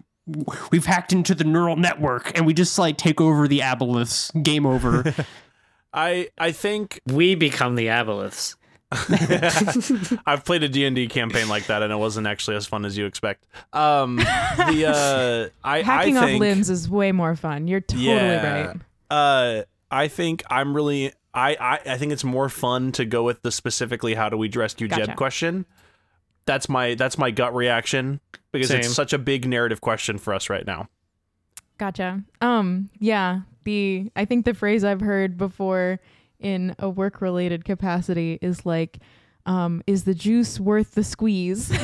[0.71, 4.31] we've hacked into the neural network and we just like take over the aboleths.
[4.43, 5.13] Game over.
[5.93, 8.55] I I think we become the aboleths.
[10.25, 13.05] I've played a D&D campaign like that and it wasn't actually as fun as you
[13.05, 13.45] expect.
[13.73, 18.07] Um the uh I hacking I think off limbs is way more fun you're totally
[18.07, 18.77] yeah, right
[19.09, 23.41] Uh I think I'm really I, I I think it's more fun to go with
[23.41, 25.07] the specifically how do we rescue Gotcha.
[25.07, 25.65] Jeb question.
[26.45, 28.21] That's my that's my gut reaction
[28.51, 30.87] because it's such a big narrative question for us right now.
[31.77, 32.23] Gotcha.
[32.41, 33.41] Um, yeah.
[33.63, 35.99] The I think the phrase I've heard before
[36.45, 38.99] in a work related capacity is like,
[39.47, 41.67] um, is the juice worth the squeeze?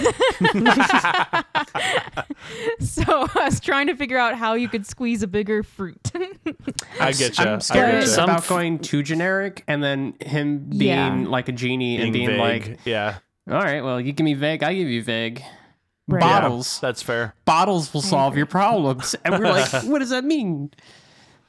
[2.79, 3.03] so
[3.35, 6.11] I was trying to figure out how you could squeeze a bigger fruit.
[6.99, 7.45] I get you.
[7.45, 8.23] I'm scared getcha.
[8.23, 10.81] About f- going too generic and then him being
[11.23, 11.25] Yeah.
[11.27, 12.67] like a genie and Being being vague.
[12.69, 13.17] like, yeah,
[13.49, 15.41] all right, well, you give me vague, I give you vague.
[16.07, 16.19] Right.
[16.21, 16.79] Bottles.
[16.81, 17.35] that's fair.
[17.45, 19.15] Bottles will solve your problems.
[19.23, 20.71] And we're like, what does that mean?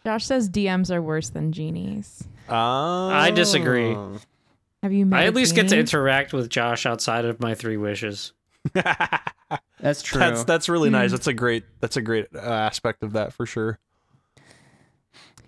[0.05, 2.25] Josh says DMs are worse than genies.
[2.49, 3.97] I disagree.
[4.83, 5.21] Have you met?
[5.21, 8.33] I a at least get to interact with Josh outside of my three wishes.
[9.81, 10.21] That's true.
[10.21, 10.93] That's that's really Hmm.
[10.95, 11.11] nice.
[11.11, 13.79] That's a great that's a great uh, aspect of that for sure.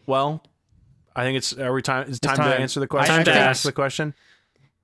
[0.06, 0.42] Well,
[1.16, 2.60] I think it's are we time it's time, to time.
[2.60, 3.14] answer the question.
[3.14, 3.62] Time to ask.
[3.62, 4.14] the question.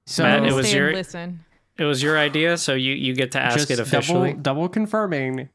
[0.07, 1.45] so Matt, it was and your- listen.
[1.79, 4.31] It was your idea, so you you get to ask just it officially.
[4.31, 5.49] double double confirming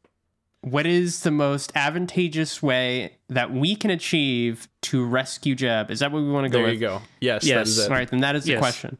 [0.66, 5.92] what is the most advantageous way that we can achieve to rescue Jeb?
[5.92, 6.74] Is that what we want to go There with?
[6.76, 7.02] you go.
[7.22, 7.68] Yes, Yes.
[7.70, 7.92] is it.
[7.92, 8.98] All right, then that is the question.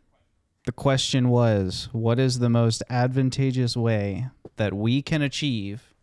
[0.66, 4.28] The question was, what is the most advantageous way
[4.58, 5.94] that we can achieve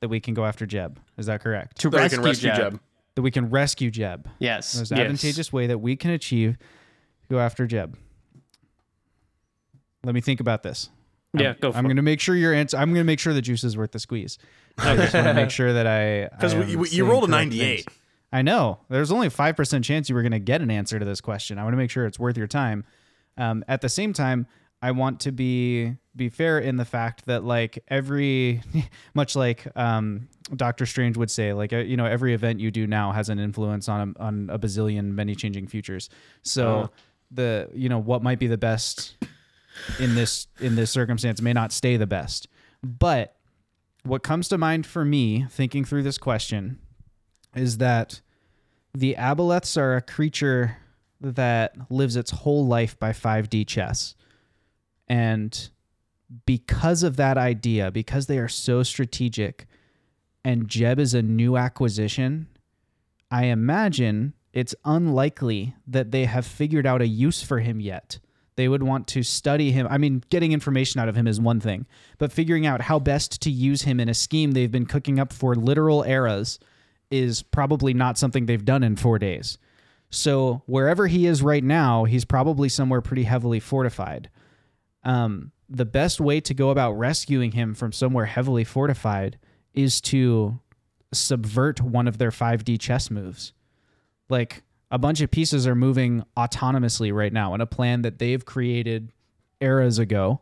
[0.00, 1.00] that we can go after Jeb?
[1.18, 1.78] Is that correct?
[1.80, 2.56] To That we rescue, can rescue Jeb.
[2.72, 2.80] Jeb.
[3.16, 4.24] That we can rescue Jeb.
[4.24, 4.76] The Yes.
[4.78, 5.00] most Yes.
[5.00, 7.96] advantageous way that we can achieve to go after Jeb.
[10.04, 10.88] Let me think about this.
[11.34, 11.88] yeah, I'm, go for I'm it.
[11.88, 12.76] going to make sure your answer.
[12.76, 14.38] I'm going to make sure the juice is worth the squeeze.
[14.82, 17.24] I just want to make sure that I Because I we- am you- you rolled
[17.24, 17.84] a 98.
[17.84, 17.96] things.
[18.32, 18.78] I know.
[18.88, 21.20] There's only a five percent chance you were going to get an answer to this
[21.20, 21.58] question.
[21.58, 22.84] I want to make sure it's worth your time.
[23.36, 24.46] Um, at the same time,
[24.82, 28.62] I want to be be fair in the fact that like every,
[29.14, 32.86] much like um, Doctor Strange would say, like uh, you know, every event you do
[32.86, 36.08] now has an influence on a, on a bazillion many changing futures.
[36.42, 36.90] So Oh.
[37.32, 39.16] the you know what might be the best
[39.98, 42.46] in this in this circumstance may not stay the best.
[42.82, 43.34] But
[44.02, 46.78] what comes to mind for me thinking through this question
[47.54, 48.20] is that
[48.94, 50.78] the aboleths are a creature
[51.20, 54.14] that lives its whole life by 5D chess.
[55.08, 55.70] And
[56.46, 59.66] because of that idea, because they are so strategic
[60.44, 62.48] and Jeb is a new acquisition,
[63.30, 68.18] I imagine it's unlikely that they have figured out a use for him yet.
[68.60, 69.86] They would want to study him.
[69.88, 71.86] I mean, getting information out of him is one thing,
[72.18, 75.32] but figuring out how best to use him in a scheme they've been cooking up
[75.32, 76.58] for literal eras
[77.10, 79.56] is probably not something they've done in four days.
[80.10, 84.28] So wherever he is right now, he's probably somewhere pretty heavily fortified.
[85.04, 89.38] Um, the best way to go about rescuing him from somewhere heavily fortified
[89.72, 90.60] is to
[91.14, 93.54] subvert one of their 5D chess moves.
[94.28, 98.44] Like a bunch of pieces are moving autonomously right now in a plan that they've
[98.44, 99.12] created
[99.60, 100.40] eras ago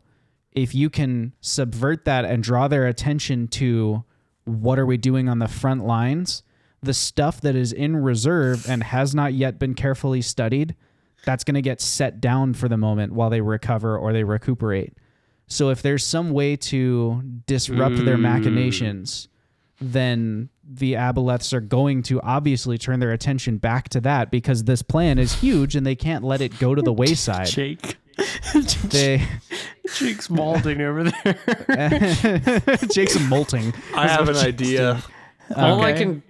[0.53, 4.03] if you can subvert that and draw their attention to
[4.45, 6.43] what are we doing on the front lines,
[6.81, 10.75] the stuff that is in reserve and has not yet been carefully studied,
[11.25, 14.93] that's going to get set down for the moment while they recover or they recuperate.
[15.47, 18.21] So if there's some way to disrupt their mm.
[18.21, 19.27] machinations,
[19.81, 24.81] then the aboleths are going to obviously turn their attention back to that because this
[24.83, 27.47] plan is huge and they can't let it go to the wayside.
[27.47, 27.97] Jake.
[28.89, 29.25] They
[29.95, 32.77] Jake's molding over there.
[32.91, 33.73] Jake's molting.
[33.95, 35.01] I have an idea.
[35.55, 35.99] All I Okay.
[36.03, 36.23] can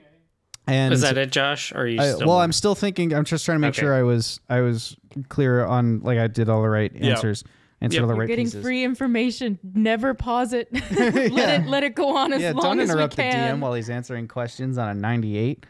[0.68, 1.72] And is that it, Josh?
[1.74, 3.14] Or are you I- still well, I'm still thinking.
[3.14, 3.82] I'm just trying to make Okay.
[3.82, 4.96] sure I was I was
[5.30, 7.12] clear on like I did all the right Yeah.
[7.16, 7.44] answers.
[7.82, 8.02] Answered Yep.
[8.04, 8.62] all the You're right getting pieces.
[8.64, 9.58] free information.
[9.64, 10.68] Never pause it.
[10.92, 11.62] let Yeah.
[11.62, 13.24] it let it go on as yeah, long don't interrupt the.
[13.24, 15.66] DM while he's answering questions on a 98.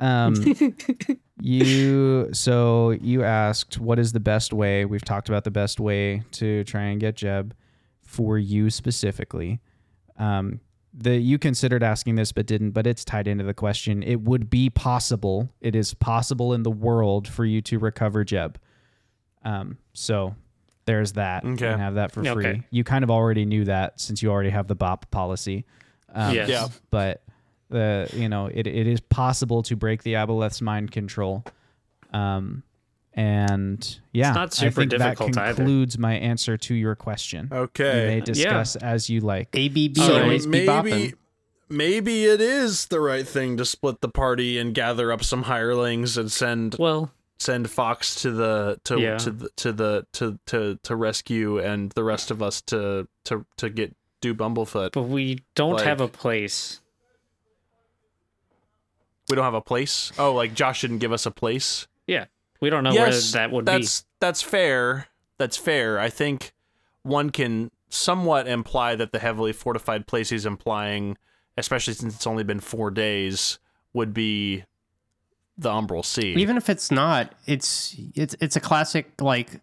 [0.00, 0.34] Um,
[1.40, 4.84] you so you asked what is the best way?
[4.84, 7.54] We've talked about the best way to try and get Jeb
[8.02, 9.60] for you specifically.
[10.16, 10.60] Um,
[10.94, 14.02] the you considered asking this but didn't, but it's tied into the question.
[14.02, 15.48] It would be possible.
[15.60, 18.58] It is possible in the world for you to recover Jeb.
[19.44, 20.34] Um, so
[20.88, 21.44] there's that.
[21.44, 21.68] You Okay.
[21.70, 22.32] can have that for Okay.
[22.32, 22.62] free.
[22.70, 25.64] You kind of already knew that since you already have the BOP policy.
[26.12, 26.48] Um, Yes.
[26.48, 26.68] Yeah.
[26.90, 27.22] but
[27.70, 31.44] the you know it, it is possible to break the aboleth's mind control
[32.14, 32.62] um
[33.12, 35.54] and yeah it's not super i think difficult that either.
[35.56, 38.00] concludes my answer to your question Okay.
[38.00, 38.32] you may Okay.
[38.32, 41.14] discuss as you like ABB So always be maybe bopping.
[41.68, 46.16] maybe it is the right thing to split the party and gather up some hirelings
[46.16, 49.16] and send Well, send Fox to the to Yeah.
[49.18, 53.46] to the to the to to to rescue and the rest of us to to
[53.56, 54.92] to get do Bumblefoot.
[54.92, 56.80] but we don't Like- have a place.
[59.28, 60.10] We don't have a place.
[60.18, 61.86] Oh, like Josh didn't give us a place.
[62.06, 62.26] Yeah,
[62.60, 63.72] we don't know yes, where that would be.
[63.72, 65.08] that's that's fair.
[65.36, 65.98] That's fair.
[66.00, 66.52] I think
[67.02, 71.16] one can somewhat imply that the heavily fortified place he's implying,
[71.56, 73.58] especially since it's only been four days,
[73.92, 74.64] would be
[75.58, 76.34] the Umbral Sea.
[76.34, 79.60] Even if it's not, it's it's it's a classic like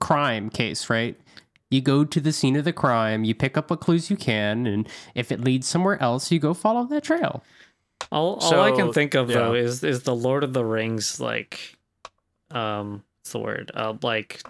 [0.00, 1.18] crime case, right?
[1.70, 4.66] You go to the scene of the crime, you pick up what clues you can,
[4.66, 7.42] and if it leads somewhere else, you go follow that trail.
[8.00, 8.06] be.
[8.12, 11.76] All, all I can think of though is is the Lord of the Rings like,
[12.50, 13.72] um, what's the word?
[13.74, 14.42] Uh, like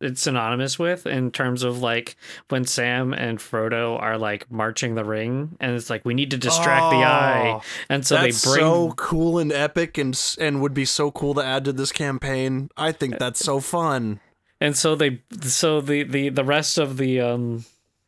[0.00, 2.16] it's synonymous with in terms of like
[2.48, 6.36] when Sam and Frodo are like marching the ring, and it's like we need to
[6.38, 10.60] distract the eye, Oh, and so that's they bring so cool and epic, and and
[10.62, 12.70] would be so cool to add to this campaign.
[12.76, 14.20] I think that's so fun.
[14.60, 17.64] and so they so the the the rest of the um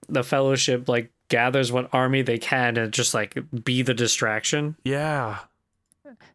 [0.09, 5.39] the fellowship like gathers what army they can and just like be the distraction Yeah.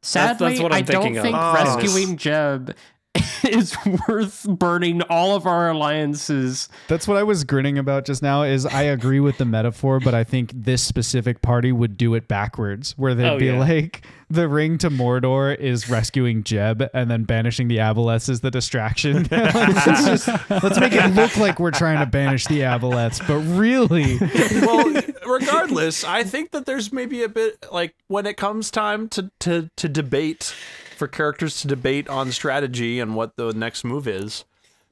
[0.02, 1.24] Sadly, that's what I'm I don't thinking of.
[1.24, 1.54] think Oh.
[1.54, 2.76] rescuing Jeb
[3.44, 3.76] is
[4.08, 6.68] worth burning all of our alliances.
[6.88, 10.14] that's what i was grinning about just now is i agree with the metaphor but
[10.14, 13.60] i think this specific party would do it backwards where they'd Oh, be yeah.
[13.60, 18.52] like the ring to mordor is rescuing jeb and then banishing the aboleths is the
[18.52, 23.38] distraction let's, just, let's make it look like we're trying to banish the aboleths but
[23.58, 24.18] really
[24.66, 29.32] well, regardless, I think that there's maybe a bit like when it comes time to
[29.42, 30.54] to to debate
[30.96, 34.46] for characters to debate on strategy and what the next move is.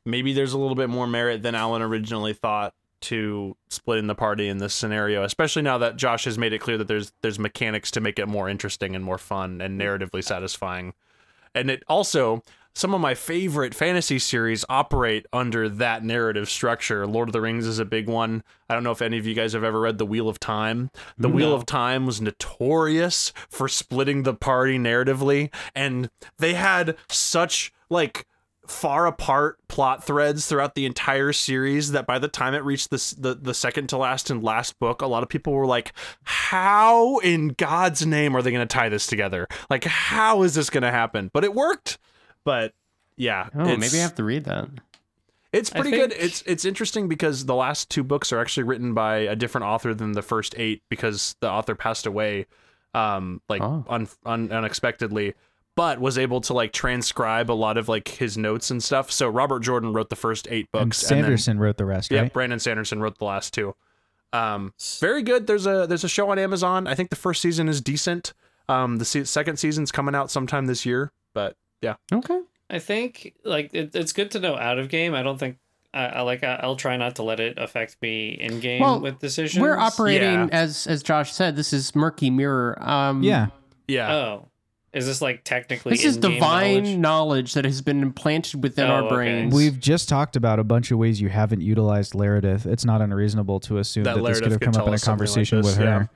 [0.05, 4.47] Maybe there's a little bit more merit than Alan originally thought to splitting the party
[4.47, 7.91] in this scenario, especially now that Josh has made it clear that there's there's mechanics
[7.91, 10.93] to make it more interesting and more fun and narratively satisfying.
[11.53, 12.43] And it also
[12.75, 17.05] some of my favorite fantasy series operate under that narrative structure.
[17.05, 18.43] Lord of the Rings is a big one.
[18.69, 20.89] I don't know if any of you guys have ever read The Wheel of Time.
[21.17, 26.09] The Wheel of Time was notorious for splitting the party narratively, and
[26.39, 28.25] they had such like
[28.67, 33.11] far apart plot threads throughout the entire series that by the time it reached this
[33.11, 35.91] the, the second to last and last book a lot of people were like
[36.23, 40.69] how in god's name are they going to tie this together like how is this
[40.69, 41.97] going to happen but it worked
[42.43, 42.73] but
[43.17, 44.69] yeah Oh, maybe I have to read that.
[45.51, 48.93] it's I pretty good it's it's interesting because the last two books are actually written
[48.93, 52.45] by a different author than the first eight because the author passed away
[52.93, 53.85] um like Oh.
[53.89, 55.33] un, un, unexpectedly
[55.75, 59.27] but was able to like transcribe a lot of like his notes and stuff so
[59.27, 62.21] robert jordan wrote the first eight and books and then- sanderson wrote the rest yeah,
[62.21, 63.75] right Brandon Sanderson wrote the last two.
[64.31, 65.45] Um, very good.
[65.45, 66.87] There's a there's a show on Amazon.
[66.87, 68.33] I think the first season is decent.
[68.67, 71.11] Um, the se- second season's coming out sometime this year.
[71.35, 72.39] But yeah, Okay.
[72.69, 75.13] I think like it, it's good to know out of game.
[75.13, 75.57] I don't think
[75.93, 76.43] I, I like.
[76.43, 79.61] I, I'll try not to let it affect me in game Well, with decisions.
[79.61, 80.47] We're operating Yeah.
[80.51, 81.55] as as Josh said.
[81.55, 82.75] This is murky mirror.
[82.81, 83.47] Um, yeah
[83.87, 84.11] yeah.
[84.15, 84.47] Oh,
[84.93, 85.91] Is this like technically?
[85.91, 86.97] This is divine knowledge?
[86.97, 87.53] knowledge?
[87.53, 89.15] that has been implanted within Oh, our okay.
[89.15, 89.53] brains.
[89.53, 92.65] We've just talked about a bunch of ways you haven't utilized Laredith.
[92.65, 95.01] It's not unreasonable to assume That that, this could have come up in a us
[95.03, 96.09] something like conversation this, with her.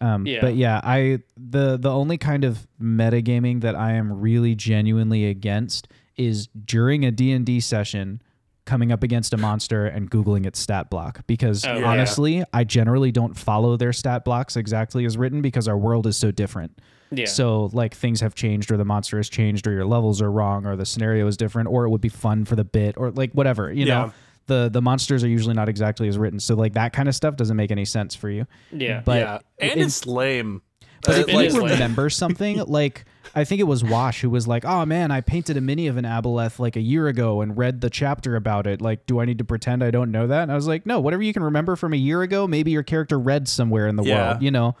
[0.00, 0.40] Um, Yeah.
[0.40, 5.88] But yeah, I the the only kind of metagaming that I am really genuinely against
[6.16, 8.22] is during a D&D session
[8.64, 11.84] coming up against a monster and googling its stat block because Oh, yeah.
[11.86, 16.16] honestly, I generally don't follow their stat blocks exactly as written because our world is
[16.16, 16.76] so different.
[17.12, 17.26] Yeah.
[17.26, 20.66] So like things have changed or the monster has changed or your levels are wrong
[20.66, 23.30] or the scenario is different or it would be fun for the bit or like
[23.32, 23.94] whatever, you Yeah.
[24.06, 24.12] know.
[24.46, 26.38] The the monsters are usually not exactly as written.
[26.40, 28.46] So like that kind of stuff doesn't make any sense for you.
[28.72, 29.02] yeah.
[29.04, 30.62] But yeah, and it- it's lame.
[31.02, 33.04] but if it you remember something, like
[33.34, 35.96] I think it was Wash who was like, "Oh man, I painted a mini of
[35.96, 38.80] an aboleth like a year ago and read the chapter about it.
[38.80, 41.00] Like, do I need to pretend I don't know that?" And I was like, "No,
[41.00, 44.04] whatever you can remember from a year ago, maybe your character read somewhere in the
[44.04, 44.30] Yeah.
[44.30, 44.42] world.
[44.42, 44.76] You know,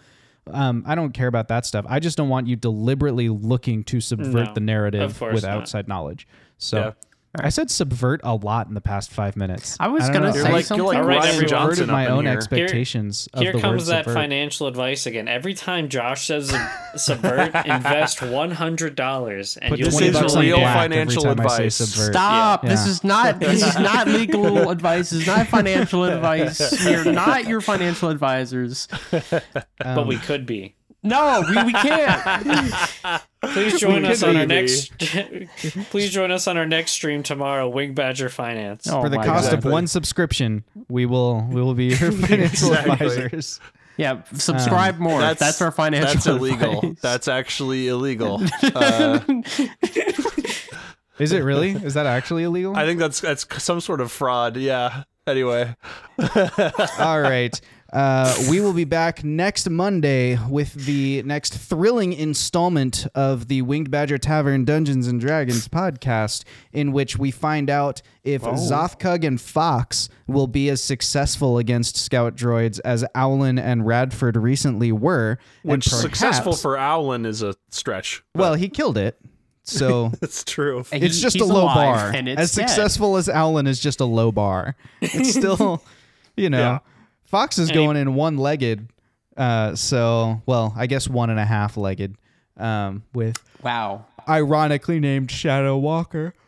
[0.50, 1.84] um, I don't care about that stuff.
[1.88, 5.50] I just don't want you deliberately looking to subvert No, the narrative course with not.
[5.52, 6.26] outside knowledge."
[6.56, 6.78] So.
[6.78, 6.92] Yeah.
[7.40, 9.76] I said subvert a lot in the past five minutes.
[9.80, 10.32] I was don't gonna know.
[10.32, 10.84] say You're like something.
[10.84, 11.48] you're like All right, Rian everyone.
[11.48, 12.34] Johnson subverted my own here.
[12.34, 14.14] expectations of Here the comes word that subvert.
[14.14, 15.28] financial advice again.
[15.28, 16.54] Every time Josh says
[16.96, 21.40] subvert, invest one hundred dollars, and Put you'll This 20 is on real financial time
[21.40, 21.76] I say advice.
[21.76, 22.64] Stop!
[22.64, 22.70] Yeah.
[22.70, 23.40] This is not.
[23.46, 25.10] This is not legal advice.
[25.10, 26.84] This is not financial advice.
[26.84, 28.88] We are not your financial advisors.
[29.10, 30.75] but we um, could be.
[31.06, 33.22] No, we, we can't.
[33.52, 34.92] Please join We us could on our next.
[35.90, 37.68] please join us on our next stream tomorrow.
[37.68, 38.88] Wing Badger Finance.
[38.88, 39.54] Oh for the my cost God.
[39.54, 39.68] Exactly.
[39.68, 42.92] of one subscription, we will we will be your financial Exactly.
[42.92, 43.60] advisors.
[43.96, 45.20] Yeah, subscribe more.
[45.20, 46.12] That's, our financial.
[46.12, 46.78] That's illegal.
[46.80, 46.98] advice.
[47.00, 48.42] That's actually illegal.
[48.62, 49.20] Uh,
[51.18, 51.70] Is it really?
[51.70, 52.76] Is that actually illegal?
[52.76, 54.56] I think that's that's some sort of fraud.
[54.56, 55.04] Yeah.
[55.26, 55.74] Anyway,
[56.98, 57.58] All right.
[57.96, 63.90] Uh, we will be back next Monday with the next thrilling installment of the Winged
[63.90, 66.44] Badger Tavern Dungeons and Dragons podcast,
[66.74, 72.36] in which we find out if Zothkug and Fox will be as successful against scout
[72.36, 75.38] droids as Owlin and Radford recently were.
[75.62, 78.22] and which successful for Owlin is a stretch.
[78.34, 79.18] Well, he killed it.
[79.62, 80.84] So That's true.
[80.92, 82.12] He- it's just a low bar.
[82.14, 82.68] and it's as dead.
[82.68, 84.76] successful as Owlin is just a low bar.
[85.00, 85.82] It's still,
[86.36, 86.78] you know, Yeah.
[87.26, 88.88] Fox is And he- going in one legged.
[89.36, 92.16] Uh, so, well, I guess one and a half legged
[92.56, 94.06] um, with Wow.
[94.28, 96.34] ironically named Shadow Walker.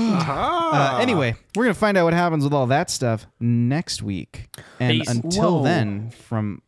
[0.00, 0.96] Ah.
[0.96, 4.46] Uh, anyway, we're going to find out what happens with all that stuff next week.
[4.78, 5.08] And Peace.
[5.08, 5.64] until Whoa.
[5.64, 6.62] then, from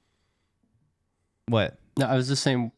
[1.47, 1.77] what?
[1.99, 2.73] No, I was just saying.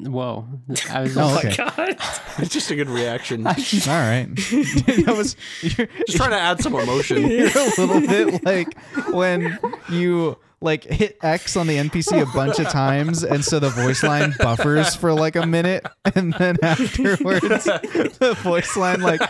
[0.00, 0.46] Whoa.
[0.90, 1.16] I was.
[1.16, 1.64] Oh, Just, okay.
[1.86, 1.96] God.
[2.38, 3.46] it's just a good reaction.
[3.46, 4.26] All right.
[4.36, 5.36] that was.
[5.60, 7.26] You're, just trying to add some emotion.
[7.28, 8.76] You're a little bit like
[9.10, 9.58] when
[9.90, 14.02] you like hit X on the NPC a bunch of times, and so the voice
[14.02, 19.20] line buffers for like a minute, and then afterwards the voice line like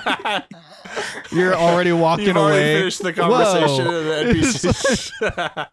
[1.32, 2.78] you're already walking You've already away.
[2.80, 4.12] finished the conversation Whoa.
[4.12, 5.68] and the NPCs.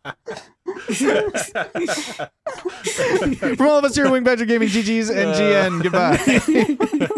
[3.55, 5.81] From all of us here at Winged Badger Gaming, GG's and GN.
[5.83, 6.17] Goodbye.